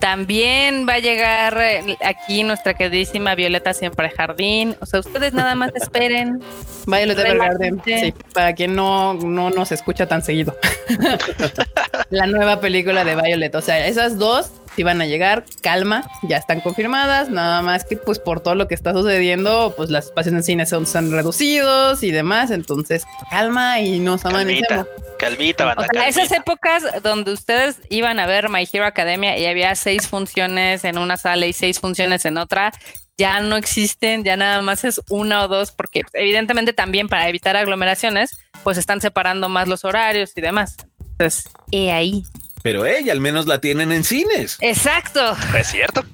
[0.02, 4.74] También va a llegar eh, aquí nuestra queridísima Violeta Siempre Jardín.
[4.80, 6.42] O sea, ustedes nada más esperen.
[6.88, 7.80] Violeta Jardín.
[7.84, 10.56] Sí, para quien no, no nos escucha tan seguido.
[12.10, 13.54] la nueva película de Violet.
[13.54, 17.96] O sea, esas dos si van a llegar, calma, ya están confirmadas, nada más que
[17.96, 22.02] pues por todo lo que está sucediendo, pues las espacios en cine son, son reducidos
[22.02, 24.86] y demás, entonces calma y nos amanecemos.
[25.18, 29.46] Calvita, banda, o sea, esas épocas donde ustedes iban a ver My Hero Academia y
[29.46, 32.72] había seis funciones en una sala y seis funciones en otra,
[33.16, 37.56] ya no existen, ya nada más es una o dos, porque evidentemente también para evitar
[37.56, 40.76] aglomeraciones, pues están separando más los horarios y demás.
[41.12, 42.24] Entonces, y ahí.
[42.62, 44.58] Pero ella al menos la tienen en cines.
[44.60, 45.36] Exacto.
[45.56, 46.04] Es cierto.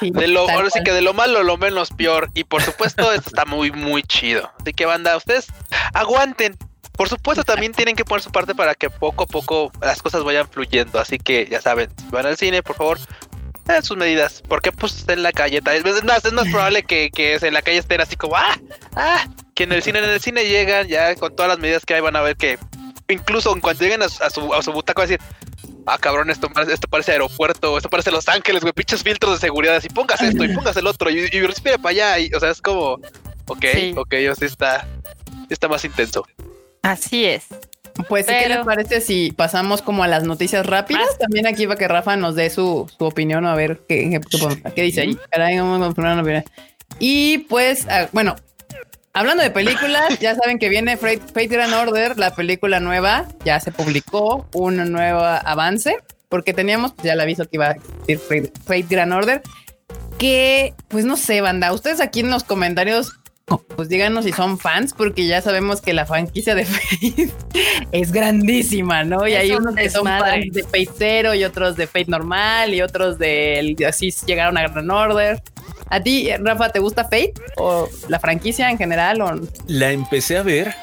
[0.00, 2.30] de lo, ahora sí que de lo malo, lo menos peor.
[2.34, 4.50] Y por supuesto, esto está muy, muy chido.
[4.60, 5.46] Así que, banda, ustedes
[5.92, 6.56] aguanten.
[6.92, 10.22] Por supuesto, también tienen que poner su parte para que poco a poco las cosas
[10.22, 11.00] vayan fluyendo.
[11.00, 12.98] Así que, ya saben, si van al cine, por favor,
[13.68, 14.42] eh, sus medidas.
[14.46, 17.78] Porque pues en la calle, es más, es más probable que, que en la calle
[17.78, 18.56] estén así como, ah,
[18.94, 21.94] ah, que en el cine, en el cine llegan ya con todas las medidas que
[21.94, 22.58] hay, van a ver que
[23.08, 25.20] incluso en cuanto lleguen a, su, a su butaca, va a decir,
[25.86, 29.76] ah, cabrón, esto, esto parece aeropuerto, esto parece Los Ángeles, güey, pinches filtros de seguridad,
[29.76, 32.50] así pongas esto y pongas el otro, y, y respire para allá, y, o sea,
[32.50, 32.98] es como,
[33.46, 33.64] ok,
[33.96, 34.86] ok, yo sí está,
[35.50, 36.24] está más intenso.
[36.82, 37.46] Así es.
[38.08, 41.06] Pues, ¿qué les parece si pasamos como a las noticias rápidas?
[41.12, 41.18] Ah.
[41.20, 44.20] También aquí va que Rafa nos dé su, su opinión, a ver qué,
[44.74, 45.18] qué, dice ahí.
[46.98, 48.34] Y pues, ah, bueno,
[49.16, 53.70] Hablando de películas, ya saben que viene Fate, Grand Order, la película nueva, ya se
[53.70, 57.76] publicó un nuevo avance, porque teníamos, ya le aviso que iba a
[58.08, 59.40] existir Fate, Grand Order,
[60.18, 63.12] que, pues no sé, banda, ustedes aquí en los comentarios,
[63.76, 67.30] pues díganos si son fans, porque ya sabemos que la franquicia de Fate
[67.92, 69.28] es grandísima, ¿no?
[69.28, 72.82] Y hay unos que son fans de Fate Zero y otros de Fate normal y
[72.82, 75.40] otros de así llegaron a Grand Order.
[75.94, 79.20] ¿A ti, Rafa, te gusta Fate o la franquicia en general?
[79.20, 79.40] O...
[79.68, 80.74] La empecé a ver,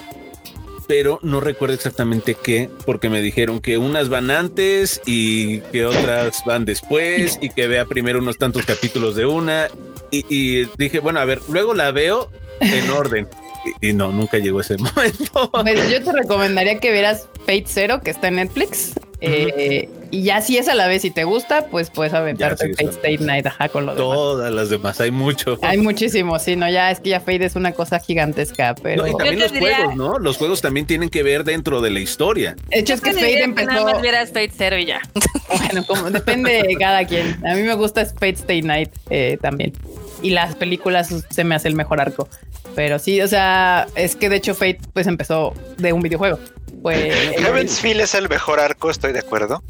[0.88, 6.44] pero no recuerdo exactamente qué, porque me dijeron que unas van antes y que otras
[6.46, 9.68] van después y que vea primero unos tantos capítulos de una.
[10.12, 12.32] Y, dije, bueno, a ver, luego la veo
[12.62, 13.28] en orden.
[13.82, 15.52] Y, no, nunca llegó ese momento.
[15.52, 18.94] Pues yo te recomendaría que vieras Fate Zero, que está en Netflix.
[19.22, 22.90] Eh, y ya si es a la vez y te gusta, pues puedes aventarte Fate
[22.90, 25.58] State Night, ajá, con lo Todas las demás, hay mucho.
[25.62, 29.08] Hay muchísimo, sí, no, ya es que ya Fate es una cosa gigantesca, pero...
[29.08, 30.20] y también los juegos, ¿no?
[30.20, 32.56] Los juegos también tienen que ver dentro de la historia.
[32.70, 33.68] De hecho, es que Fate empezó...
[33.70, 35.02] Nada más vieras Fate Zero y ya.
[35.58, 37.46] Bueno, como depende de cada quien.
[37.46, 39.74] A mí me gusta Fate Stay Night eh, también.
[40.22, 42.30] Y las películas se me hace el mejor arco.
[42.74, 46.40] Pero sí, o sea, es que de hecho Fate pues empezó de un videojuego.
[46.82, 49.64] Pues Heaven's Feel es el mejor arco, estoy de acuerdo.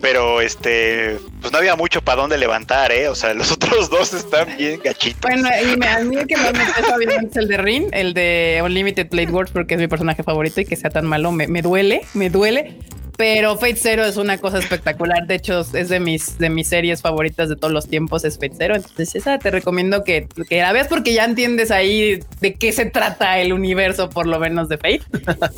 [0.00, 3.08] Pero este, pues no había mucho para dónde levantar, ¿eh?
[3.08, 5.20] O sea, los otros dos están bien gachitos.
[5.20, 7.88] Bueno, y me, a mí el que más me pesa obviamente es el de Rin,
[7.92, 11.32] el de Unlimited Blade Wars, porque es mi personaje favorito y que sea tan malo
[11.32, 12.78] me, me duele, me duele.
[13.18, 15.26] Pero Fate Zero es una cosa espectacular.
[15.26, 18.54] De hecho, es de mis, de mis series favoritas de todos los tiempos, es Fate
[18.56, 18.76] Zero.
[18.76, 22.86] Entonces, esa te recomiendo que, que la veas porque ya entiendes ahí de qué se
[22.86, 25.02] trata el universo, por lo menos de Fate.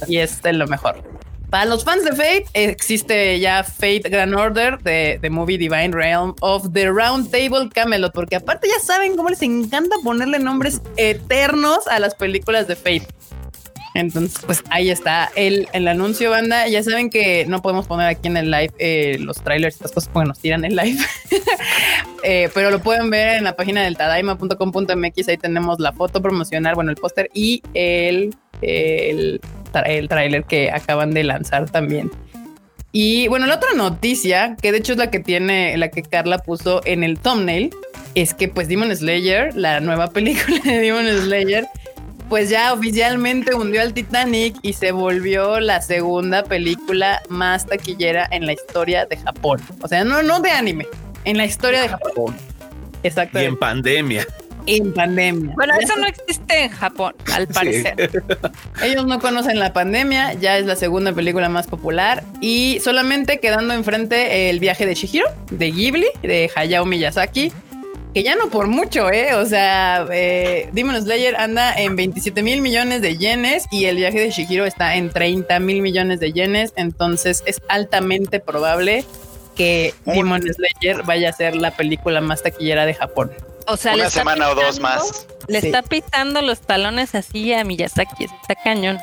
[0.08, 1.04] y es de lo mejor.
[1.50, 6.34] Para los fans de Fate, existe ya Fate Grand Order de, de Movie Divine Realm
[6.40, 11.86] of the Round Table Camelot, porque aparte ya saben cómo les encanta ponerle nombres eternos
[11.88, 13.06] a las películas de Fate.
[13.94, 16.68] Entonces, pues ahí está el, el, anuncio, banda.
[16.68, 20.10] Ya saben que no podemos poner aquí en el live eh, los trailers, estas cosas
[20.12, 20.98] porque nos tiran el live.
[22.22, 25.28] Eh, pero lo pueden ver en la página del tadaima.com.mx.
[25.28, 29.40] Ahí tenemos la foto promocional, bueno, el póster y el, el,
[29.86, 32.10] el trailer que acaban de lanzar también.
[32.92, 36.38] Y bueno, la otra noticia, que de hecho es la que tiene, la que Carla
[36.38, 37.70] puso en el thumbnail,
[38.16, 41.68] es que pues Demon Slayer, la nueva película de Demon Slayer,
[42.30, 48.46] pues ya oficialmente hundió al Titanic y se volvió la segunda película más taquillera en
[48.46, 49.60] la historia de Japón.
[49.82, 50.86] O sea, no, no de anime,
[51.24, 52.36] en la historia de Japón.
[53.02, 53.42] Exacto.
[53.42, 54.24] Y en pandemia.
[54.66, 55.54] En pandemia.
[55.56, 57.96] Bueno, eso no existe en Japón, al parecer.
[58.82, 63.74] Ellos no conocen la pandemia, ya es la segunda película más popular y solamente quedando
[63.74, 67.52] enfrente el viaje de Shihiro, de Ghibli, de Hayao Miyazaki,
[68.14, 69.34] que ya no por mucho, ¿eh?
[69.34, 74.20] O sea, eh, Demon Slayer anda en 27 mil millones de yenes y el viaje
[74.20, 79.04] de Shihiro está en 30 mil millones de yenes, entonces es altamente probable
[79.56, 83.30] que Demon Slayer vaya a ser la película más taquillera de Japón.
[83.66, 85.26] O sea, Una semana o dos más.
[85.46, 85.66] Le Sí.
[85.66, 88.98] está pisando los talones así a Miyazaki, está cañón.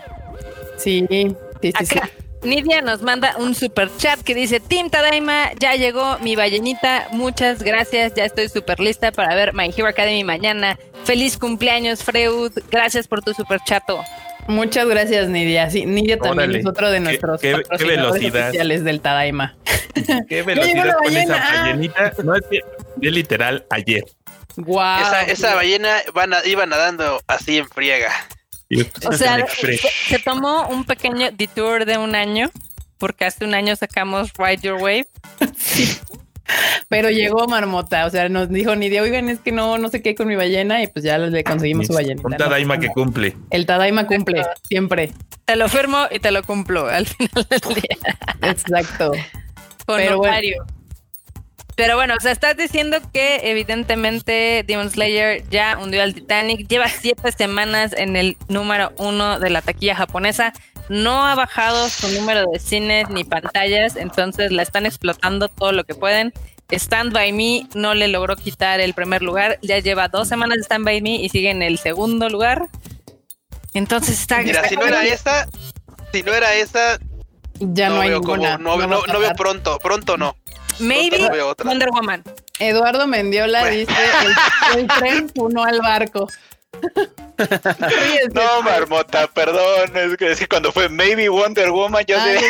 [0.77, 1.99] Sí, sí, sí, sí.
[2.43, 7.07] Nidia nos manda un super chat que dice: Team Tadaima, ya llegó mi ballenita.
[7.11, 8.13] Muchas gracias.
[8.15, 10.77] Ya estoy súper lista para ver My Hero Academy mañana.
[11.03, 12.51] Feliz cumpleaños, Freud.
[12.69, 14.03] Gracias por tu super chato.
[14.47, 15.69] Muchas gracias, Nidia.
[15.69, 16.59] Sí, Nidia también Órale.
[16.59, 18.47] es otro de nuestros qué- qué patrocinadores velocidad.
[18.47, 19.55] oficiales del Tadaima.
[20.29, 21.61] Qué velocidad con esa ballena.
[21.63, 22.13] Ballenita.
[22.23, 22.57] No es que
[23.01, 24.03] es literal ayer.
[24.55, 25.01] Wow.
[25.01, 28.11] Esa, esa ballena va na- iba nadando así en friega.
[29.05, 32.51] O sea, se, se tomó un pequeño detour de un año,
[32.97, 35.07] porque hace un año sacamos Ride Your Wave.
[36.89, 40.15] Pero llegó Marmota, o sea, nos dijo Nidia, oigan, es que no, no sé qué
[40.15, 42.21] con mi ballena y pues ya le conseguimos su ballena.
[42.23, 43.35] Un Tadaima que cumple.
[43.49, 45.11] El Tadaima cumple, siempre.
[45.45, 48.49] Te lo firmo y te lo cumplo al final del día.
[48.49, 49.11] Exacto.
[49.85, 50.65] Con Pero bueno.
[51.77, 56.87] Pero bueno, o sea, estás diciendo que evidentemente Demon Slayer ya hundió al Titanic, lleva
[56.89, 60.53] siete semanas en el número uno de la taquilla japonesa,
[60.89, 65.83] no ha bajado su número de cines ni pantallas, entonces la están explotando todo lo
[65.83, 66.33] que pueden.
[66.71, 70.63] Stand By Me no le logró quitar el primer lugar, ya lleva dos semanas de
[70.63, 72.69] Stand By Me y sigue en el segundo lugar.
[73.75, 74.41] Entonces está...
[74.41, 75.47] Mira, está si no era esa,
[76.11, 76.97] si no era esa,
[77.59, 78.57] Ya no, hay veo ninguna.
[78.57, 80.35] como, no, no, no veo pronto, pronto no.
[80.79, 81.65] Maybe no veo otra.
[81.67, 82.23] Wonder Woman.
[82.59, 83.75] Eduardo Mendiola Bueno.
[83.77, 83.93] dice,
[84.73, 86.27] el, el tren funó al barco.
[88.33, 89.95] No, Marmota, perdón.
[89.95, 92.45] Es que, es que cuando fue Maybe Wonder Woman, yo Ay, sé.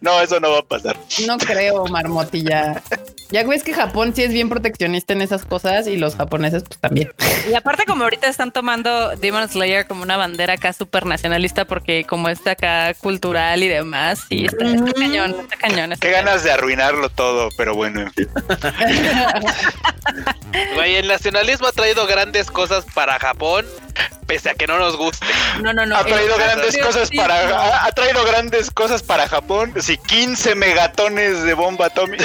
[0.00, 0.96] No, eso no va a pasar.
[1.26, 2.82] no creo, Marmotilla.
[3.30, 6.78] Ya ves que Japón sí es bien proteccionista en esas cosas y los japoneses pues
[6.78, 7.12] también.
[7.50, 12.04] Y aparte como ahorita están tomando Demon Slayer como una bandera acá súper nacionalista porque
[12.04, 15.92] como está acá cultural y demás, y está, está cañón, está cañón.
[15.92, 16.26] está Qué cañón.
[16.26, 18.28] ganas de arruinarlo todo, pero bueno, en fin.
[20.84, 23.66] El nacionalismo ha traído grandes cosas para Japón,
[24.26, 25.26] pese a que no nos guste.
[25.62, 25.96] No, no, no.
[25.96, 29.72] Ha traído el grandes cosas patriotismo- para ha, ha traído grandes cosas para Japón.
[29.80, 32.24] Sí, 15 megatones de bomba atómica.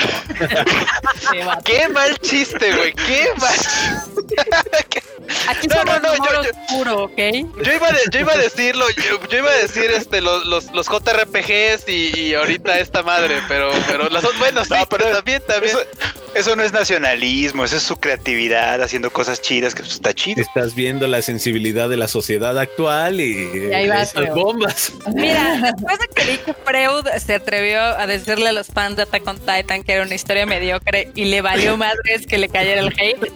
[1.65, 2.93] Qué mal chiste, güey.
[2.93, 3.55] Qué mal.
[5.47, 7.17] Aquí No, no, no, humor yo- oscuro, ¿ok?
[7.63, 10.71] Yo iba, de- yo iba a decirlo, yo, yo iba a decir este los, los,
[10.73, 15.41] los JRPGs y, y ahorita esta madre, pero, pero las bueno, sí, No, pero también,
[15.47, 15.75] también.
[15.75, 15.85] Eso,
[16.33, 20.41] eso no es nacionalismo, eso es su creatividad haciendo cosas chidas, que pues, está chido.
[20.41, 24.93] Estás viendo la sensibilidad de la sociedad actual y, ahí va, esas bombas.
[25.13, 29.27] Mira, después de que Rick Freud se atrevió a decirle a los fans de Attack
[29.27, 32.93] on Titan que era una historia mediocre y le valió madres que le cayera el
[32.97, 33.31] hate,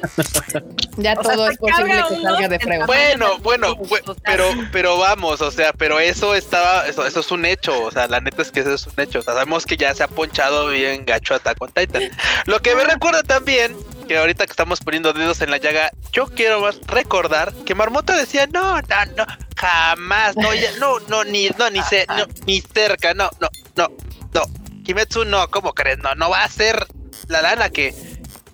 [0.97, 2.85] Ya O todo es posible que salga de frego.
[2.85, 3.77] Bueno, bueno,
[4.23, 8.07] pero, pero vamos, o sea, pero eso estaba, eso, eso es un hecho, o sea,
[8.07, 10.07] la neta es que eso es un hecho, o sea, sabemos que ya se ha
[10.07, 12.09] ponchado bien gacho Attack on Titan.
[12.45, 13.75] Lo que me recuerda también,
[14.13, 18.15] que ahorita que estamos poniendo dedos en la llaga, yo quiero más recordar que Marmota
[18.15, 19.25] decía, no, no, no,
[19.55, 23.87] jamás, no, ya, no, no, ni, no, ni, se, no, ni cerca, no, no, no,
[24.35, 24.41] no,
[24.83, 25.97] Kimetsu no, ¿cómo crees?
[25.97, 26.85] No, no va a ser
[27.27, 27.95] la lana que,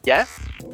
[0.03, 0.25] ¿ya?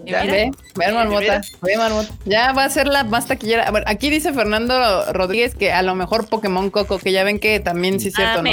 [0.05, 2.13] Ya, mira, Ve, ve marmota, ve marmota.
[2.25, 3.63] Ya va a ser la más taquillera.
[3.63, 7.39] A ver, aquí dice Fernando Rodríguez que a lo mejor Pokémon Coco, que ya ven
[7.39, 8.51] que también sí es cierto, ah, ¿no?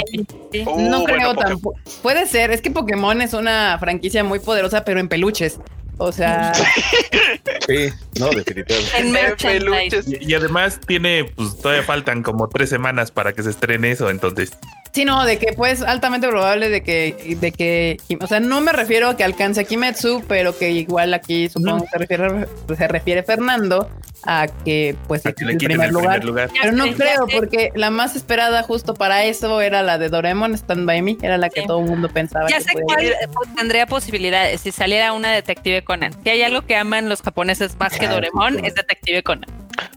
[0.51, 0.63] sí.
[0.65, 1.77] Uh, no creo tampoco.
[2.01, 5.59] Puede ser, es que Pokémon es una franquicia muy poderosa, pero en peluches.
[6.03, 6.51] O sea,
[7.67, 7.89] Sí,
[8.19, 8.97] no, definitivamente.
[8.97, 10.03] En.
[10.05, 14.09] Y, y además tiene, pues todavía faltan como tres semanas para que se estrene eso,
[14.09, 14.51] entonces.
[14.93, 18.71] Sí, no, de que pues altamente probable de que, de que, o sea, no me
[18.71, 22.47] refiero a que alcance a Kimetsu, pero que igual aquí supongo que se refiere,
[22.77, 23.89] se refiere Fernando
[24.25, 26.19] a que pues A sí, que le el primer el lugar.
[26.21, 26.49] primer lugar.
[26.53, 30.53] Ya Pero no creo, porque la más esperada justo para eso era la de Doraemon
[30.53, 31.67] Stand By Me, era la que Sí.
[31.67, 32.47] todo el mundo pensaba.
[32.49, 33.13] Ya que sé cuál ir.
[33.57, 36.13] tendría posibilidades si saliera una detective Conan.
[36.23, 38.61] Si hay algo que aman los japoneses más que Doremon, sí.
[38.63, 39.49] es detective Conan.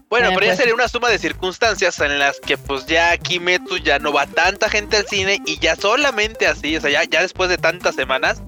[0.09, 0.57] Bueno, Eh, pero ya pues.
[0.57, 4.69] sería una suma de circunstancias en las que pues ya Kimetsu ya no va tanta
[4.69, 8.41] gente al cine y ya solamente así, o sea, ya, ya después de tantas semanas,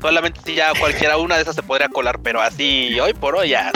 [0.00, 3.50] solamente si ya cualquiera una de esas se podría colar, pero así hoy por hoy
[3.50, 3.72] ya.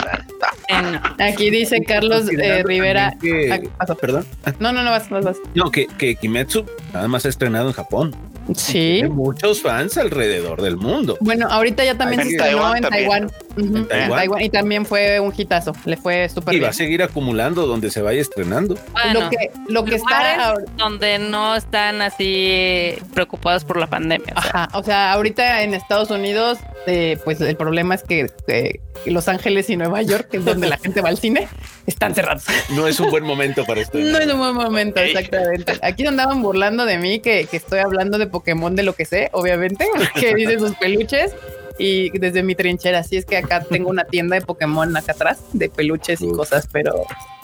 [1.19, 3.13] Aquí dice Carlos eh, Rivera.
[3.21, 3.95] Que, pasa.
[3.95, 4.25] perdón.
[4.59, 5.37] No, no, no, vas, vas, vas.
[5.55, 8.15] No, que, que Kimetsu nada más ha estrenado en Japón.
[8.55, 8.71] Sí.
[8.99, 11.17] Tiene muchos fans alrededor del mundo.
[11.21, 12.89] Bueno, ahorita ya también se estrenó Taiwán en.
[12.89, 13.25] Taiwán.
[13.25, 14.09] Ujú, en Taiwán.
[14.19, 14.41] Taiwán.
[14.41, 15.73] Y también fue un hitazo.
[15.85, 16.69] Le fue súper Y va bien.
[16.69, 18.77] a seguir acumulando donde se vaya estrenando.
[18.93, 19.37] Bueno, lo que,
[19.67, 24.33] lo que está ahor- donde no están así preocupados por la pandemia.
[24.35, 26.57] o sea, Ajá, o sea, ahorita en Estados Unidos,
[26.87, 30.67] eh, pues el problema es que eh, Los Ángeles y Nueva York, que es donde
[30.67, 31.47] la gente va al cine,
[31.87, 32.43] están cerrados.
[32.69, 33.97] No es un buen momento para esto.
[33.97, 35.07] No es un buen momento, Ok.
[35.07, 35.73] exactamente.
[35.81, 39.29] Aquí andaban burlando de mí que, que estoy hablando de Pokémon de lo que sé,
[39.33, 39.87] obviamente,
[40.19, 41.31] que dicen sus peluches.
[41.79, 45.39] Y desde mi trinchera, así es que acá tengo una tienda de Pokémon acá atrás,
[45.53, 46.37] de peluches y Uf.
[46.37, 46.93] cosas, pero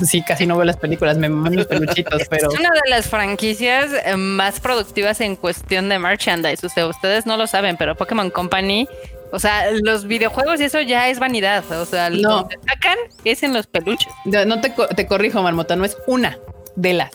[0.05, 3.07] sí, casi no veo las películas, me maman los peluchitos, pero Es una de las
[3.07, 6.63] franquicias eh, más productivas en cuestión de merchandise.
[6.63, 8.87] O sea, ustedes no lo saben, pero Pokémon Company,
[9.31, 11.63] o sea, los videojuegos y eso ya es vanidad.
[11.71, 12.17] O sea, No.
[12.41, 14.11] lo que sacan es en los peluches.
[14.25, 16.37] no no te, te corrijo, Marmota, no es una
[16.75, 17.11] de las,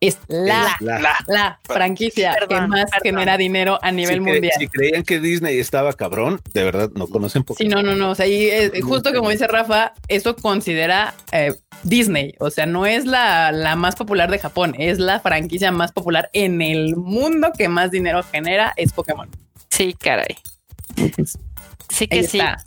[0.00, 3.00] es la, La- La- la franquicia que más perdón.
[3.02, 4.52] genera dinero a nivel si, cre- mundial.
[4.58, 7.70] si creían que Disney estaba cabrón, de verdad no conocen Sí, Pokémon.
[7.74, 8.10] no, no, no.
[8.10, 12.34] O sea, y eh, justo como dice Rafa, eso considera eh, Disney.
[12.40, 16.28] O sea, no es la, la más popular de Japón, es la franquicia más popular
[16.34, 19.28] en el mundo que más dinero genera, es Pokémon.
[19.70, 20.36] Sí, caray.
[21.88, 22.38] Sí que Ahí sí.
[22.38, 22.58] está.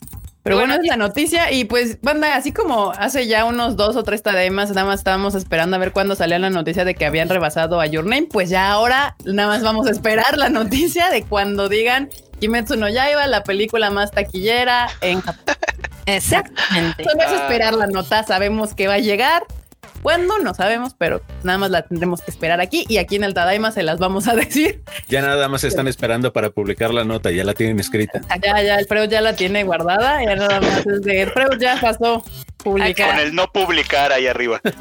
[0.42, 3.96] Pero bueno, Bueno, es la noticia y pues, banda, así como hace ya unos dos
[3.98, 7.06] o tres tademas, nada más estábamos esperando a ver cuándo salía la noticia de que
[7.06, 11.10] habían rebasado a Your Name, pues ya ahora nada más vamos a esperar la noticia
[11.10, 12.10] de cuando digan
[12.40, 15.56] Kimetsu no Yaiba, la película más taquillera en Japón.
[16.06, 17.04] Exactamente.
[17.04, 19.44] Solo es esperar la nota, sabemos que va a llegar.
[20.02, 20.40] ¿Cuándo?
[20.40, 23.72] No sabemos, pero nada más la tendremos que esperar aquí y aquí en el Tadaima
[23.72, 24.84] se las vamos a decir.
[25.08, 28.22] Ya nada más están esperando para publicar la nota, ya la tienen escrita.
[28.42, 31.60] Ya, ya, el Freud ya la tiene guardada, ya nada más es de el Freud
[31.60, 32.24] ya pasó
[32.64, 33.12] publicar.
[33.12, 34.62] Con el no publicar ahí arriba.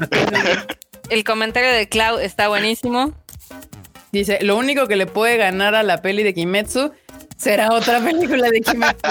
[1.09, 3.13] El comentario de Clau está buenísimo.
[4.11, 6.91] Dice, lo único que le puede ganar a la peli de Kimetsu
[7.35, 9.09] será otra película de Kimetsu.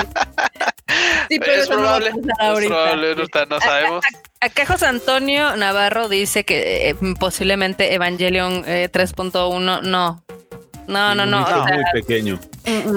[1.28, 2.08] Sí, pero es no a probable.
[2.08, 4.04] Es probable, no, está- no sabemos.
[4.40, 10.24] Acá José Antonio Navarro dice que eh, posiblemente Evangelion eh, 3.1 no.
[10.86, 11.40] No, no, no.
[11.40, 12.40] Muy, o sea, muy pequeño.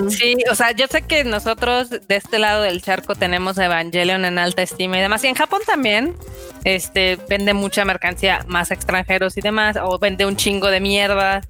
[0.10, 4.38] Sí, o sea, yo sé que nosotros de este lado del charco tenemos Evangelion en
[4.40, 5.22] alta estima y demás.
[5.26, 6.16] Y en Japón también
[6.64, 11.42] este, vende mucha mercancía más extranjeros y demás, o vende un chingo de mierda.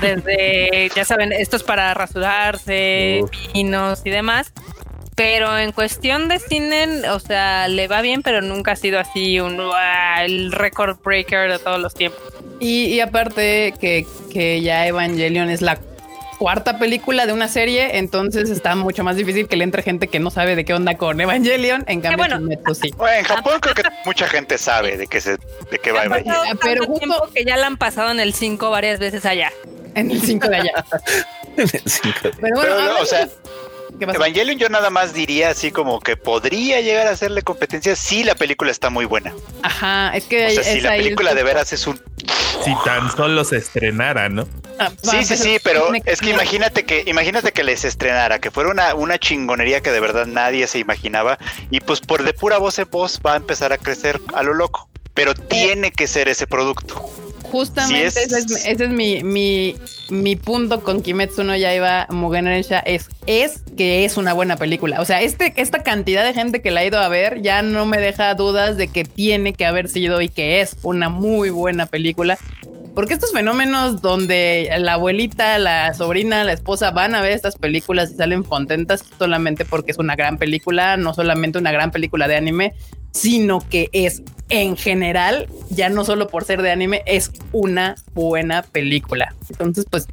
[0.00, 3.30] Desde, ya saben, esto es para rasurarse, Uf.
[3.52, 4.52] pinos y demás.
[5.22, 9.38] Pero en cuestión de cine, o sea, le va bien, pero nunca ha sido así
[9.38, 12.22] un "Uah", el record breaker de todos los tiempos.
[12.58, 15.78] Y, y aparte que, que ya Evangelion es la
[16.38, 20.20] cuarta película de una serie, entonces está mucho más difícil que le entre gente que
[20.20, 21.84] no sabe de qué onda con Evangelion.
[21.86, 22.38] En cambio, bueno.
[22.38, 22.90] Kimetsu sí.
[22.96, 26.54] Bueno, en Japón creo que mucha gente sabe de qué se, de qué va Ah,
[26.62, 29.52] pero justo- que ya la han pasado en el 5 varias veces allá.
[29.94, 30.84] En el 5 de allá.
[31.84, 32.14] Cinco.
[32.22, 33.28] Pero bueno, Pero, hablando- o sea.
[33.98, 38.34] Evangelion yo nada más diría así como que podría llegar a hacerle competencia si la
[38.34, 39.34] película está muy buena.
[39.62, 42.00] Ajá, es que O sea, es si la película de veras es un...
[42.64, 44.46] Si tan solo se estrenara, ¿no?
[44.78, 48.70] Ah, Sí, sí, sí, pero es que imagínate que imagínate que les estrenara, que fuera
[48.70, 51.38] una, una chingonería que de verdad nadie se imaginaba
[51.70, 54.54] y pues por de pura voz en voz va a empezar a crecer a lo
[54.54, 54.88] loco.
[55.14, 57.10] Pero tiene que ser ese producto.
[57.50, 59.76] Justamente es- ese es, ese es mi, mi,
[60.10, 65.00] mi punto con Kimetsu no Yaiba Mugen Rensha es, es que es una buena película.
[65.00, 67.86] O sea, este, esta cantidad de gente que la ha ido a ver ya no
[67.86, 71.86] me deja dudas de que tiene que haber sido y que es una muy buena
[71.86, 72.38] película.
[72.94, 78.10] Porque estos fenómenos donde la abuelita, la sobrina, la esposa van a ver estas películas
[78.10, 82.34] y salen contentas solamente porque es una gran película, no solamente una gran película de
[82.36, 82.74] anime,
[83.12, 88.62] sino que es en general, ya no solo por ser de anime, es una buena
[88.62, 89.34] película.
[89.48, 90.06] Entonces, pues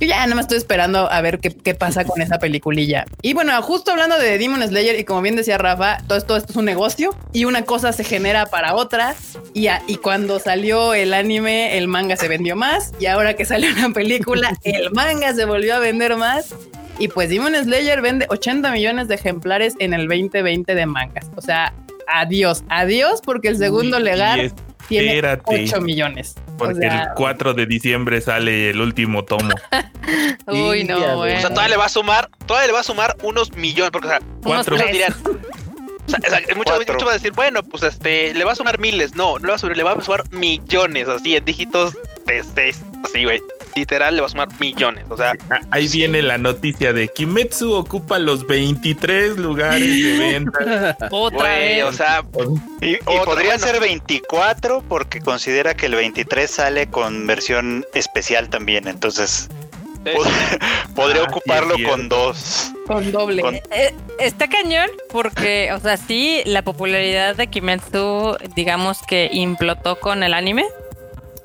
[0.00, 3.04] yo ya nada más estoy esperando a ver qué, qué pasa con esa peliculilla.
[3.20, 6.52] Y bueno, justo hablando de Demon Slayer, y como bien decía Rafa, todo esto, esto
[6.52, 9.16] es un negocio y una cosa se genera para otra.
[9.54, 12.92] Y, a- y cuando salió el anime, el manga se vendió más.
[13.00, 16.54] Y ahora que salió una película, el manga se volvió a vender más.
[17.00, 21.26] Y pues Demon Slayer vende 80 millones de ejemplares en el 2020 de mangas.
[21.36, 21.74] O sea,
[22.08, 24.52] adiós, adiós, porque el segundo legal
[24.88, 25.64] tiene espérate.
[25.64, 26.34] 8 millones.
[26.54, 29.54] O Porque sea, el 4 de diciembre sale el último tomo.
[30.46, 31.36] Uy, no, güey.
[31.36, 34.08] O sea, todavía le va a sumar, todavía le va a sumar unos millones, porque
[34.08, 34.76] o sea, Cuatro.
[34.90, 35.12] dirán.
[36.06, 38.56] O sea, o sea, muchos, muchos van a decir, bueno, pues este, le va a
[38.56, 39.14] sumar miles.
[39.14, 42.42] No, no le va a sumar, le va a sumar millones, así, en dígitos de
[42.42, 43.42] seis, así, güey.
[43.74, 45.04] Literal le va a sumar millones.
[45.08, 50.96] O sea, ah, ahí viene la noticia de Kimetsu ocupa los 23 lugares de venta.
[51.10, 51.84] Otra vez.
[51.84, 52.24] O sea,
[52.80, 58.88] y, podría ser 24 porque considera que el 23 sale con versión especial también.
[58.88, 59.48] Entonces,
[60.94, 62.72] podría ah, ocuparlo con dos.
[62.86, 63.42] Con doble.
[63.42, 69.98] Eh, eh, está cañón porque, o sea, sí, la popularidad de Kimetsu, digamos que implotó
[70.00, 70.64] con el anime.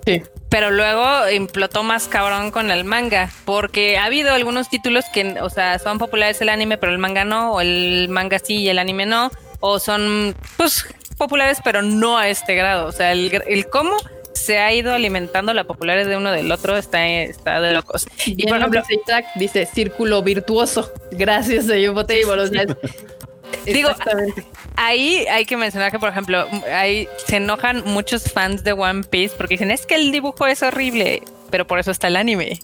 [0.05, 0.21] Sí.
[0.53, 5.49] Pero luego implotó más cabrón con el manga, porque ha habido algunos títulos que, o
[5.49, 8.77] sea, son populares el anime, pero el manga no, o el manga sí y el
[8.77, 9.31] anime no,
[9.61, 10.85] o son, pues,
[11.17, 12.85] populares, pero no a este grado.
[12.85, 13.97] O sea, el, el cómo
[14.33, 18.05] se ha ido alimentando la popularidad de uno del otro, está, está de locos.
[18.27, 18.83] Y, por ejemplo,
[19.33, 22.77] dice círculo virtuoso, gracias a Ufotable.
[23.65, 23.89] Digo,
[24.75, 29.35] ahí hay que mencionar que, por ejemplo, ahí se enojan muchos fans de One Piece
[29.35, 32.59] porque dicen es que el dibujo es horrible, pero por eso está el anime.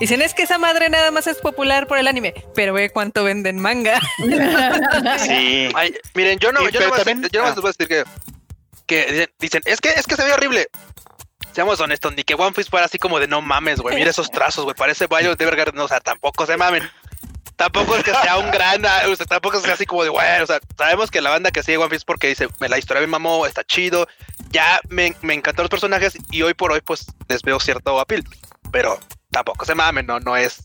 [0.00, 3.22] Dicen es que esa madre nada más es popular por el anime, pero ve cuánto
[3.22, 4.00] venden manga.
[5.18, 5.68] sí.
[6.14, 8.04] miren, yo no, yo no, voy a, yo no voy a decir que,
[8.86, 10.68] que dicen, es que es que se ve horrible
[11.54, 14.30] seamos honestos, ni que One Piece fuera así como de no mames, güey, mira esos
[14.30, 16.82] trazos, güey, parece Violet Evergarden, o sea, tampoco se mamen.
[17.56, 20.46] Tampoco es que sea un gran, o sea, tampoco es así como de, güey, o
[20.46, 23.46] sea, sabemos que la banda que sigue One Piece porque dice, la historia me mamó,
[23.46, 24.08] está chido,
[24.50, 28.24] ya me, me encantan los personajes y hoy por hoy pues les veo cierto appeal,
[28.72, 28.98] pero
[29.30, 30.62] tampoco se mamen, no, no es,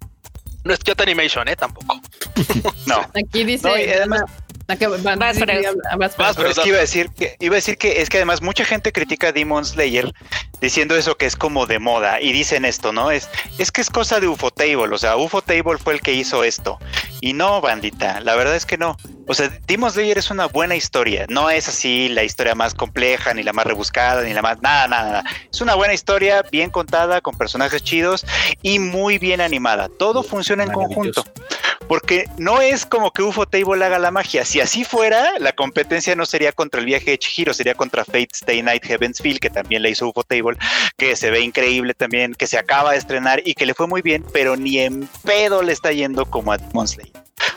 [0.64, 2.02] no es Kyoto Animation, eh, tampoco.
[2.88, 3.02] no.
[3.24, 4.04] Aquí dice,
[6.36, 8.66] pero es que iba a decir que iba a decir que es que además mucha
[8.66, 10.14] gente critica a Demon Slayer
[10.62, 13.12] diciendo eso que es como de moda y dicen esto, ¿no?
[13.12, 16.80] Es es que es cosa de Ufotable, o sea, Ufotable fue el que hizo esto.
[17.22, 18.96] Y no, bandita, la verdad es que no.
[19.28, 23.34] O sea, Demon Slayer es una buena historia, no es así la historia más compleja
[23.34, 25.24] ni la más rebuscada ni la más nada, nada, nada.
[25.52, 28.26] Es una buena historia, bien contada con personajes chidos
[28.62, 29.90] y muy bien animada.
[29.98, 31.24] Todo funciona en conjunto.
[31.90, 36.28] Porque no es como que Ufotable haga la magia, si así fuera, la competencia no
[36.28, 39.82] sería contra el viaje de Chihiro, sería contra Fate Stay Night Heaven's Feel, que también
[39.82, 40.56] le hizo UFO Table,
[40.98, 44.04] que se ve increíble también, que se acaba de estrenar y que le fue muy
[44.04, 47.12] bien, pero ni en pedo le está yendo como a Demon Slayer.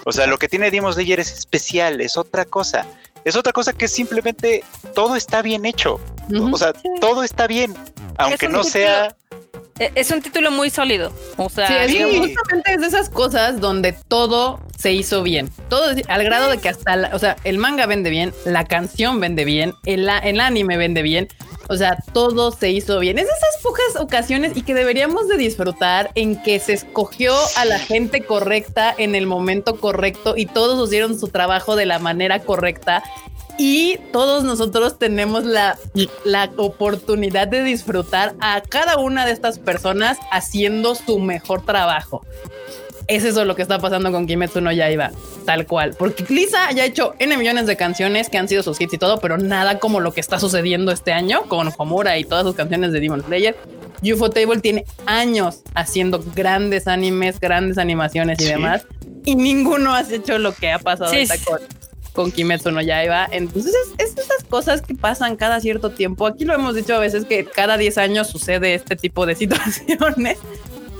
[0.06, 2.86] O sea, lo que tiene Demon Slayer es especial, es otra cosa.
[3.26, 4.64] Es otra cosa que simplemente
[4.94, 6.00] todo está bien hecho.
[6.34, 6.72] O sea,
[7.02, 7.74] todo está bien,
[8.16, 9.14] aunque no sea
[9.78, 11.12] es un título muy sólido.
[11.36, 15.50] O sea, sí, justamente es de esas cosas donde todo se hizo bien.
[15.68, 19.44] Todo al grado de que hasta, o sea, el manga vende bien, la canción vende
[19.44, 21.28] bien, el, el anime vende bien.
[21.68, 23.18] O sea, todo se hizo bien.
[23.18, 27.64] Es de esas pocas ocasiones y que deberíamos de disfrutar en que se escogió a
[27.64, 32.40] la gente correcta en el momento correcto y todos hicieron su trabajo de la manera
[32.40, 33.02] correcta
[33.58, 35.78] y todos nosotros tenemos la,
[36.24, 42.24] la, oportunidad de disfrutar a cada una de estas personas haciendo su mejor trabajo.
[43.08, 45.10] Es eso lo que está pasando con Kimetsu no Yaiba,
[45.44, 45.94] tal cual.
[45.98, 48.98] Porque Lisa ya ha hecho N millones de canciones que han sido sus hits y
[48.98, 52.54] todo, pero nada como lo que está sucediendo este año con Homura y todas sus
[52.54, 53.56] canciones de Demon Slayer.
[54.02, 58.84] UFO Table tiene años haciendo grandes animes, grandes animaciones y demás,
[59.24, 61.60] y ninguno ha hecho lo que ha pasado sí, con,
[62.12, 63.28] con Kimetsu no Yaiba.
[63.30, 66.26] Entonces, es, esas cosas que pasan cada cierto tiempo.
[66.26, 70.38] Aquí lo hemos dicho a veces que cada 10 años sucede este tipo de situaciones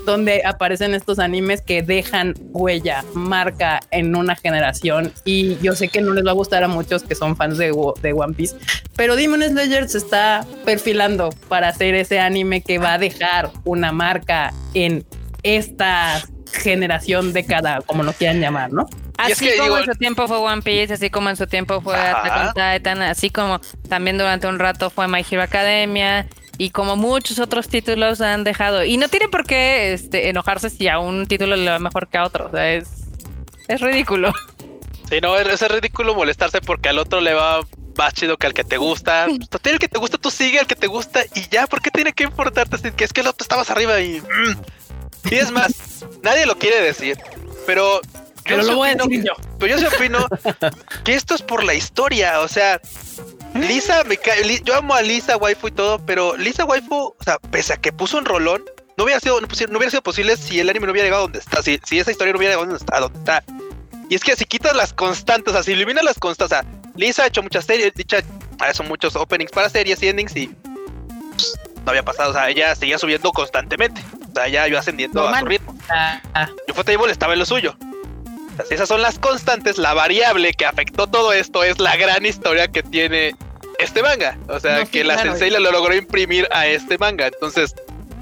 [0.05, 5.13] donde aparecen estos animes que dejan huella, marca en una generación.
[5.25, 7.73] Y yo sé que no les va a gustar a muchos que son fans de,
[8.01, 8.55] de One Piece,
[8.95, 13.91] pero Demon Slayer se está perfilando para hacer ese anime que va a dejar una
[13.91, 15.05] marca en
[15.43, 16.21] esta
[16.51, 18.87] generación, década, como lo quieran llamar, ¿no?
[19.31, 22.47] Así como en su tiempo fue One Piece, así como en su tiempo fue Attack
[22.47, 23.59] on Titan, así como
[23.89, 26.27] también durante un rato fue My Hero Academia
[26.57, 28.83] y como muchos otros títulos han dejado.
[28.83, 32.17] Y no tiene por qué este, enojarse si a un título le va mejor que
[32.17, 32.47] a otro.
[32.47, 32.89] O sea, es,
[33.67, 34.33] es ridículo.
[35.09, 37.59] Sí, no, es, ridículo molestarse porque al otro le va
[37.97, 39.27] más chido que al que te gusta.
[39.49, 41.91] Pues, el que te gusta, tú sigue al que te gusta y ya, ¿por qué
[41.91, 42.91] tiene que importarte?
[42.93, 44.21] Que es que el otro estabas arriba y...
[44.21, 44.61] Mm.
[45.29, 47.17] Y es más, nadie lo quiere decir,
[47.67, 48.01] pero
[48.43, 49.33] pero yo lo a yo.
[49.59, 50.27] Pero yo sí opino
[51.03, 52.41] que esto es por la historia.
[52.41, 52.79] O sea,
[53.55, 54.61] Lisa me cae.
[54.63, 57.91] Yo amo a Lisa Waifu y todo, pero Lisa Waifu, o sea, pese a que
[57.91, 58.63] puso un rolón,
[58.97, 61.61] no hubiera sido, no, hubiera sido posible si el anime no hubiera llegado donde está,
[61.61, 63.43] si, si esa historia no hubiera llegado donde está, donde está.
[64.09, 67.27] Y es que si quitas las constantes, así eliminas las constantes, o sea, Lisa ha
[67.27, 68.19] hecho muchas series, dicha,
[68.73, 70.47] son muchos openings para series y endings y
[71.29, 75.27] pues, no había pasado, o sea, ella seguía subiendo constantemente, o sea, ya iba ascendiendo
[75.27, 75.75] a su ritmo.
[75.89, 76.49] Ah, ah.
[76.67, 77.75] Yo estaba en lo suyo.
[78.69, 82.83] Esas son las constantes, la variable que afectó todo esto es la gran historia que
[82.83, 83.35] tiene
[83.79, 84.37] este manga.
[84.47, 87.27] O sea, que la Sensei lo logró imprimir a este manga.
[87.27, 87.75] Entonces,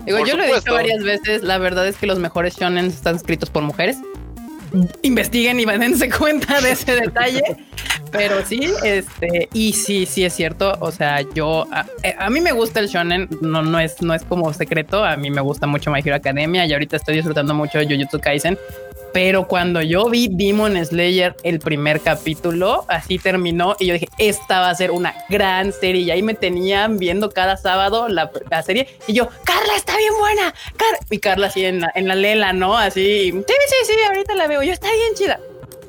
[0.06, 3.16] Digo, yo lo he dicho varias veces, la verdad es que los mejores shonen están
[3.16, 3.98] escritos por mujeres.
[5.02, 7.44] Investiguen y dense cuenta de ese detalle.
[8.12, 10.78] Pero sí, este, y sí, sí es cierto.
[10.82, 14.14] O sea, yo a, eh, a, mí me gusta el shonen, no, no es, no
[14.14, 15.04] es como secreto.
[15.04, 18.20] A mí me gusta mucho My Hero Academia y ahorita estoy disfrutando mucho de Jujutsu
[18.20, 18.58] Kaisen.
[19.14, 24.60] Pero cuando yo vi Demon Slayer el primer capítulo, así terminó y yo dije, esta
[24.62, 26.02] va a ser una gran serie.
[26.02, 30.14] Y ahí me tenían viendo cada sábado la, la serie y yo, Carla está bien
[30.18, 30.54] buena.
[31.10, 32.78] y Carla así en la, en la lela, ¿no?
[32.78, 34.64] Así, sí, sí, sí, ahorita la veo.
[34.64, 35.40] Yo está bien chida.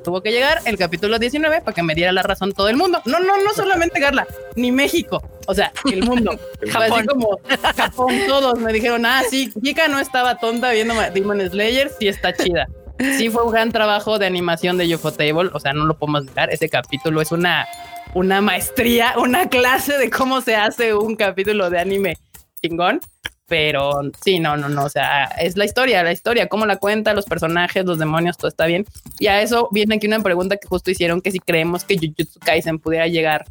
[0.03, 3.01] Tuvo que llegar el capítulo 19 para que me diera la razón todo el mundo.
[3.05, 4.27] No, no, no solamente Carla,
[4.57, 5.23] ni México.
[5.47, 6.33] O sea, el mundo.
[6.73, 6.93] Japón.
[6.93, 7.41] Así como
[7.77, 12.33] Japón, todos me dijeron, ah, sí, Kika no estaba tonta viendo Demon Slayer, sí está
[12.35, 12.67] chida
[12.99, 16.25] sí fue un gran trabajo de animación de UFO Table, o sea, no lo podemos
[16.25, 17.67] negar, ese capítulo es una,
[18.15, 22.19] una maestría, una clase de cómo se hace un capítulo de anime
[22.63, 23.01] chingón,
[23.49, 27.13] pero sí, no, no, no, o sea, es la historia, la historia, cómo la cuenta,
[27.13, 28.87] los personajes, los demonios, todo está bien.
[29.19, 32.41] Y a eso viene aquí una pregunta que justo hicieron, que si creemos que Jujutsu
[32.41, 33.45] Kaisen pudiera llegar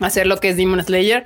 [0.00, 1.24] a ser lo que es Demon Slayer,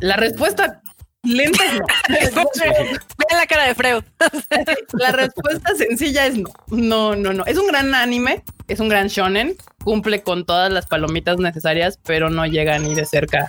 [0.00, 0.82] la respuesta
[1.24, 1.84] Lenta no.
[2.08, 4.04] Vean la cara de Freud.
[4.92, 6.50] la respuesta sencilla es no.
[6.68, 7.44] No, no, no.
[7.46, 12.30] Es un gran anime, es un gran shonen, cumple con todas las palomitas necesarias, pero
[12.30, 13.48] no llega ni de cerca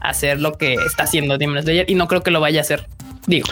[0.00, 2.62] a hacer lo que está haciendo Demon Slayer y no creo que lo vaya a
[2.62, 2.86] hacer.
[3.26, 3.48] Digo.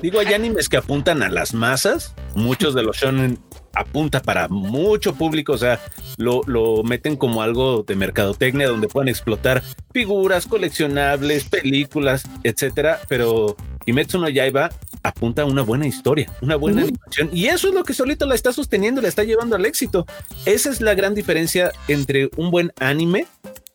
[0.00, 2.14] Digo, hay animes que apuntan a las masas.
[2.34, 3.38] Muchos de los shonen
[3.74, 5.80] apunta para mucho público, o sea,
[6.16, 13.56] lo, lo meten como algo de mercadotecnia donde pueden explotar figuras coleccionables, películas, etcétera, pero
[13.84, 14.70] Kimetsu no Yaiba
[15.02, 18.34] apunta a una buena historia, una buena animación y eso es lo que solito la
[18.34, 20.06] está sosteniendo, la está llevando al éxito.
[20.44, 23.26] Esa es la gran diferencia entre un buen anime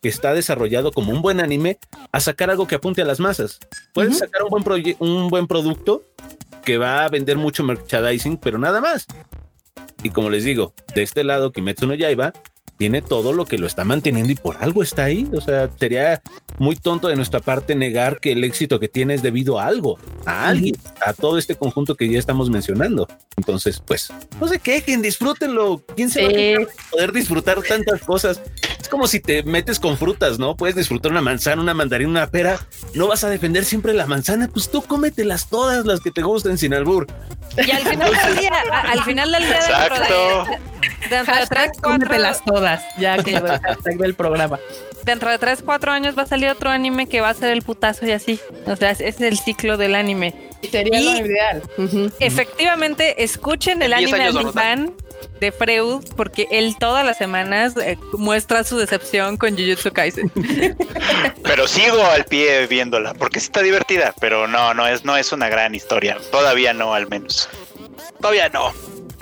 [0.02, 1.80] que está desarrollado como un buen anime
[2.12, 3.60] a sacar algo que apunte a las masas.
[3.94, 6.04] Puedes sacar un buen, un buen producto
[6.64, 9.08] que va a vender mucho merchandising, pero nada más.
[10.06, 12.32] Y como les digo, de este lado, Kimetsu no Yaiba
[12.78, 15.28] tiene todo lo que lo está manteniendo y por algo está ahí.
[15.34, 16.22] O sea, sería
[16.58, 19.98] muy tonto de nuestra parte negar que el éxito que tiene es debido a algo,
[20.26, 23.08] a alguien, a todo este conjunto que ya estamos mencionando.
[23.38, 25.84] Entonces, pues, no se quejen, disfrútenlo.
[25.96, 26.24] ¿Quién se
[26.58, 28.42] va a poder disfrutar tantas cosas?
[28.80, 30.56] Es como si te metes con frutas, ¿no?
[30.56, 32.60] Puedes disfrutar una manzana, una mandarina, una pera.
[32.94, 36.58] No vas a defender siempre la manzana, pues tú cómetelas todas las que te gusten
[36.58, 37.08] sin albur.
[37.58, 38.54] Y al final del día,
[38.84, 40.46] al final del día Exacto.
[41.10, 44.60] dentro de tres, cómetelas todas, ya que el hashtag del programa.
[45.04, 47.62] Dentro de tres, cuatro años va a salir otro anime que va a ser el
[47.62, 48.40] putazo y así.
[48.66, 50.34] O sea, ese es el ciclo del anime.
[50.70, 51.62] Sería lo ideal.
[52.20, 54.94] Efectivamente, escuchen el anime fan
[55.40, 60.32] de Freud porque él todas las semanas eh, muestra su decepción con Jujutsu Kaisen.
[61.44, 65.32] Pero sigo al pie viéndola porque sí está divertida, pero no, no es, no es
[65.32, 66.18] una gran historia.
[66.32, 67.48] Todavía no, al menos.
[68.20, 68.74] Todavía no.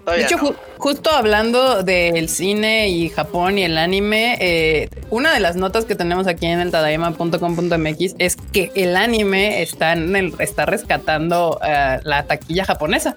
[0.05, 0.37] De hecho,
[0.77, 5.95] justo hablando del cine y Japón y el anime, eh, una de las notas que
[5.95, 11.99] tenemos aquí en el tadaima.com.mx es que el anime está, en el, está rescatando uh,
[12.03, 13.15] la taquilla japonesa.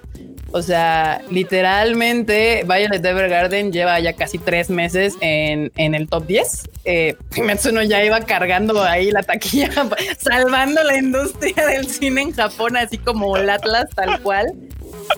[0.51, 6.69] O sea, literalmente Violet Evergarden lleva ya casi tres meses en, en el top 10.
[6.85, 9.69] Eh, Kimetsu ya iba cargando ahí la taquilla,
[10.17, 14.53] salvando la industria del cine en Japón, así como el Atlas tal cual.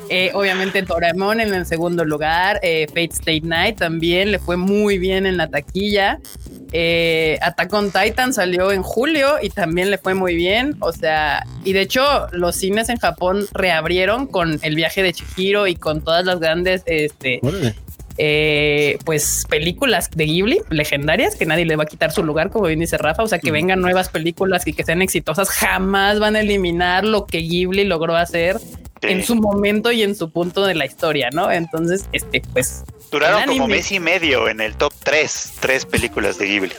[0.10, 4.98] Eh, obviamente Doraemon en el segundo lugar, eh, Fate State Night también le fue muy
[4.98, 6.20] bien en la taquilla.
[6.72, 10.76] Eh, Attack on Titan salió en julio y también le fue muy bien.
[10.80, 15.68] O sea, y de hecho, los cines en Japón reabrieron con el viaje de Chihiro
[15.68, 17.40] y con todas las grandes este,
[18.22, 22.66] eh, pues películas de Ghibli legendarias que nadie le va a quitar su lugar, como
[22.66, 23.24] bien dice Rafa.
[23.24, 27.26] O sea, que vengan nuevas películas y que sean exitosas, jamás van a eliminar lo
[27.26, 28.58] que Ghibli logró hacer
[29.02, 31.50] en su momento y en su punto de la historia, ¿no?
[31.50, 32.84] Entonces, este, pues.
[33.10, 36.74] Duraron como mes y medio en el top 3, tres películas de Ghibli.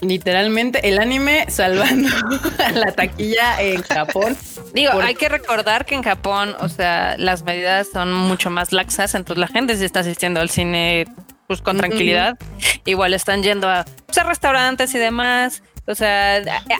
[0.00, 2.08] Literalmente el anime salvando
[2.58, 4.36] a la taquilla en Japón.
[4.72, 9.14] Digo, hay que recordar que en Japón, o sea, las medidas son mucho más laxas,
[9.14, 11.06] entonces la gente se está asistiendo al cine
[11.46, 12.38] pues con tranquilidad.
[12.84, 15.64] Igual están yendo a, pues, a restaurantes y demás.
[15.86, 16.36] O sea,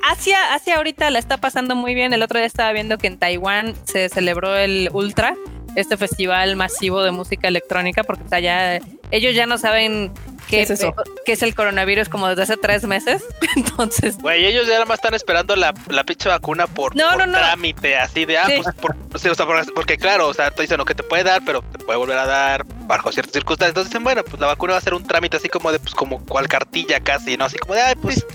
[0.09, 2.13] Asia, Asia ahorita la está pasando muy bien.
[2.13, 5.35] El otro día estaba viendo que en Taiwán se celebró el Ultra,
[5.75, 8.79] este festival masivo de música electrónica, porque allá
[9.11, 10.13] ellos ya no saben
[10.51, 10.95] qué, es eso,
[11.25, 13.23] qué es el coronavirus como desde hace tres meses.
[13.57, 17.27] Entonces, güey, ellos ya nada más están esperando la, la pinche vacuna por, no, no,
[17.27, 17.39] no.
[17.39, 19.35] trámite, así de, ah, pues, por, o sea,
[19.75, 22.19] porque claro, o sea, te dicen lo que te puede dar, pero te puede volver
[22.19, 23.71] a dar bajo ciertas circunstancias.
[23.71, 25.95] Entonces dicen, bueno, pues la vacuna va a ser un trámite así como de, pues
[25.95, 27.45] como cual cartilla casi, ¿no?
[27.45, 28.27] Así como de, ay, pues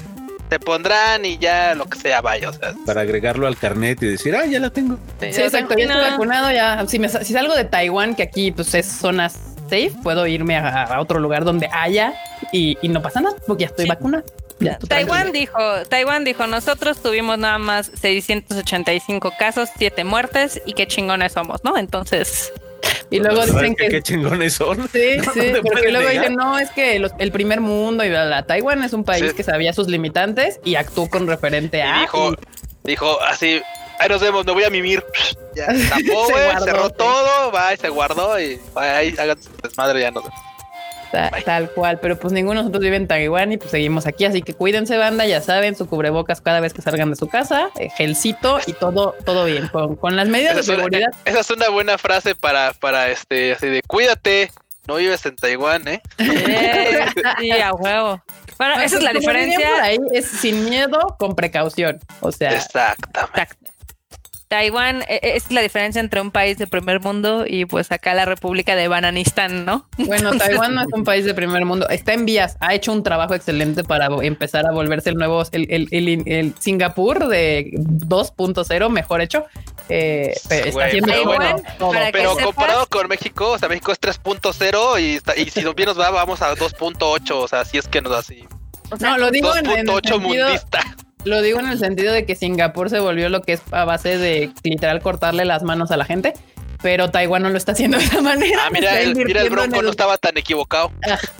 [0.49, 2.49] se pondrán y ya lo que sea, vaya.
[2.49, 4.97] O sea, Para agregarlo al carnet y decir, ah, ya la tengo.
[5.19, 5.75] Sí, exacto.
[5.77, 6.51] Ya estoy vacunado.
[6.51, 10.57] Ya, si, me, si salgo de Taiwán, que aquí pues es zonas safe, puedo irme
[10.57, 12.13] a, a otro lugar donde haya
[12.51, 14.23] y, y, no pasa nada porque ya estoy vacunado.
[14.59, 15.59] Ya, Taiwán dijo,
[15.89, 21.77] Taiwán dijo, nosotros tuvimos nada más 685 casos, 7 muertes y qué chingones somos, ¿no?
[21.77, 22.53] Entonces,
[23.09, 24.87] y luego dicen que, qué chingones son.
[24.89, 28.83] Sí, sí, porque luego dicen, no, es que los, el primer mundo y la Taiwán
[28.83, 29.35] es un país sí.
[29.35, 31.97] que sabía sus limitantes y actuó con referente a.
[31.97, 32.35] Y dijo, y...
[32.83, 33.61] dijo así,
[33.99, 35.03] ahí nos vemos, me voy a mimir.
[35.55, 36.93] Ya tapó, güey, cerró sí.
[36.97, 40.39] todo, va y se guardó y va, ahí hagan su desmadre, ya nos vemos.
[41.11, 44.25] Tal, tal, cual, pero pues ninguno de nosotros vive en Taiwán y pues seguimos aquí,
[44.25, 47.69] así que cuídense banda, ya saben, su cubrebocas cada vez que salgan de su casa,
[47.79, 51.09] eh, gelcito y todo, todo bien, con, con las medidas esa de seguridad.
[51.13, 54.51] Una, esa es una buena frase para, para este, así de cuídate,
[54.87, 56.01] no vives en Taiwán, ¿eh?
[56.17, 57.05] eh
[57.39, 58.21] sí, a huevo.
[58.57, 59.83] Bueno, esa es la diferencia.
[59.83, 62.51] Ahí es sin miedo, con precaución, o sea.
[62.51, 63.41] Exactamente.
[63.41, 63.74] Exact
[64.55, 68.77] Taiwán es la diferencia entre un país de primer mundo y pues acá la República
[68.77, 69.85] de Bananistán, ¿no?
[69.97, 73.03] Bueno, Taiwán no es un país de primer mundo, está en vías, ha hecho un
[73.03, 78.89] trabajo excelente para empezar a volverse el nuevo, el, el, el, el Singapur de 2.0,
[78.89, 79.45] mejor hecho.
[79.89, 81.55] Eh, pero está haciendo pero, bueno,
[82.13, 85.87] pero comparado sepas, con México, o sea, México es 3.0 y, está, y si bien
[85.87, 88.47] nos va, vamos a 2.8, o sea, si es que nos da así.
[88.89, 90.95] O sea, no, lo digo 2.8 mundista.
[91.25, 94.17] Lo digo en el sentido de que Singapur se volvió lo que es a base
[94.17, 96.33] de literal cortarle las manos a la gente,
[96.81, 98.61] pero Taiwán no lo está haciendo de esa manera.
[98.63, 99.85] Ah, mira, el, mira el bronco el...
[99.85, 100.91] no estaba tan equivocado.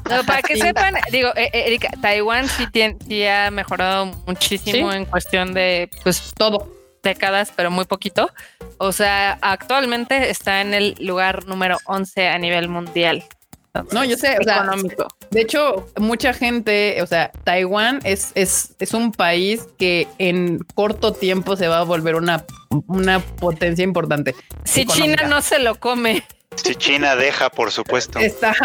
[0.09, 4.97] No, para que sepan, digo, eh, Erika, Taiwán sí, tiene, sí ha mejorado muchísimo ¿Sí?
[4.97, 6.67] en cuestión de, pues, todo
[7.03, 8.31] décadas, pero muy poquito.
[8.79, 13.23] O sea, actualmente está en el lugar número 11 a nivel mundial.
[13.91, 15.07] No, yo sé, o sea, económico.
[15.31, 21.13] De hecho, mucha gente, o sea, Taiwán es, es, es un país que en corto
[21.13, 22.45] tiempo se va a volver una,
[22.87, 24.35] una potencia importante.
[24.63, 25.17] Si económica.
[25.17, 26.23] China no se lo come.
[26.55, 28.19] Si China deja, por supuesto.
[28.19, 28.55] Está,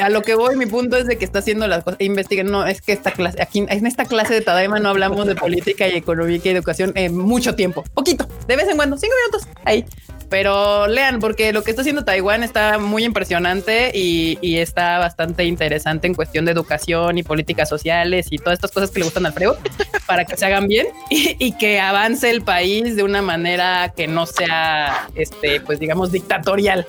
[0.00, 2.00] a lo que voy, mi punto es de que está haciendo las cosas.
[2.00, 5.34] Investiguen, no, es que esta clase, aquí en esta clase de Tadaima no hablamos de
[5.34, 9.48] política y economía y educación en mucho tiempo, poquito, de vez en cuando, cinco minutos,
[9.64, 9.84] ahí.
[10.28, 15.44] Pero lean, porque lo que está haciendo Taiwán está muy impresionante y, y, está bastante
[15.44, 19.26] interesante en cuestión de educación y políticas sociales y todas estas cosas que le gustan
[19.26, 19.54] al Freud
[20.06, 24.08] para que se hagan bien y, y, que avance el país de una manera que
[24.08, 26.86] no sea, este, pues digamos, dictatorial.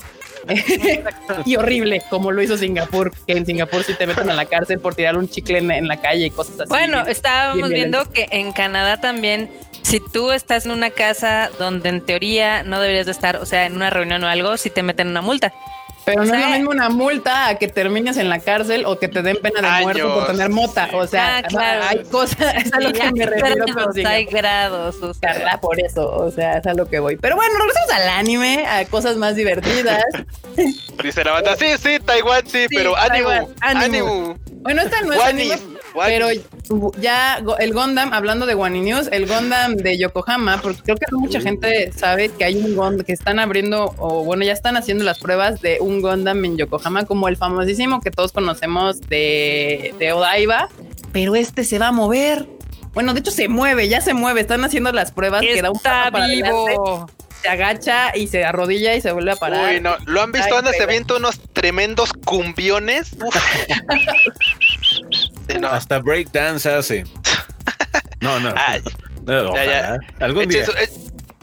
[1.45, 4.79] y horrible, como lo hizo Singapur, que en Singapur sí te meten a la cárcel
[4.79, 6.69] por tirar un chicle en, en la calle y cosas así.
[6.69, 9.49] Bueno, estábamos bien viendo que en Canadá también,
[9.87, 13.65] si tú estás en una casa donde en teoría no deberías de estar, o sea,
[13.65, 15.53] en una reunión o algo, si te meten una multa.
[16.03, 18.85] Pero no o sea, es lo mismo una multa a que termines en la cárcel
[18.85, 19.83] o que te den pena de años.
[19.83, 20.89] muerte por tener mota.
[20.93, 21.83] O sea, ah, claro.
[21.87, 23.65] hay cosas, es a lo que me refiero.
[23.93, 25.01] Pero hay grados.
[25.01, 25.57] O sea.
[25.61, 27.17] por eso, o sea, es a lo que voy.
[27.17, 30.03] Pero bueno, regresamos al anime, a cosas más divertidas.
[31.03, 34.37] Dice la banda, sí, sí, Taiwán, sí, sí pero ánimo, ánimo, ánimo.
[34.61, 36.27] Bueno, esta no es Guanis, pero
[36.99, 41.41] ya el Gundam, hablando de Wani News, el Gundam de Yokohama, porque creo que mucha
[41.41, 45.19] gente sabe que hay un Gundam que están abriendo, o bueno, ya están haciendo las
[45.19, 50.69] pruebas de un Gundam en Yokohama, como el famosísimo que todos conocemos de, de Odaiba,
[51.11, 52.47] pero este se va a mover.
[52.93, 55.71] Bueno, de hecho se mueve, ya se mueve, están haciendo las pruebas Está que da
[55.71, 57.07] un paso para vivo.
[57.41, 59.73] se agacha y se arrodilla y se vuelve a parar.
[59.73, 60.57] Uy, no, ¿lo han visto?
[60.57, 63.15] Anda, se avienta unos tremendos cumbiones.
[65.49, 65.67] sí, no.
[65.67, 67.03] Hasta breakdance hace.
[68.19, 68.51] No, no.
[68.57, 68.81] Ay,
[69.25, 69.97] no ya, ya.
[70.19, 70.63] Algún día.
[70.63, 70.89] Eso, eh,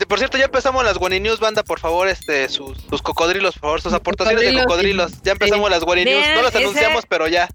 [0.09, 3.61] por cierto, ya empezamos las Guani News, banda, por favor, este, sus, sus cocodrilos, por
[3.61, 5.11] favor, sus aportaciones cocodrilos, de cocodrilos.
[5.13, 5.19] Sí.
[5.23, 7.49] Ya empezamos las Guani News, no las anunciamos, pero ya.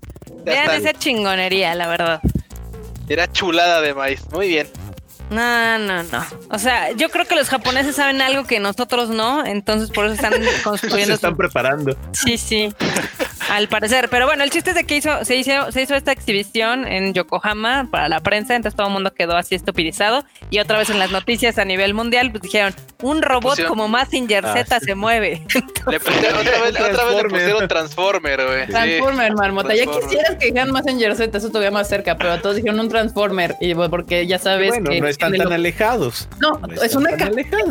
[0.45, 2.21] ya vean esa chingonería, la verdad.
[3.09, 4.69] Era chulada de maíz, muy bien.
[5.30, 6.26] No, no, no.
[6.49, 10.15] O sea, yo creo que los japoneses saben algo que nosotros no, entonces por eso
[10.15, 11.07] están construyendo.
[11.07, 11.95] Se están preparando.
[12.13, 12.73] Sí, sí.
[13.49, 14.09] Al parecer.
[14.09, 17.13] Pero bueno, el chiste es de que hizo, se, hizo, se hizo esta exhibición en
[17.13, 20.23] Yokohama para la prensa, entonces todo el mundo quedó así estupidizado.
[20.49, 23.69] Y otra vez en las noticias a nivel mundial, pues dijeron, un robot pusieron...
[23.69, 24.85] como Massinger ah, Z sí.
[24.85, 25.41] se mueve.
[25.89, 28.67] Le pusieron, otra, vez, otra vez le pusieron Transformer, güey.
[28.67, 29.35] Transformer, sí.
[29.35, 29.76] marmota.
[29.76, 33.55] Ya quisieras que dijeran Massinger Z, eso todavía más cerca, pero todos dijeron un Transformer.
[33.59, 35.01] Y porque ya sabes bueno, que.
[35.01, 36.27] No están tan alejados.
[36.39, 37.30] No, no es un mecha.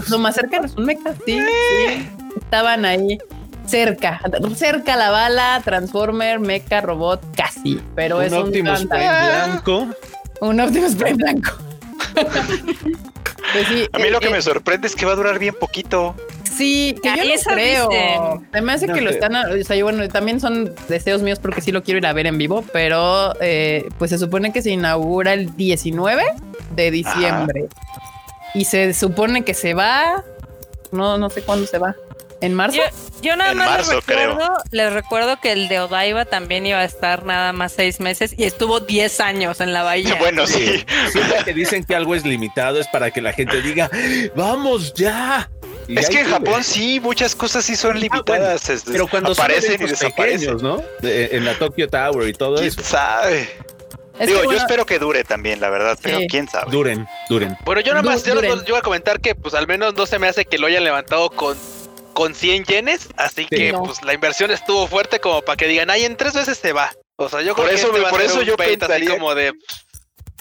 [0.08, 2.08] Lo más cercano es un mecha, sí, sí.
[2.40, 3.18] Estaban ahí
[3.68, 4.20] cerca,
[4.56, 7.80] cerca la bala, Transformer, mecha, robot, casi.
[7.94, 9.86] Pero un es Optimus un Prime blanco.
[10.40, 11.50] Un Optimus Prime blanco.
[13.52, 15.38] pues sí, A mí eh, lo que eh, me sorprende es que va a durar
[15.38, 16.14] bien poquito.
[16.56, 17.88] Sí, que yo no eso creo.
[17.88, 18.48] dicen.
[18.52, 21.38] Se me hace No que lo están, o sea, yo, bueno, también son deseos míos
[21.38, 24.60] porque sí lo quiero ir a ver en vivo, pero eh, pues se supone que
[24.62, 26.24] se inaugura el 19
[26.74, 27.68] de diciembre
[28.54, 30.24] y se supone que se va,
[30.90, 31.94] no, no sé cuándo se va,
[32.40, 32.76] en marzo.
[32.76, 32.82] Yo,
[33.22, 36.78] yo nada En más marzo, les recuerdo, les recuerdo que el de Odaiba también iba
[36.78, 40.14] a estar nada más seis meses y estuvo 10 años en la bahía.
[40.18, 40.84] Bueno, sí.
[41.10, 43.90] Siempre que dicen que algo es limitado es para que la gente diga,
[44.36, 45.50] vamos ya.
[45.88, 46.26] Y Es que en.
[46.28, 48.68] Japón sí, muchas cosas sí son limitadas.
[48.68, 50.40] es- Pero cuando aparecen y desaparecen.
[50.40, 50.82] pequeños, ¿no?
[51.00, 52.82] De- en la Tokyo Tower y todo ¿Quién eso.
[52.82, 53.48] sabe?
[54.20, 56.26] Es Digo, yo espero que dure también, la verdad, pero Sí.
[56.28, 56.70] quién sabe.
[56.72, 57.56] Duren, duren.
[57.64, 60.06] Bueno, yo nada más, Du- yo, yo iba a comentar que pues al menos no
[60.06, 61.56] se me hace que lo hayan levantado con,
[62.18, 63.84] con 100 yenes, así que no.
[63.84, 66.90] pues la inversión estuvo fuerte como para que digan, ay, en tres veces se va.
[67.14, 68.44] O sea, yo Por creo eso que este me- va a por ser eso un
[68.44, 69.52] yo bait así pensaría- como de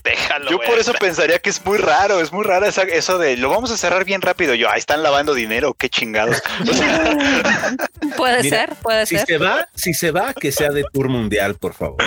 [0.04, 0.50] déjalo.
[0.50, 3.70] Yo por eso pensaría que es muy raro, es muy esa- eso de lo vamos
[3.70, 4.56] a cerrar bien rápido.
[4.56, 6.42] Yo, ahí están lavando dinero, qué chingados.
[6.68, 7.76] O sea,
[8.16, 9.28] Puede Mira, ser, puede Si ser.
[9.28, 11.98] se va, si se va, que sea de tour mundial, por favor.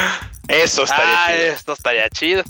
[0.48, 1.52] eso estaría Ah, chido.
[1.52, 2.42] esto estaría chido.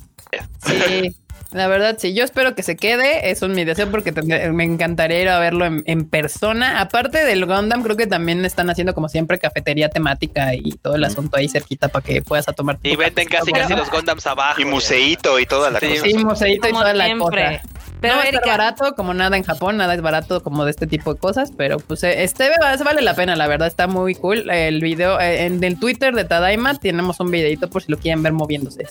[0.66, 1.14] Sí,
[1.52, 2.14] la verdad, sí.
[2.14, 3.30] Yo espero que se quede.
[3.30, 6.80] Eso es mi deseo porque tendré- me encantaría ir a verlo en, en persona.
[6.80, 11.04] Aparte del Gundam, creo que también están haciendo como siempre cafetería temática y todo el
[11.04, 12.78] asunto ahí cerquita para que puedas a tomar.
[12.82, 14.60] Y venden casi casi los Gundams abajo.
[14.60, 16.02] Y museíto y toda la Sí, cosa.
[16.02, 17.60] Sí, museito y toda la cosa.
[18.00, 20.64] Pero no va a estar Erika, barato como nada en Japón, nada es barato como
[20.64, 23.68] de este tipo de cosas, pero pues eh, este va- vale la pena, la verdad
[23.68, 24.48] está muy cool.
[24.48, 28.22] El video eh, en el Twitter de Tadaima tenemos un videito por si lo quieren
[28.22, 28.86] ver moviéndose.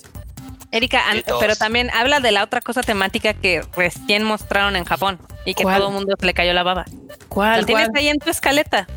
[0.72, 1.02] Erika,
[1.40, 5.64] pero también habla de la otra cosa temática que recién mostraron en Japón y que
[5.64, 5.78] ¿Cuál?
[5.78, 6.86] todo el mundo se le cayó la baba.
[7.28, 7.62] ¿Cuál?
[7.62, 7.98] Lo tienes cuál?
[7.98, 8.88] ahí en tu escaleta.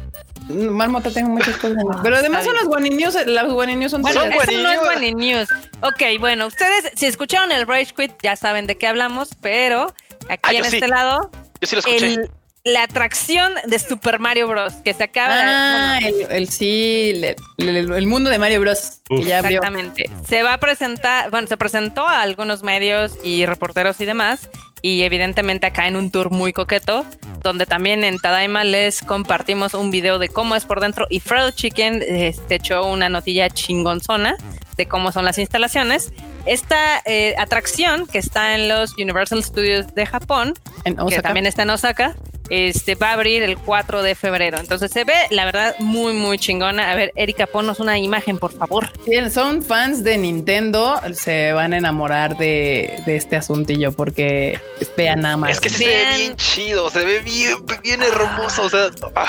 [0.48, 1.82] Mm, Marmota, tengo muchas cosas.
[2.02, 4.84] Pero además son las Guani News, las News son Bueno, eso no es News.
[4.84, 5.48] Guani News.
[5.82, 9.94] Ok, bueno, ustedes si escucharon el Rage Quit ya saben de qué hablamos, pero
[10.28, 10.76] aquí Ah, en sí.
[10.76, 11.30] este lado,
[11.60, 12.06] Yo sí lo escuché.
[12.14, 12.30] el-
[12.64, 14.74] la atracción de Super Mario Bros.
[14.84, 17.10] que se acaba Ah, bueno, el, el sí,
[17.58, 19.00] el, el- el mundo de Mario Bros.
[19.08, 19.58] que ya abrió.
[19.58, 20.08] Exactamente.
[20.28, 24.48] Se va a presentar, bueno, se presentó a algunos medios y reporteros y demás,
[24.80, 27.04] y evidentemente acá en un tour muy coqueto,
[27.42, 31.52] donde también en Tadaima les compartimos un video de cómo es por dentro y Fred
[31.54, 34.36] Chicken este, echó una notilla chingonzona
[34.76, 36.12] de cómo son las instalaciones.
[36.46, 41.62] Esta eh, atracción que está en los Universal Studios de Japón, En que también está
[41.62, 42.16] en Osaka,
[42.54, 44.58] este va a abrir el 4 de febrero.
[44.60, 46.90] Entonces se ve, la verdad, muy, muy chingona.
[46.90, 48.90] A ver, Erika, ponnos una imagen, por favor.
[49.06, 54.60] Si son fans de Nintendo, se van a enamorar de, de este asuntillo porque
[54.98, 55.52] vean nada más.
[55.52, 58.64] Es que se ve bien chido, se ve bien, bien hermoso.
[58.64, 59.28] O sea, ah,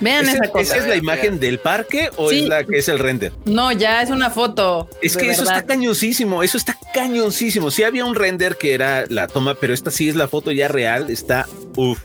[0.00, 0.76] vean ¿Ese- esa ¿Esa cosa.
[0.78, 2.40] es la imagen del parque o Sí.
[2.40, 3.32] es la que es el render?
[3.44, 4.88] No, ya es una foto.
[5.00, 5.58] Es que eso verdad.
[5.58, 7.70] está cañoncísimo, eso está cañoncísimo.
[7.70, 10.66] Sí había un render que era la toma, pero esta sí es la foto ya
[10.68, 11.46] real, está
[11.76, 12.00] uff.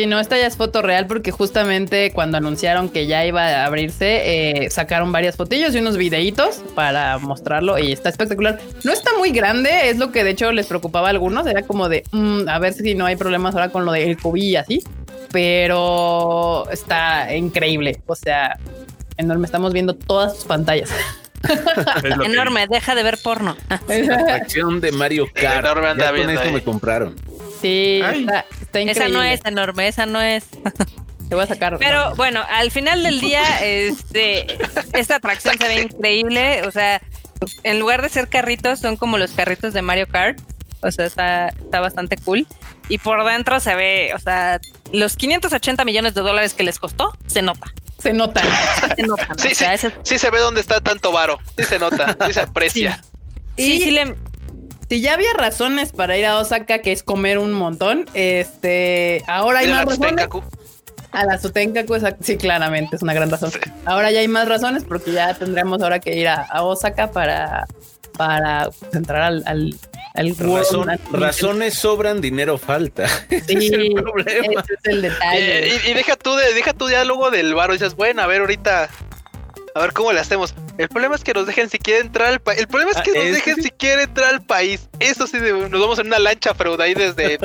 [0.00, 3.66] Sí, no, esta ya es foto real porque justamente cuando anunciaron que ya iba a
[3.66, 8.58] abrirse, eh, sacaron varias fotillos y unos videitos para mostrarlo y está espectacular.
[8.82, 11.90] No está muy grande, es lo que de hecho les preocupaba a algunos, era como
[11.90, 14.82] de mm, a ver si no hay problemas ahora con lo del COVID y así,
[15.32, 18.58] pero está increíble, o sea,
[19.18, 20.88] enorme, estamos viendo todas sus pantallas.
[21.42, 23.54] Que- Enorme, deja de ver porno.
[24.30, 25.60] Acción de Mario Kart.
[25.64, 27.16] Enorme anda Ya con esto me compraron.
[27.62, 28.20] Sí, Ay.
[28.20, 29.04] está, está increíble.
[29.04, 30.44] Esa no es enorme, esa no es.
[31.28, 31.76] Te voy a sacar.
[31.78, 34.46] Pero bueno, al final del día, este,
[34.98, 36.62] esta atracción se ve increíble.
[36.66, 37.00] O sea,
[37.62, 40.40] en lugar de ser carritos, son como los carritos de Mario Kart.
[40.82, 42.46] O sea, está, está bastante cool.
[42.88, 44.58] Y por dentro se ve, o sea,
[44.92, 47.72] los 580 millones de dólares que les costó, se nota.
[47.98, 48.42] se nota.
[48.96, 49.28] Se nota.
[49.36, 51.38] Sí, o sea, ese- sí se ve dónde está tanto varo.
[51.56, 53.00] Sí se nota, sí se aprecia.
[53.56, 54.16] sí, Y- sí le,
[54.90, 59.60] Si ya había razones para ir a Osaka, que es comer un montón, este, ahora
[59.60, 60.26] hay más la razones.
[61.12, 63.50] A la Sotenkaku, exact- sí, claramente, es una gran razón.
[63.84, 67.66] Ahora ya hay más razones porque ya tendremos ahora que ir a, a Osaka para,
[68.18, 69.74] para pues, entrar al, al,
[70.14, 73.04] al Razón- World- al- razones sobran, dinero falta.
[73.30, 74.60] Ese Sí, es el problema.
[74.62, 75.68] ese es el detalle.
[75.68, 77.72] Eh, y, y deja tú de, deja ya luego del varo.
[77.72, 78.88] Dices, bueno, a ver ahorita.
[79.74, 80.54] A ver cómo le hacemos.
[80.78, 82.58] El problema es que nos dejen siquiera entrar al país.
[82.60, 83.68] El problema es que Ah, nos es dejen que sí.
[83.68, 84.88] siquiera entrar al país.
[84.98, 87.38] Eso sí, de- nos vamos en una lancha, Freud, ahí desde,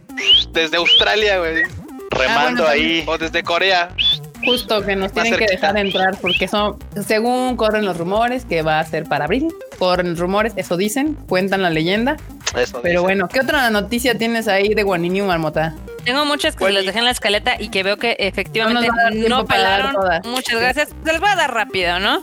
[0.52, 1.62] desde Australia, güey.
[2.10, 3.04] Remando bueno, ahí.
[3.06, 3.88] O desde Corea.
[4.44, 6.76] Justo que nos tienen que dejar entrar porque son,
[7.06, 9.48] según corren los rumores, que va a ser para abril.
[9.78, 12.16] Corren rumores, eso dicen, cuentan la leyenda.
[12.56, 15.74] Eso Pero bueno, ¿qué otra noticia tienes ahí de Guaniniu Marmota?
[16.04, 18.88] Tengo muchas que Bueno, les dejé en la escaleta y que veo que efectivamente
[19.28, 19.94] No no, pelaron.
[20.24, 20.88] Muchas gracias.
[21.04, 22.22] Se les voy a dar rápido, ¿no?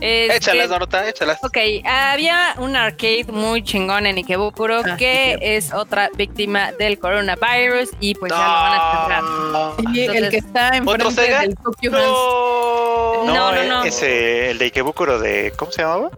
[0.00, 1.38] Este, Échalas, Dorota, échalas.
[1.42, 7.00] Ok, había un arcade muy chingón en Ikebukuro Ah, que sí, es otra víctima del
[7.00, 9.92] coronavirus y pues ya lo van a cerrar.
[9.92, 11.40] Y el Entonces, que está ¿Otro enfrente Sega?
[11.40, 11.90] del Tokyo.
[11.90, 13.24] No.
[13.26, 13.82] No, no, no.
[13.82, 15.52] Ese, el de Ikebukuro de.
[15.56, 16.10] ¿Cómo se llamaba?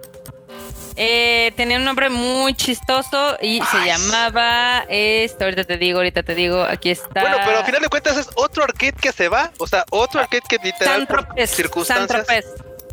[1.02, 6.34] Eh, tenía un nombre muy chistoso y se llamaba esto, ahorita te digo, ahorita te
[6.34, 7.22] digo, aquí está.
[7.22, 9.50] Bueno, pero al final de cuentas es otro arcade que se va.
[9.56, 12.26] O sea, otro arcade que literal por Santropez, circunstancias.
[12.26, 12.44] Santropez.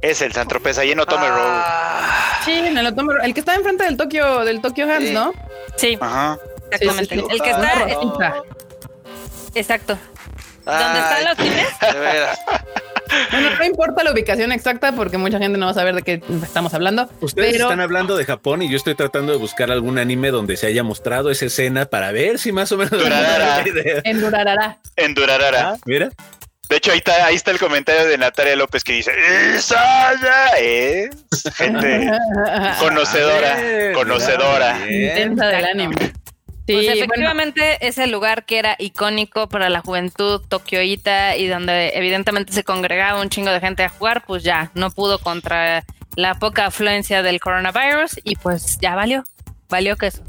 [0.01, 1.39] Es el San Tropez, ahí en Otome Road.
[1.65, 3.25] Ah, Sí, en el Otome Road.
[3.25, 5.13] El que está enfrente del Tokyo, del Tokyo Hands, Sí.
[5.13, 5.33] ¿no?
[5.75, 6.37] Sí, Ajá.
[6.71, 7.15] exactamente.
[7.15, 7.27] sí, sí.
[7.29, 8.35] El que está, Ah, es- Rosita.
[9.55, 9.97] exacto.
[10.67, 11.79] ¿Dónde están los cines?
[11.93, 12.39] De veras.
[13.31, 16.21] Bueno, no importa la ubicación exacta porque mucha gente no va a saber de qué
[16.43, 17.09] estamos hablando.
[17.21, 20.57] Ustedes Pero- están hablando de Japón y yo estoy tratando de buscar algún anime donde
[20.57, 23.63] se haya mostrado esa escena para ver si más o menos Durarara.
[24.03, 24.79] En Durarara.
[24.97, 25.69] En Durarara.
[25.69, 26.09] Ah, mira,
[26.69, 29.13] De hecho, ahí está, ahí está el comentario de Natalia López que dice:
[29.55, 30.47] ¡Isaya!
[30.59, 31.09] Es
[31.55, 32.11] gente
[32.79, 34.77] conocedora, A ver, conocedora.
[34.89, 35.95] Intensa del anime.
[36.67, 41.47] Sí, Pues bueno, efectivamente es el lugar que era icónico para la juventud tokioita y
[41.47, 45.85] donde evidentemente se congregaba un chingo de gente a jugar, pues ya no pudo contra
[46.17, 49.23] la poca afluencia del coronavirus y pues ya valió,
[49.69, 50.23] valió que eso.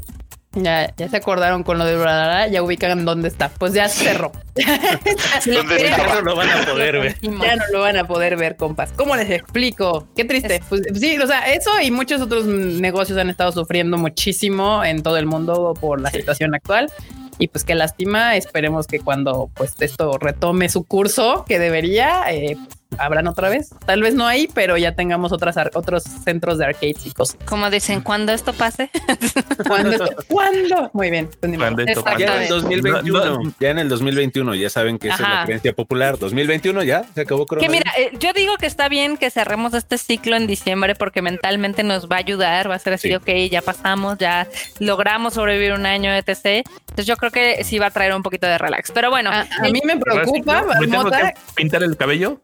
[0.63, 3.49] Ya, ya se acordaron con lo de Durarara, ya ubican dónde está.
[3.49, 4.31] Pues ya cerró.
[5.45, 7.15] ¿Dónde Ya no lo van a poder ver.
[7.21, 8.91] Ya no lo van a poder ver, compas.
[8.95, 10.07] ¿Cómo les explico?
[10.15, 10.61] Qué triste.
[10.69, 15.17] Pues sí, o sea, eso y muchos otros negocios han estado sufriendo muchísimo en todo
[15.17, 16.91] el mundo por la situación actual.
[17.37, 18.35] Y pues qué lástima.
[18.35, 22.57] Esperemos que cuando pues esto retome su curso, que debería, eh,
[22.97, 23.69] abran otra vez.
[23.85, 27.37] Tal vez no ahí, pero ya tengamos otras ar- otros centros de arcades y cosas.
[27.45, 28.89] Como dicen, cuando esto pase,
[29.67, 29.91] ¿Cuándo?
[29.91, 30.89] esto- ¿Cuándo?
[30.93, 31.29] Muy bien.
[31.39, 31.55] pues.
[31.57, 32.19] Cuando esto Exacto.
[32.19, 32.43] Ya en pase.
[32.43, 35.45] el 2021, No, no, ya en el 2021, ya saben que esa es la Ajá.
[35.45, 36.17] creencia popular.
[36.17, 37.85] 2021 ya se acabó que coronavirus.
[37.95, 41.83] mira, eh, yo digo que está bien que cerremos este ciclo en diciembre porque mentalmente
[41.83, 43.15] nos va a ayudar, va a ser así, Sí.
[43.15, 44.47] ok, ya pasamos, ya
[44.79, 46.65] logramos sobrevivir un año, etc.
[46.89, 48.91] Entonces yo creo que sí va a traer un poquito de relax.
[48.91, 52.41] Pero bueno, A, a mí me preocupa, ¿Me tengo que pintar el cabello?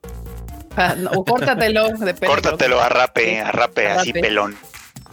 [0.78, 2.32] Ah, o córtatelo de pelo.
[2.32, 4.22] Córtatelo a rape, a rape, así Rape.
[4.22, 4.56] pelón.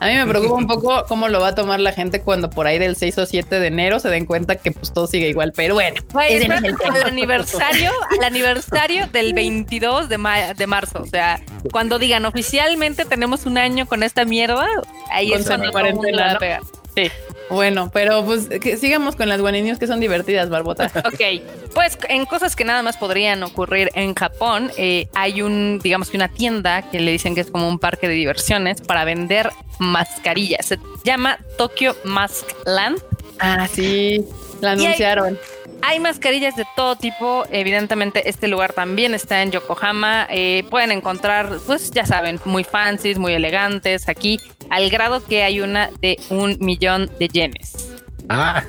[0.00, 2.66] A mí me preocupa un poco cómo lo va a tomar la gente cuando por
[2.66, 5.52] ahí del 6 o 7 de enero se den cuenta que pues todo sigue igual.
[5.54, 10.54] Pero bueno, Güey, ese no es espérate el aniversario, al aniversario del 22 de, ma-
[10.54, 11.00] de marzo.
[11.02, 11.40] O sea,
[11.70, 14.66] cuando digan oficialmente tenemos un año con esta mierda,
[15.12, 16.81] ahí Con es cuando sana todo el mundo cuarentena, la va a ¿no?
[16.94, 17.12] Pegar.
[17.50, 20.90] Bueno, pero pues que sigamos con las guaninios que son divertidas, Barbota.
[21.04, 21.42] Ok,
[21.74, 26.16] pues en cosas que nada más podrían ocurrir en Japón, eh, hay un, digamos que
[26.16, 30.66] una tienda que le dicen que es como un parque de diversiones para vender mascarillas.
[30.66, 33.02] Se llama Tokyo Mask Land.
[33.38, 34.24] Ah, sí,
[34.60, 35.38] la anunciaron.
[35.82, 37.44] Hay mascarillas de todo tipo.
[37.50, 40.26] Evidentemente, este lugar también está en Yokohama.
[40.30, 44.40] Eh, pueden encontrar, pues ya saben, muy fancies, muy elegantes aquí,
[44.70, 47.90] al grado que hay una de un millón de yenes.
[48.28, 48.62] Ah.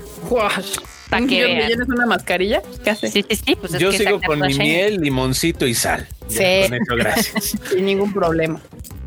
[1.10, 2.62] Pa' ¿Un que millón de yenes una mascarilla?
[2.84, 3.08] ¿Qué hace?
[3.10, 3.56] Sí, sí, sí.
[3.56, 6.08] Pues es yo que sigo con mi miel, limoncito y sal.
[6.30, 6.70] Ya, Sí.
[6.70, 7.44] Con eso, gracias.
[7.72, 8.60] Sin ningún problema.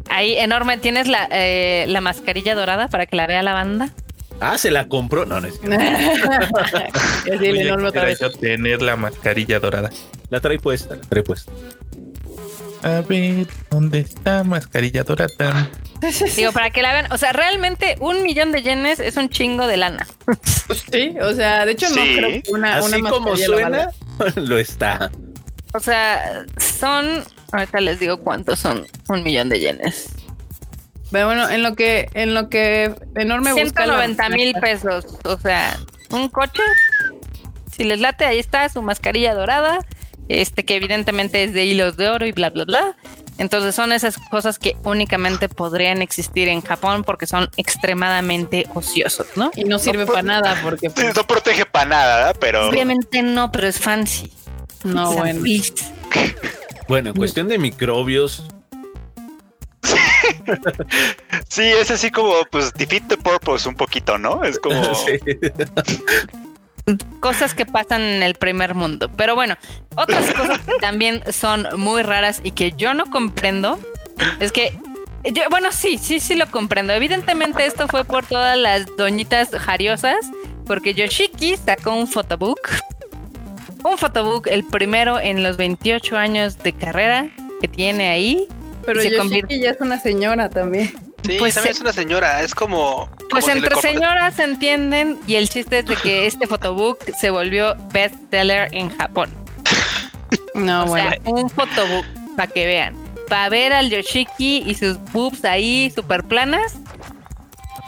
[0.08, 0.78] Ahí enorme.
[0.78, 3.90] ¿Tienes la, eh, la mascarilla dorada para que la vea la banda?
[4.40, 5.24] Ah, se la compró.
[5.24, 5.58] No, no es
[7.30, 8.20] Oye, enorme otra vez.
[8.40, 9.90] tener la mascarilla dorada.
[10.30, 11.52] La trae puesta, la trae puesta.
[12.82, 15.70] A ver, ¿dónde está mascarilla dorada?
[16.36, 17.12] Digo, para que la vean.
[17.12, 20.06] O sea, realmente un millón de yenes es un chingo de lana.
[20.90, 23.90] Sí, o sea, de hecho no creo que una, una Así como mascarilla lo suena,
[24.34, 25.12] lo está.
[25.74, 27.22] O sea, son.
[27.52, 30.08] Ahorita les digo cuántos son un millón de yenes.
[31.12, 35.04] Pero bueno, en lo que, en lo que enorme busca la- 190 mil pesos.
[35.24, 35.78] O sea,
[36.10, 36.62] un coche.
[37.70, 39.78] Si les late, ahí está su mascarilla dorada.
[40.28, 42.96] Este que evidentemente es de hilos de oro y bla, bla, bla.
[43.38, 49.50] Entonces son esas cosas que únicamente podrían existir en Japón porque son extremadamente ociosos, ¿no?
[49.54, 52.36] Y no sirve para nada porque Sí, pues, No protege para nada, ¿verdad?
[52.40, 54.32] pero Obviamente no, pero es fancy.
[54.84, 55.42] no, bueno.
[56.88, 58.44] Bueno, en cuestión de microbios,
[61.48, 64.44] sí, es así como, pues, defeat the purpose un poquito, ¿no?
[64.44, 64.82] Es como...
[64.94, 65.18] sí.
[67.20, 69.10] cosas que pasan en el primer mundo.
[69.16, 69.56] Pero bueno,
[69.96, 73.78] otras cosas que también son muy raras y que yo no comprendo
[74.40, 74.78] es que
[75.32, 76.92] yo, bueno, sí, sí, sí lo comprendo.
[76.92, 80.16] Evidentemente esto fue por todas las doñitas jariosas,
[80.66, 82.70] porque Yoshiki sacó un photobook.
[83.84, 87.28] Un photobook, el primero en los 28 años de carrera
[87.60, 88.48] que tiene ahí.
[88.86, 90.94] Pero se Yoshiki convierte- ya es una señora también.
[91.24, 93.10] Sí, Pues también se- es una señora, es como.
[93.30, 97.30] Pues como entre señoras se entienden y el chiste es de que este photobook se
[97.30, 99.30] volvió bestseller en Japón.
[100.54, 101.10] No, o bueno.
[101.10, 102.06] sea, un photobook
[102.36, 102.96] para que vean.
[103.28, 106.74] para ver al Yoshiki y sus boobs ahí super planas,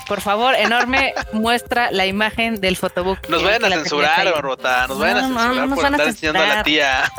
[0.08, 3.28] por favor, enorme, muestra la imagen del fotobook.
[3.28, 4.86] Nos vayan a censurar, Barbota.
[4.88, 7.12] Nos vayan a censurar por estar enseñando a la tía.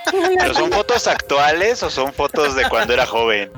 [0.38, 3.50] ¿Pero son fotos actuales o son fotos de cuando era joven?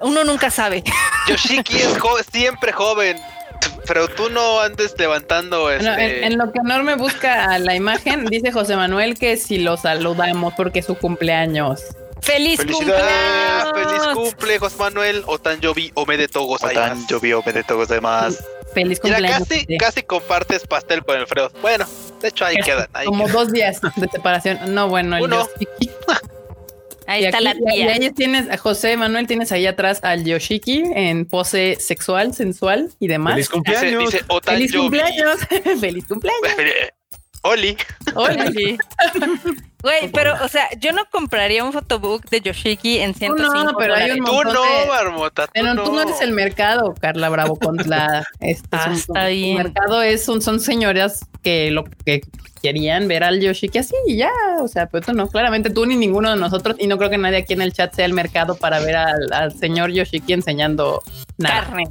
[0.00, 0.84] Uno nunca sabe.
[1.28, 1.98] Yoshiki es
[2.30, 3.18] siempre joven.
[3.86, 6.26] Pero tú no andes levantando este...
[6.26, 10.80] en, lo que Enorme busca la imagen, dice José Manuel que si lo saludamos porque
[10.80, 11.82] es su cumpleaños.
[12.20, 13.72] ¡Feliz cumpleaños!
[13.74, 15.22] ¡Feliz cumple, José Manuel!
[15.26, 18.38] Otan Yobi Omedeto Otan Yobi Omedeto demás.
[18.74, 19.48] Feliz cumpleaños.
[19.48, 21.50] casi, casi compartes pastel con Alfredo.
[21.62, 21.86] Bueno,
[22.20, 22.88] de hecho ahí quedan.
[23.06, 24.74] Como dos días de separación.
[24.74, 25.48] No, bueno, Uno.
[27.08, 27.74] Ahí está la tía.
[27.74, 32.90] Y ahí tienes a José Manuel, tienes ahí atrás al Yoshiki en pose sexual, sensual
[33.00, 33.32] y demás.
[33.32, 34.12] Feliz cumpleaños.
[34.12, 35.38] Dice, Feliz cumpleaños.
[35.80, 36.52] Feliz cumpleaños.
[37.48, 37.76] Oli.
[38.14, 38.78] Oli.
[39.80, 43.94] Güey, pero, o sea, yo no compraría un photobook de Yoshiki en 105 No, pero
[43.94, 44.86] hay un Tú no, de...
[44.88, 45.46] Marmota.
[45.46, 45.84] Tú Pero no.
[45.84, 49.56] tú no eres el mercado, Carla Bravo contra este Ah, es un- está El bien.
[49.58, 52.22] mercado es un, son señoras que lo que
[52.60, 55.94] querían ver al Yoshiki así y ya, o sea, pero tú no, claramente tú ni
[55.94, 58.56] ninguno de nosotros y no creo que nadie aquí en el chat sea el mercado
[58.56, 61.04] para ver al, al señor Yoshiki enseñando
[61.36, 61.60] nada.
[61.66, 61.84] Carne,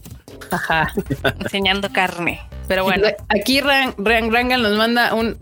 [0.51, 0.93] Ajá.
[1.39, 2.41] enseñando carne.
[2.67, 5.37] Pero bueno, Aquí Ran, Ran- Rangan nos manda un,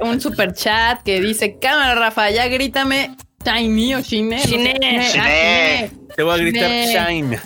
[0.00, 4.36] un, super chat que dice, cámara Rafa, ya grítame Shiny o Shine.
[4.36, 4.98] no sé, Shine.
[5.00, 5.90] ah, Shine.
[6.14, 7.40] Te voy a gritar shine.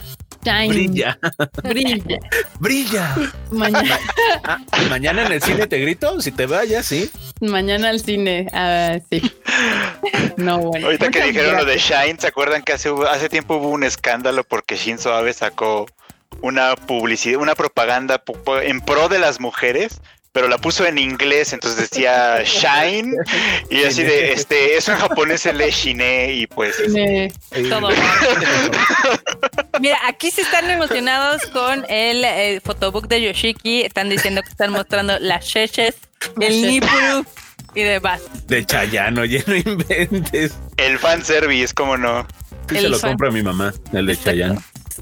[0.44, 0.68] Shine.
[0.68, 1.18] Brilla.
[1.64, 2.18] Brilla.
[2.60, 3.14] Brilla.
[3.50, 3.98] Mañana,
[4.44, 4.58] Ah,
[4.90, 7.10] mañana en el cine te grito, si te vayas, sí.
[7.40, 8.46] mañana al cine.
[8.52, 9.22] Ah, sí.
[10.36, 10.86] No, bueno.
[10.86, 11.78] Ahorita que dijeron lo de.
[11.78, 15.86] Shine, ¿se acuerdan que hace, hace tiempo hubo un escándalo porque Shinzo Abe sacó
[16.42, 18.22] una publicidad, una propaganda
[18.62, 20.00] en pro de las mujeres?
[20.32, 23.14] Pero la puso en inglés, entonces decía Shine
[23.70, 27.32] y así de este, eso en japonés se lee Shine y pues Shine.
[27.70, 27.88] todo.
[29.80, 33.82] Mira, aquí se están emocionados con el eh, photobook de Yoshiki.
[33.82, 35.94] Están diciendo que están mostrando las cheches,
[36.40, 37.24] el nipuru
[37.74, 38.20] y demás.
[38.46, 40.54] De Chayano, ya no inventes.
[40.76, 42.26] el fanservice, ¿cómo no?
[42.68, 43.10] Sí El se lo fan.
[43.12, 44.58] compra mi mamá, el de Chayanne.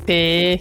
[0.07, 0.61] Sí.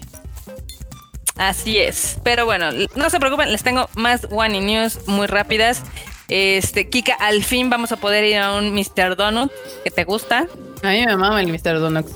[1.38, 2.18] Así es.
[2.24, 5.84] Pero bueno, no se preocupen, les tengo más One News muy rápidas.
[6.28, 9.16] Este, Kika, al fin vamos a poder ir a un Mr.
[9.16, 9.52] Donut
[9.84, 10.48] que te gusta.
[10.84, 11.80] A mí me mama el Mr.
[11.80, 12.12] Donuts.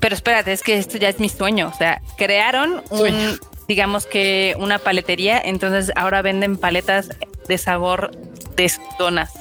[0.00, 1.70] Pero espérate, es que esto ya es mi sueño.
[1.72, 3.30] O sea, crearon un, Sueño.
[3.68, 7.10] digamos que una paletería, entonces ahora venden paletas
[7.46, 8.10] de sabor
[8.56, 9.32] de donas.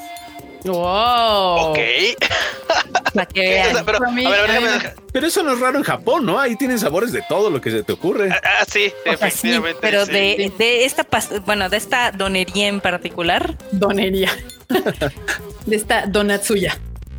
[0.66, 1.72] Wow.
[1.72, 1.80] Ok.
[3.14, 3.74] Para que O vean.
[3.74, 5.60] sea, pero, A mí- a ver, a ver, a mí déjame- Pero eso no es
[5.60, 6.40] raro en Japón, ¿no?
[6.40, 8.30] Ahí tienen sabores de todo lo que se te ocurre.
[8.32, 9.80] Ah, sí, O sea, sí, efectivamente.
[9.82, 10.12] pero sí.
[10.12, 11.06] de, de esta
[11.46, 14.32] bueno, de esta donería en particular, Donería.
[15.66, 16.78] de esta Donatsuya.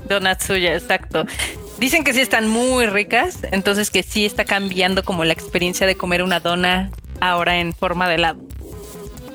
[0.09, 1.27] Donatsuya, exacto.
[1.79, 5.97] Dicen que sí están muy ricas, entonces que sí está cambiando como la experiencia de
[5.97, 6.91] comer una dona
[7.21, 8.41] ahora en forma de helado.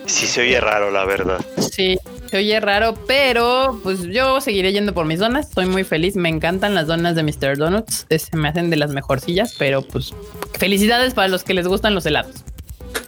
[0.06, 1.44] Sí se oye raro, la verdad.
[1.72, 1.98] Sí,
[2.30, 5.50] se oye raro, pero pues yo seguiré yendo por mis donas.
[5.50, 6.16] Estoy muy feliz.
[6.16, 7.58] Me encantan las donas de Mr.
[7.58, 8.06] Donuts.
[8.10, 10.14] Se me hacen de las mejorcillas, pero pues
[10.58, 12.44] felicidades para los que les gustan los helados.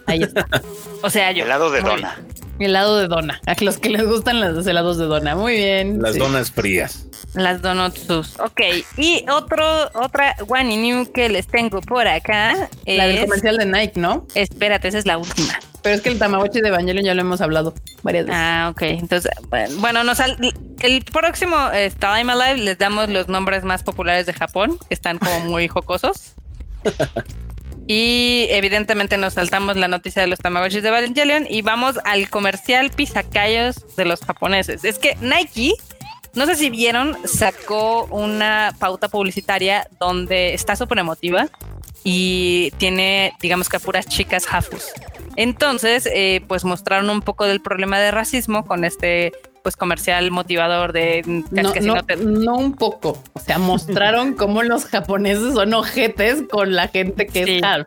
[0.06, 0.46] Ahí está.
[1.02, 1.44] O sea, yo.
[1.44, 2.18] Helado de Muy dona.
[2.60, 3.40] Helado de dona.
[3.46, 5.34] A los que les gustan los helados de dona.
[5.34, 6.00] Muy bien.
[6.02, 6.18] Las Sí.
[6.18, 7.06] donas frías.
[7.34, 8.38] Las donutsus.
[8.40, 8.60] Ok.
[8.96, 9.64] Y otro,
[9.94, 14.26] otra one new que les tengo por acá La del comercial de Nike, ¿no?
[14.34, 15.58] Espérate, esa es la última.
[15.82, 17.72] Pero es que el Tamagotchi de Evangelion ya lo hemos hablado
[18.02, 18.38] varias veces.
[18.42, 18.82] Ah, ok.
[18.82, 20.36] Entonces, bueno, bueno, nos sal-
[20.80, 25.18] el próximo eh, Time Alive les damos los nombres más populares de Japón, que están
[25.18, 26.34] como muy jocosos.
[27.92, 32.90] Y evidentemente nos saltamos la noticia de los Tamagotchis de Evangelion y vamos al comercial
[32.90, 34.84] pisacayos de los japoneses.
[34.84, 35.72] Es que Nike,
[36.34, 41.48] no sé si vieron, sacó una pauta publicitaria donde está súper emotiva
[42.04, 44.84] y tiene, digamos que puras chicas hafus.
[45.34, 50.92] Entonces, eh, pues mostraron un poco del problema de racismo con este pues comercial motivador
[50.92, 53.22] de mm, No, que si no, no te- no un poco.
[53.34, 57.60] O sea, mostraron cómo los japoneses son ojetes con la gente que Sí.
[57.62, 57.86] es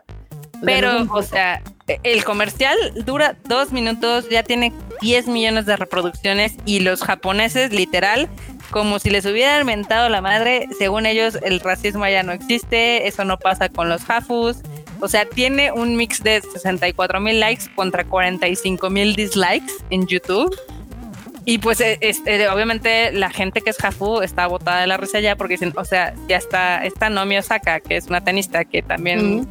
[0.62, 1.62] Pero, o sea,
[2.02, 4.72] el comercial dura dos minutos, ya tiene
[5.02, 8.28] 10 millones de reproducciones y los japoneses, literal,
[8.70, 13.24] como si les hubieran mentado la madre, según ellos, el racismo ya no existe, eso
[13.24, 14.56] no pasa con los hafus.
[15.00, 20.56] O sea, tiene un mix de 64 mil likes contra 45 mil dislikes en YouTube.
[21.44, 25.20] Y pues eh, este, obviamente la gente que es Hafu está botada de la risa
[25.20, 28.82] ya porque dicen, o sea, ya está esta Nomi Osaka, que es una tenista que
[28.82, 29.46] también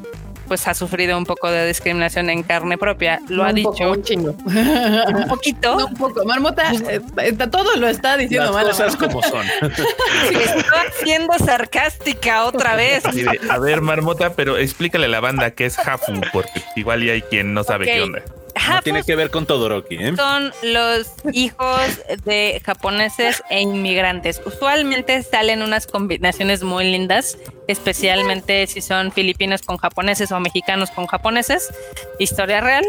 [0.47, 3.19] pues ha sufrido un poco de discriminación en carne propia.
[3.29, 3.91] Lo ha dicho.
[3.91, 4.35] un chingo.
[4.45, 5.87] un poquito.
[5.87, 6.25] un poco.
[6.25, 9.45] Marmota, eh, todo lo está diciendo Las cosas como son.
[9.61, 10.63] Estoy
[11.03, 13.03] siendo sarcástica otra vez.
[13.49, 17.21] a ver, Marmota, pero explícale a la banda qué es Hafu, porque igual ya hay
[17.21, 18.21] quien no sabe qué onda.
[18.69, 20.13] No tiene que ver con Todoroki, ¿eh?
[20.15, 24.41] Son los hijos de japoneses e inmigrantes.
[24.45, 31.07] Usualmente salen unas combinaciones muy lindas, especialmente si son filipinos con japoneses o mexicanos con
[31.07, 31.73] japoneses.
[32.19, 32.85] Historia real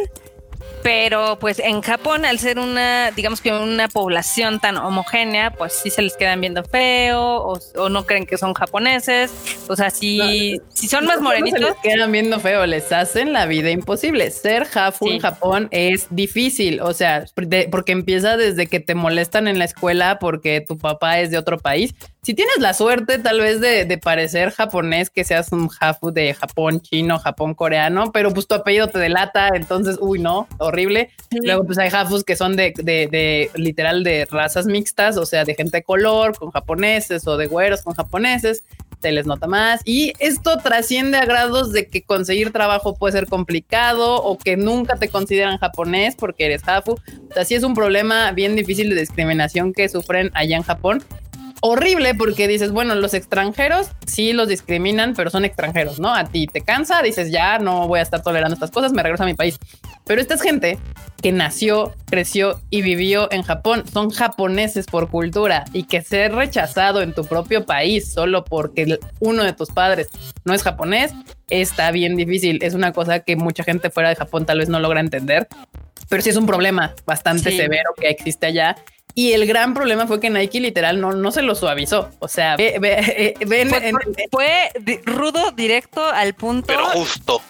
[0.85, 5.89] pero pues en Japón, al ser una, digamos que una población tan homogénea, pues sí
[5.89, 9.33] se les quedan viendo feo o, no creen que son japoneses.
[9.67, 11.59] O sea, si, si son más morenitos.
[11.59, 14.31] se les quedan viendo feo, les hacen la vida imposible.
[14.31, 19.59] Ser Hafu en Japón es difícil, o sea, porque empieza desde que te molestan en
[19.59, 21.95] la escuela porque tu papá es de otro país
[22.25, 26.81] si tienes la suerte tal vez de, parecer japonés, que seas un hafu de Japón,
[26.81, 31.11] chino, Japón, coreano, pero pues tu apellido te delata, entonces, uy, no, horrible.
[31.31, 35.55] Luego pues hay hafus que son de, de, literal de razas mixtas, o sea, de
[35.55, 38.65] gente de color con japoneses o de güeros con japoneses,
[39.03, 39.83] se les nota más.
[39.85, 44.97] Y esto trasciende a grados de que conseguir trabajo puede ser complicado o que nunca
[44.97, 46.93] te consideran japonés porque eres hafu.
[46.93, 51.05] O sea, sí es un problema bien difícil de discriminación que sufren allá en Japón
[51.67, 56.15] horrible porque dices, bueno, los extranjeros sí los discriminan, pero son extranjeros, ¿no?
[56.15, 59.23] A ti te cansa, dices, ya no voy a estar tolerando estas cosas, me regreso
[59.23, 59.59] a mi país.
[60.05, 60.79] Pero esta es gente
[61.23, 67.01] que nació, creció y vivió en Japón, son japoneses por cultura y que ser rechazado
[67.01, 70.09] en tu propio país solo porque uno de tus padres
[70.45, 71.13] no es japonés
[71.49, 72.59] está bien difícil.
[72.63, 75.49] Es una cosa que mucha gente fuera de Japón tal vez no logra entender,
[76.11, 78.77] pero sí es un problema bastante severo que existe allá
[79.15, 82.11] y el gran problema fue que Nike literal no, no se lo suavizó.
[82.19, 83.35] O sea, ve, eh,
[84.31, 84.51] fue,
[85.05, 86.67] rudo, directo al punto.
[86.67, 87.41] Pero justo.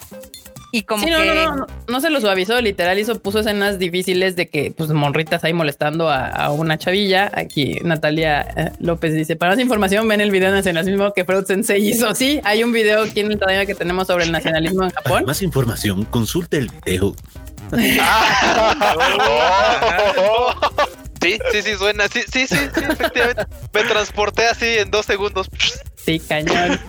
[0.71, 4.35] Y como sí, no, no, no, no, se lo suavizó, literal hizo, puso escenas difíciles
[4.35, 7.31] de que, pues, monritas ahí molestando a, una chavilla.
[7.33, 11.87] Aquí Natalia eh, López dice, para más información ven el video nacionalismo que Freud Sensei
[11.87, 12.13] hizo.
[12.13, 15.23] Sí, hay un video aquí en el todavía que tenemos sobre el nacionalismo en Japón.
[15.25, 17.15] más información, consulte el video.
[21.25, 22.07] Sí, sí, sí, suena.
[22.07, 23.45] Sí, sí, sí, sí, efectivamente.
[23.73, 25.49] Me transporté así en dos segundos.
[25.95, 26.79] Sí, cañón.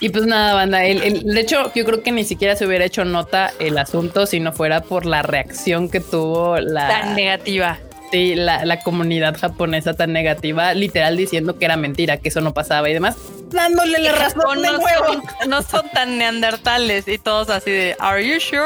[0.00, 0.84] Y pues nada, banda.
[0.84, 4.40] El, de hecho, yo creo que ni siquiera se hubiera hecho nota el asunto si
[4.40, 6.88] no fuera por la reacción que tuvo la.
[6.88, 7.78] Tan negativa.
[8.10, 12.52] Sí, la, la comunidad japonesa tan negativa, literal diciendo que era mentira, que eso no
[12.52, 13.16] pasaba y demás
[13.52, 15.06] dándole la razón de no nuevo.
[15.06, 18.62] Son, no son tan neandertales y todos así de, ¿Are you sure?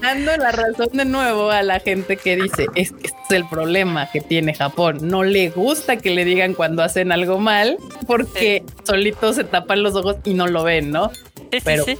[0.00, 3.48] Dando la razón de nuevo a la gente que dice, es que este es el
[3.48, 4.98] problema que tiene Japón.
[5.02, 9.94] No le gusta que le digan cuando hacen algo mal porque solitos se tapan los
[9.94, 11.10] ojos y no lo ven, ¿no?
[11.50, 11.98] Sí, Pero sí,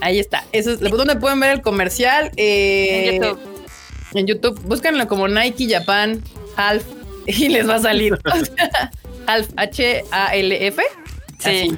[0.00, 0.44] ahí está.
[0.52, 2.30] Eso es donde pueden ver el comercial.
[2.36, 3.51] Eh, en YouTube.
[4.14, 6.22] En YouTube, búscanlo como Nike Japan
[6.56, 6.84] Half
[7.26, 8.18] y les va a salir.
[9.26, 10.82] Half, H-A-L-F
[11.38, 11.76] Sí.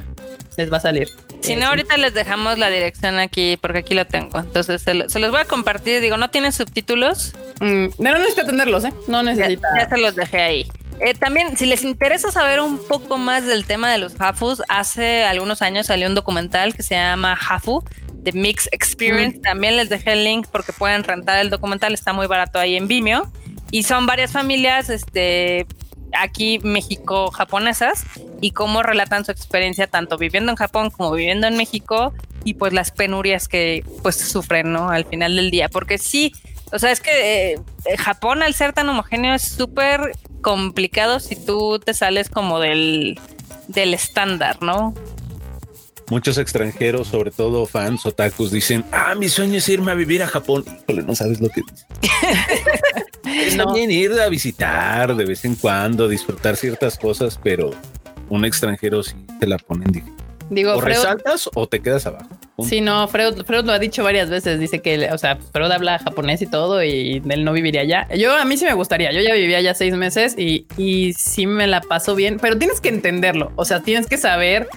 [0.57, 1.09] les va a salir.
[1.41, 4.39] Si no, ahorita les dejamos la dirección aquí, porque aquí lo tengo.
[4.39, 6.01] Entonces se, los voy a compartir.
[6.01, 7.35] Digo, ¿no tienen subtítulos?
[7.61, 8.93] Mm, no, necesita tenerlos, ¿eh?
[9.09, 9.69] No necesita.
[9.77, 10.67] Ya, se los dejé ahí.
[11.01, 15.25] Eh, también, si les interesa saber un poco más del tema de los Hafus, hace
[15.25, 17.85] algunos años salió un documental que se llama Hafu,
[18.25, 19.39] The Mix Experience.
[19.41, 22.89] También les dejé el link porque pueden rentar el documental, está muy barato ahí en
[22.89, 23.31] Vimeo.
[23.71, 25.67] Y son varias familias, este,
[26.13, 28.05] aquí México japonesas
[28.41, 32.13] y cómo relatan su experiencia tanto viviendo en Japón como viviendo en México
[32.45, 34.91] y pues las penurias que pues sufren, ¿no?
[34.91, 36.33] Al final del día, porque sí,
[36.73, 37.59] o sea, es que eh,
[37.99, 43.19] Japón al ser tan homogéneo es súper complicado si tú te sales como del,
[43.69, 44.95] del estándar, ¿no?
[46.11, 50.27] Muchos extranjeros, sobre todo fans otakus, dicen, ah, mi sueño es irme a vivir a
[50.27, 50.65] Japón.
[50.83, 51.63] Híjole, no sabes lo que
[53.47, 57.71] Está bien ir a visitar de vez en cuando, disfrutar ciertas cosas, pero
[58.29, 60.15] un extranjero sí te la ponen difícil.
[60.51, 62.29] Digo, o resaltas o te quedas abajo.
[62.63, 64.61] Sí, no, Freud, lo ha dicho varias veces.
[64.61, 68.09] Dice que, o sea, Freud habla japonés y todo y él no viviría allá.
[68.15, 69.11] Yo, a mí sí me gustaría.
[69.11, 72.81] Yo ya vivía allá seis meses y, y sí me la paso bien, pero tienes
[72.81, 73.53] que entenderlo.
[73.57, 74.69] O sea, tienes que saber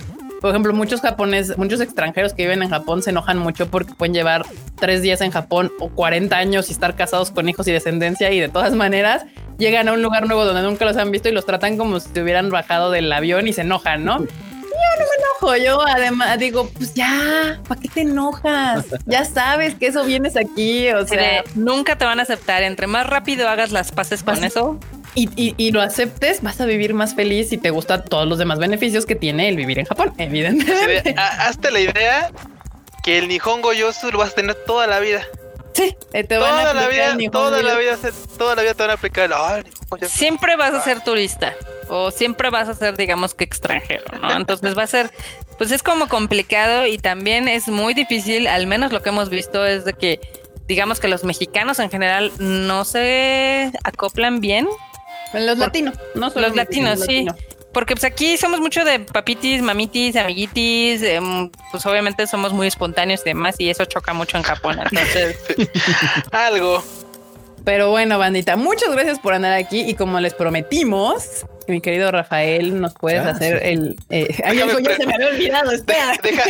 [0.41, 4.14] por ejemplo, muchos japoneses, muchos extranjeros que viven en Japón se enojan mucho porque pueden
[4.14, 4.45] llevar
[4.80, 8.39] tres días en Japón o 40 años y estar casados con hijos y descendencia y
[8.39, 9.26] de todas maneras
[9.57, 12.09] llegan a un lugar nuevo donde nunca los han visto y los tratan como si
[12.09, 14.19] se hubieran bajado del avión y se enojan, ¿no?
[14.19, 18.85] Yo no me enojo, yo además digo, pues ya, ¿para qué te enojas?
[19.07, 22.61] Ya sabes que eso vienes aquí, o sea, nunca te van a aceptar.
[22.61, 24.80] Entre más rápido hagas las paces con eso,
[25.26, 29.06] y, lo aceptes, vas a vivir más feliz y te gustan todos los demás beneficios
[29.06, 31.15] que tiene el vivir en Japón, evidentemente.
[31.18, 32.31] hazte la idea
[33.03, 35.26] que el Nihongo Yosu lo vas a tener toda la vida.
[35.73, 38.56] Sí, eh, te van Toda a la aplicar vida, el toda la vida, se- toda
[38.56, 39.30] la vida te van a aplicar.
[39.30, 40.18] Nihongo Yosu.
[40.18, 41.53] Siempre vas a ser turista
[41.89, 44.31] o siempre vas a ser, digamos que extranjero, ¿no?
[44.35, 45.11] Entonces va a ser,
[45.57, 49.65] pues es como complicado y también es muy difícil, al menos lo que hemos visto
[49.65, 50.19] es de que,
[50.68, 54.68] digamos que los mexicanos en general no se acoplan bien
[55.34, 57.28] Los latinos, no solo Los latinos, sí.
[57.74, 63.22] Porque pues aquí somos mucho de papitis, mamitis, amiguitis, em, pues obviamente somos muy espontáneos
[63.22, 64.80] y demás y eso choca mucho en Japón.
[64.80, 65.38] Entonces,
[66.32, 66.84] Algo.
[67.64, 72.80] Pero bueno, bandita, muchas gracias por andar aquí y como les prometimos, mi querido Rafael,
[72.80, 73.95] nos puedes Ah, hacer el...
[74.10, 76.14] Eh, ay, ya pre- se me había olvidado, espera.
[76.23, 76.44] Deja,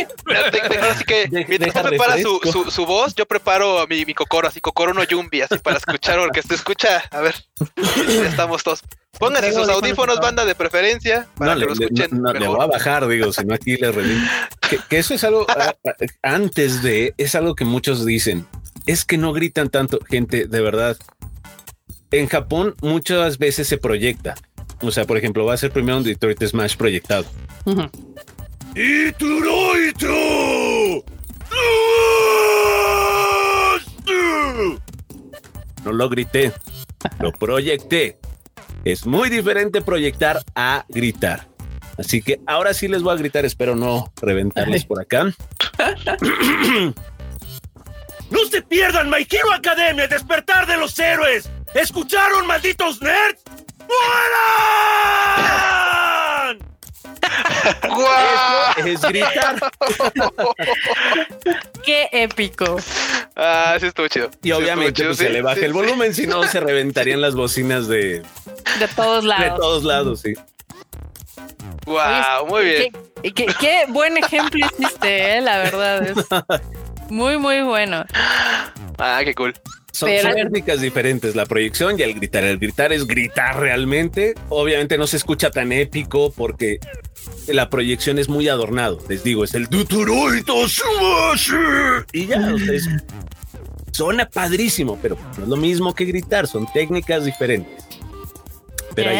[0.52, 4.14] deja, deja- así que mientras tú preparas su, su, su voz, yo preparo mi, mi
[4.14, 7.34] cocoro, así cocoro no yumbi, así para escuchar, porque se escucha, a ver,
[7.76, 8.80] ya estamos todos.
[9.18, 12.40] Pónganse sus audífonos, banda de preferencia, para No, que le, lo le- escuchen no, le
[12.40, 12.56] mejor.
[12.56, 14.30] voy a bajar, digo, si no aquí le reviento.
[14.70, 18.46] Que, que eso es algo, a- a- antes de, es algo que muchos dicen,
[18.86, 20.96] es que no gritan tanto, gente, de verdad.
[22.10, 24.34] En Japón muchas veces se proyecta.
[24.80, 27.24] O sea, por ejemplo, va a ser primero un Detroit Smash proyectado.
[27.64, 27.90] Ujú.
[35.84, 36.52] No lo grité,
[37.18, 38.18] lo proyecté.
[38.84, 41.48] Es muy diferente proyectar a gritar.
[41.98, 45.24] Así que ahora sí les voy a gritar, espero no reventarles por acá.
[48.30, 51.50] ¡No se pierdan My Hero Academia, despertar de los héroes!
[51.74, 53.42] ¿Escucharon, malditos nerds?
[56.48, 56.58] ¡Mueran!
[57.94, 58.58] ¡Guau!
[58.86, 59.56] Es gritar.
[61.84, 62.76] qué épico.
[63.34, 64.30] Ah, sí estuvo chido.
[64.42, 65.76] Y Sí obviamente chido, pues, se le baja sí, el sí.
[65.76, 68.20] volumen, si no se reventarían las bocinas de,
[68.78, 69.58] De todos de lados.
[69.60, 70.34] todos lados, sí.
[71.84, 72.92] Guau, muy bien.
[73.22, 76.06] Qué, qué- qué buen ejemplo hiciste, eh, la verdad.
[76.06, 76.16] Es
[77.10, 78.04] muy, muy bueno.
[78.98, 79.54] Ah, qué cool.
[79.98, 82.44] Son, Pero- son técnicas diferentes, la proyección y el gritar.
[82.44, 84.34] El gritar es gritar realmente.
[84.48, 86.78] Obviamente no se escucha tan épico porque
[87.48, 89.00] la proyección es muy adornado.
[89.08, 89.66] Les digo, es el.
[92.12, 92.88] Y ya, o sea, es-
[93.90, 97.84] suena padrísimo, pero no es lo mismo que gritar, son técnicas diferentes.
[98.94, 99.16] Pero ahí.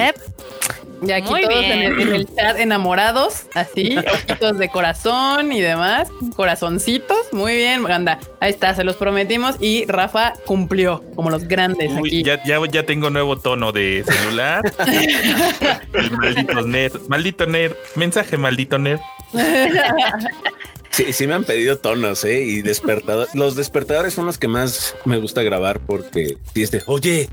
[1.07, 5.61] Y aquí Muy todos en el, en el chat enamorados, así, ojitos de corazón y
[5.61, 7.33] demás, corazoncitos.
[7.33, 8.19] Muy bien, banda.
[8.41, 12.23] Ahí está, se los prometimos y Rafa cumplió, como los grandes Uy, aquí.
[12.25, 14.63] ya, ya, ya tengo nuevo tono de celular.
[15.93, 17.01] El Malditos nerd.
[17.09, 17.75] Maldito nerd.
[17.95, 19.01] Mensaje, maldito nerd.
[20.91, 22.43] sí, sí me han pedido tonos, ¿eh?
[22.43, 23.35] Y despertadores.
[23.35, 27.29] Los despertadores son los que más me gusta grabar porque si este, oye,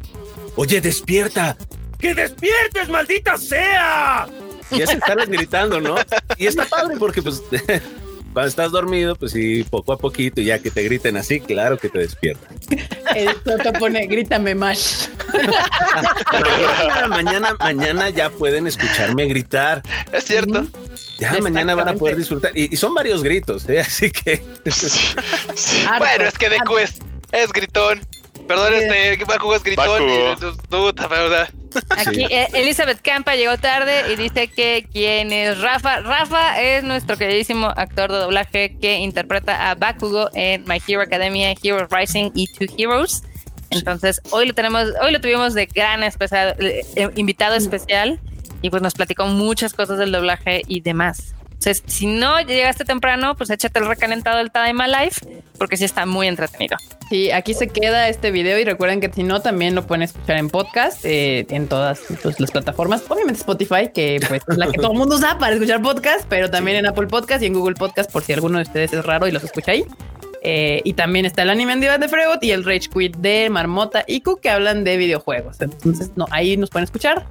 [0.56, 1.58] oye, despierta.
[2.00, 4.28] ¡Que despiertes, maldita sea!
[4.72, 5.96] Y es estar gritando, ¿no?
[6.38, 7.42] Y está padre porque pues
[8.36, 11.78] cuando estás dormido, pues sí, poco a poquito, y ya que te griten así, claro
[11.78, 12.46] que te despierta.
[13.16, 15.10] El Toto pone, grítame más.
[17.10, 19.82] Mañana, mañana ya pueden escucharme gritar.
[20.12, 20.68] Es cierto.
[21.18, 22.52] Ya mañana van a poder disfrutar.
[22.54, 23.80] Y, y son varios gritos, ¿eh?
[23.80, 24.44] así que
[25.98, 26.96] bueno, es que Deku es,
[27.32, 28.02] es gritón.
[28.48, 28.84] Perdón, Sí.
[28.86, 30.04] este, Bakugo es gritón.
[30.70, 31.50] Puta, pero, o sea,
[31.98, 36.00] Aquí eh, Elizabeth Campa llegó tarde y dice que quién es Rafa.
[36.02, 41.54] Rafa es nuestro queridísimo actor de doblaje que interpreta a Bakugo en My Hero Academia,
[41.62, 43.24] Hero Rising y Two Heroes.
[43.72, 48.20] Entonces, hoy lo tenemos, hoy lo tuvimos de gran especial, eh, eh, invitado especial
[48.62, 51.35] y pues nos platicó muchas cosas del doblaje y demás.
[51.56, 55.16] Entonces, si no llegaste temprano, pues échate el recalentado del Time Alive
[55.58, 56.78] porque sí está muy entretenido.
[57.10, 60.38] Sí, aquí se queda este video y recuerden que si no, también lo pueden escuchar
[60.38, 63.04] en podcast, eh, en todas pues, las plataformas.
[63.08, 66.50] Obviamente Spotify, que pues es la que todo el mundo usa para escuchar podcast, pero
[66.50, 69.28] también en Apple Podcast y en Google Podcast por si alguno de ustedes es raro
[69.28, 69.86] y los escucha ahí.
[70.48, 73.50] Eh, y también está el anime en Divas de Fregot y el Rage Quit de
[73.50, 75.60] Marmota y Ku que hablan de videojuegos.
[75.60, 77.26] Entonces, no, ahí nos pueden escuchar.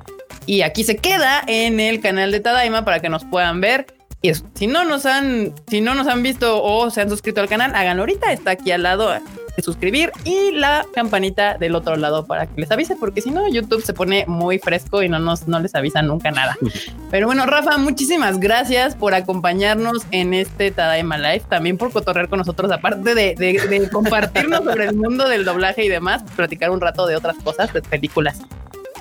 [0.47, 3.87] Y aquí se queda en el canal de Tadaima para que nos puedan ver.
[4.25, 7.43] Y eso, si no nos han, si no nos han visto o se han suscrito
[7.43, 8.33] al canal, háganlo ahorita.
[8.33, 12.71] Está aquí al lado de suscribir y la campanita del otro lado para que les
[12.71, 16.01] avise, porque si no, YouTube se pone muy fresco y no nos no les avisa
[16.01, 16.57] nunca nada.
[17.11, 22.39] Pero bueno, Rafa, muchísimas gracias por acompañarnos en este Tadaima Live, también por cotorrear con
[22.39, 26.81] nosotros, aparte de, de- de compartirnos sobre el mundo del doblaje y demás, platicar un
[26.81, 28.41] rato de otras cosas, de películas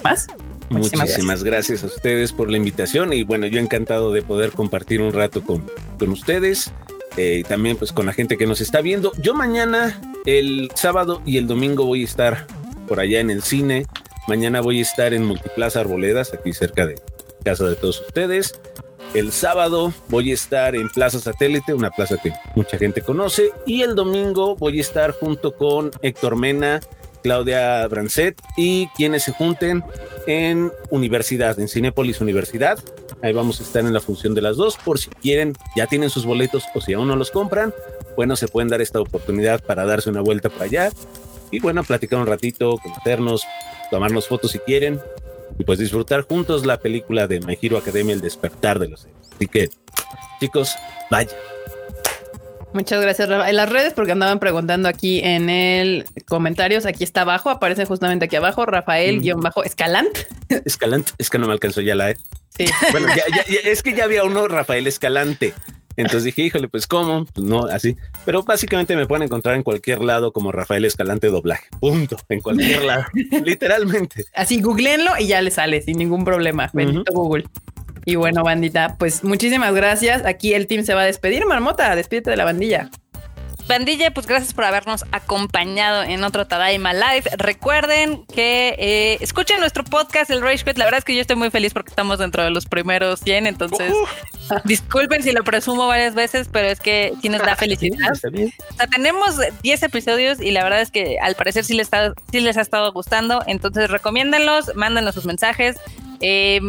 [0.03, 0.27] más.
[0.79, 1.83] Muchísimas gracias.
[1.83, 5.69] a ustedes por la invitación y bueno, yo encantado de poder compartir un rato con,
[5.99, 6.71] con ustedes
[7.17, 9.11] eh, y también pues con la gente que nos está viendo.
[9.17, 12.47] Yo mañana, el sábado y el domingo voy a estar
[12.87, 13.85] por allá en el cine.
[14.27, 16.95] Mañana voy a estar en Multiplaza Arboledas, aquí cerca de
[17.43, 18.59] casa de todos ustedes.
[19.13, 23.51] El sábado voy a estar en Plaza Satélite, una plaza que mucha gente conoce.
[23.67, 26.79] Y el domingo voy a estar junto con Héctor Mena,
[27.23, 29.83] Claudia Brancet y quienes se junten
[30.27, 32.77] en Universidad, en Cinépolis Universidad.
[33.21, 34.77] Ahí vamos a estar en la función de las dos.
[34.77, 37.73] Por si quieren, ya tienen sus boletos o si aún no los compran,
[38.15, 40.89] bueno, se pueden dar esta oportunidad para darse una vuelta para allá.
[41.49, 43.43] Y bueno, platicar un ratito, conocernos,
[43.89, 44.99] tomarnos fotos si quieren
[45.57, 49.07] y pues disfrutar juntos la película de My Hero Academia, El despertar de los.
[49.35, 49.69] Así que,
[50.39, 50.75] chicos,
[51.09, 51.31] vaya.
[52.73, 53.49] Muchas gracias, Rafa.
[53.49, 58.25] En las redes, porque andaban preguntando aquí en el comentarios, aquí está abajo, aparece justamente
[58.25, 60.17] aquí abajo, Rafael-Escalant.
[60.65, 62.17] Escalant, es que no me alcanzó ya la E.
[62.57, 62.65] Sí.
[62.91, 63.07] Bueno,
[63.63, 65.53] es que ya había uno, Rafael Escalante.
[65.95, 67.95] Entonces dije, híjole, pues cómo, pues no, así.
[68.25, 71.67] Pero básicamente me pueden encontrar en cualquier lado como Rafael Escalante doblaje.
[71.79, 72.17] Punto.
[72.29, 73.05] En cualquier lado.
[73.43, 74.25] Literalmente.
[74.33, 76.69] Así, googleenlo y ya le sale sin ningún problema.
[76.73, 77.45] Bendito Google.
[78.05, 80.25] Y bueno, bandita, pues muchísimas gracias.
[80.25, 81.45] Aquí el team se va a despedir.
[81.45, 82.89] Marmota, despídete de la bandilla.
[83.67, 87.23] Bandilla, pues gracias por habernos acompañado en otro Tadaima Live.
[87.37, 90.77] Recuerden que eh, escuchen nuestro podcast, el Rage Quit.
[90.77, 93.47] La verdad es que yo estoy muy feliz porque estamos dentro de los primeros 100,
[93.47, 93.93] entonces
[94.65, 98.11] disculpen si lo presumo varias veces, pero es que sí nos da felicidad.
[98.11, 101.89] O sea, tenemos 10 episodios y la verdad es que al parecer sí les,
[102.31, 105.77] sí les ha estado gustando, entonces recomiéndenlos, mándenos sus mensajes.
[106.25, 106.61] Eh,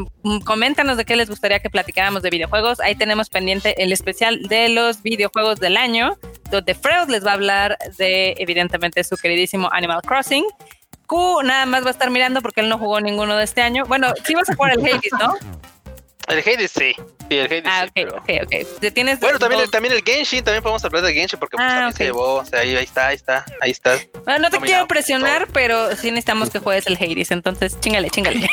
[0.44, 2.80] coméntanos de qué les gustaría que platicáramos de videojuegos.
[2.80, 6.18] Ahí tenemos pendiente el especial de los videojuegos del año,
[6.50, 10.44] donde Freud les va a hablar de, evidentemente, su queridísimo Animal Crossing.
[11.06, 13.84] Q nada más va a estar mirando porque él no jugó ninguno de este año.
[13.86, 15.34] Bueno, sí vas a jugar el Hades, ¿no?
[16.28, 16.94] El Hades sí.
[17.28, 20.62] Sí, el Hades ah, sí, ok, ok, ¿Tienes bueno, también el, también el Genshin, también
[20.62, 23.44] podemos hablar de Genshin porque pues, ah, se llevó, o sea, ahí, está, ahí está,
[23.60, 23.98] ahí está.
[24.24, 28.48] Bueno, no te quiero presionar, pero sí necesitamos que juegues el Hades, entonces chingale, chingale.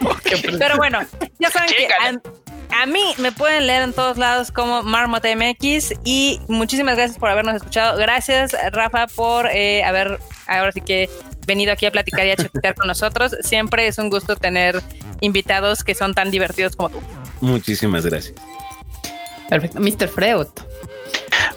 [0.58, 1.00] pero bueno,
[1.38, 1.88] ya saben que
[2.70, 7.30] a, mí me pueden leer en todos lados como Marmot MX y muchísimas gracias por
[7.30, 7.98] habernos escuchado.
[7.98, 11.08] Gracias, Rafa, por eh, haber ahora sí que
[11.46, 13.36] venido aquí a platicar y a chatear con nosotros.
[13.40, 14.82] Siempre es un gusto tener
[15.20, 17.00] invitados que son tan divertidos como tú.
[17.40, 18.34] Muchísimas gracias.
[19.48, 19.80] Perfecto.
[19.80, 20.08] Mr.
[20.08, 20.48] Freud.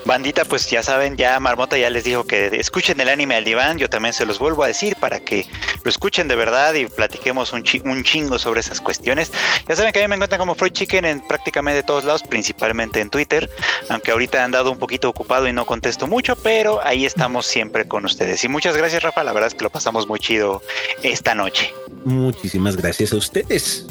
[0.05, 3.77] Bandita, pues ya saben, ya Marmota ya les dijo que escuchen el anime al diván,
[3.77, 5.45] yo también se los vuelvo a decir para que
[5.83, 9.31] lo escuchen de verdad y platiquemos un, un chingo sobre esas cuestiones.
[9.67, 12.99] Ya saben que a mí me encuentran como Freud Chicken en prácticamente todos lados, principalmente
[12.99, 13.49] en Twitter,
[13.89, 17.87] aunque ahorita han andado un poquito ocupado y no contesto mucho, pero ahí estamos siempre
[17.87, 18.43] con ustedes.
[18.43, 20.63] Y muchas gracias, Rafa, la verdad es que lo pasamos muy chido
[21.03, 21.73] esta noche.
[22.05, 23.85] Muchísimas gracias a ustedes.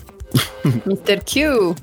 [0.64, 1.24] Mr.
[1.24, 1.76] Q.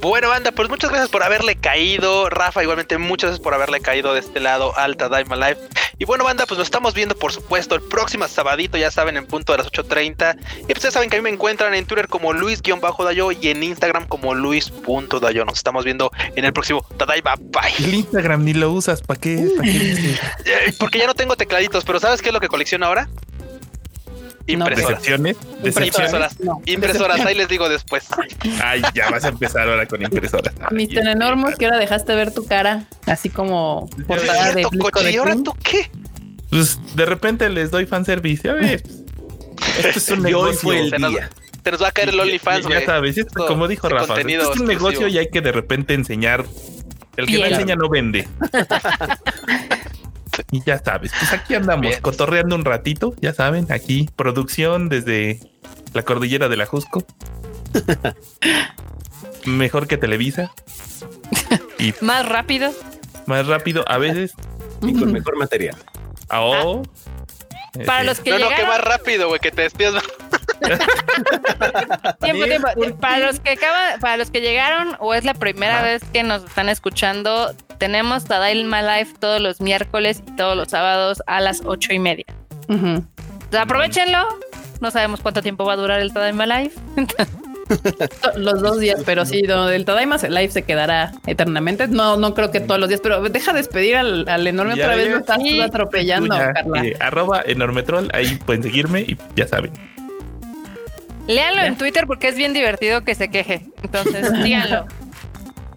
[0.00, 2.30] Bueno, banda, pues muchas gracias por haberle caído.
[2.30, 5.58] Rafa, igualmente, muchas gracias por haberle caído de este lado Alta Daima Live.
[5.98, 9.26] Y bueno, banda, pues nos estamos viendo, por supuesto, el próximo sabadito, ya saben, en
[9.26, 10.38] punto de las 8.30.
[10.60, 13.64] Y pues ya saben que a mí me encuentran en Twitter como Luis-Dayo y en
[13.64, 15.44] Instagram como Luis.dayo.
[15.44, 17.34] Nos estamos viendo en el próximo Tadaima.
[17.36, 17.84] Bye.
[17.84, 19.48] El Instagram ni lo usas, ¿para qué?
[19.56, 19.98] ¿Pa qué?
[20.44, 23.08] Eh, porque ya no tengo tecladitos, pero ¿sabes qué es lo que colecciono ahora?
[24.48, 25.06] Impresoras.
[25.06, 26.36] Impresoras.
[26.64, 27.20] Impresoras.
[27.20, 28.06] Ahí les digo después.
[28.62, 30.54] Ay, ya vas a empezar ahora con impresoras.
[30.70, 34.66] Mister Enormous, que ahora dejaste ver tu cara, así como portada de
[35.12, 35.90] ¿Y ahora tú qué?
[36.50, 38.48] Pues de repente les doy fanservice.
[38.48, 38.82] A ver,
[39.78, 40.88] esto es un negocio.
[40.88, 44.52] Se nos, se nos va a caer el OnlyFans, Ya sabes, como dijo Rafa, esto
[44.52, 46.46] es un negocio y hay que de repente enseñar.
[47.16, 48.28] El que no enseña no vende.
[50.50, 55.40] Y ya sabes, pues aquí andamos cotorreando un ratito, ya saben, aquí producción desde
[55.92, 57.04] la cordillera de la Jusco.
[59.44, 60.52] Mejor que Televisa.
[61.78, 62.72] y más rápido.
[63.26, 64.32] Más rápido, a veces.
[64.82, 65.76] Y con mejor material.
[66.28, 66.82] Ah, oh.
[67.84, 68.58] Para los que no, llegaron...
[68.58, 70.02] no, que más rápido, güey, que te despidas.
[72.20, 72.68] tiempo, tiempo.
[73.00, 76.44] Para los que acaban, para los que llegaron o es la primera vez que nos
[76.44, 81.92] están escuchando, tenemos Tadaima Live todos los miércoles y todos los sábados a las ocho
[81.92, 82.26] y media.
[83.58, 84.26] aprovechenlo.
[84.80, 86.72] No sabemos cuánto tiempo va a durar el Tadaima Live.
[88.36, 91.88] los dos días, pero sí, el Tadaima Live se quedará eternamente.
[91.88, 95.10] No, no creo que todos los días, pero deja despedir al, al enorme otra vez,
[95.10, 96.84] lo estás atropellando, Carla.
[96.84, 99.72] Eh, arroba enormetrol, ahí pueden seguirme y ya saben.
[101.28, 103.66] Léanlo en Twitter porque es bien divertido que se queje.
[103.82, 104.86] Entonces, díganlo.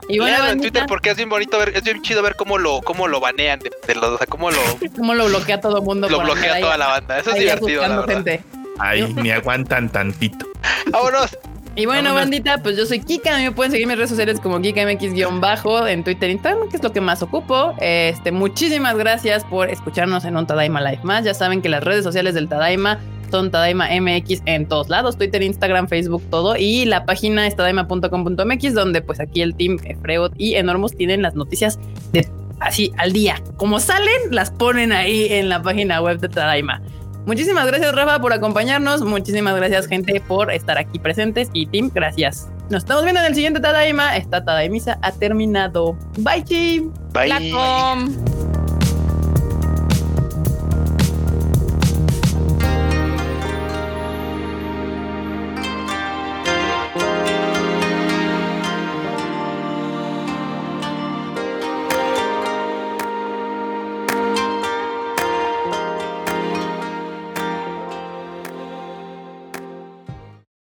[0.07, 2.81] Y bueno, en Twitter porque es bien bonito ver, es bien chido ver cómo lo,
[2.81, 4.57] cómo lo banean de, los, o sea, cómo lo,
[4.95, 6.09] cómo lo bloquea todo el mundo.
[6.09, 7.19] Lo bloquea toda la banda.
[7.19, 8.43] Eso es divertido, la Gente.
[8.79, 10.47] Ay, ni aguantan tantito.
[10.91, 11.37] Vámonos.
[11.75, 13.37] Y bueno, bandita, pues yo soy Kika.
[13.37, 16.83] Me pueden seguir en mis redes sociales como KikaMX-bajo en Twitter e Instagram, que es
[16.83, 17.73] lo que más ocupo.
[17.79, 21.23] Este, muchísimas gracias por escucharnos en un Tadaima Live más.
[21.23, 22.99] Ya saben que las redes sociales del Tadaima
[23.31, 26.55] Tadaima MX en todos lados, Twitter, Instagram, Facebook, todo.
[26.55, 31.35] Y la página es tadaima.com.mx, donde pues aquí el team Freud y Enormous tienen las
[31.35, 31.79] noticias
[32.11, 32.27] de
[32.59, 33.41] así al día.
[33.57, 36.81] Como salen, las ponen ahí en la página web de Tadaima.
[37.25, 39.01] Muchísimas gracias, Rafa, por acompañarnos.
[39.01, 41.49] Muchísimas gracias, gente, por estar aquí presentes.
[41.53, 42.49] Y Tim, gracias.
[42.69, 44.15] Nos estamos viendo en el siguiente Tadaima.
[44.17, 45.97] Esta Tadaimisa ha terminado.
[46.17, 46.89] Bye, Chi.
[47.13, 48.50] Bye.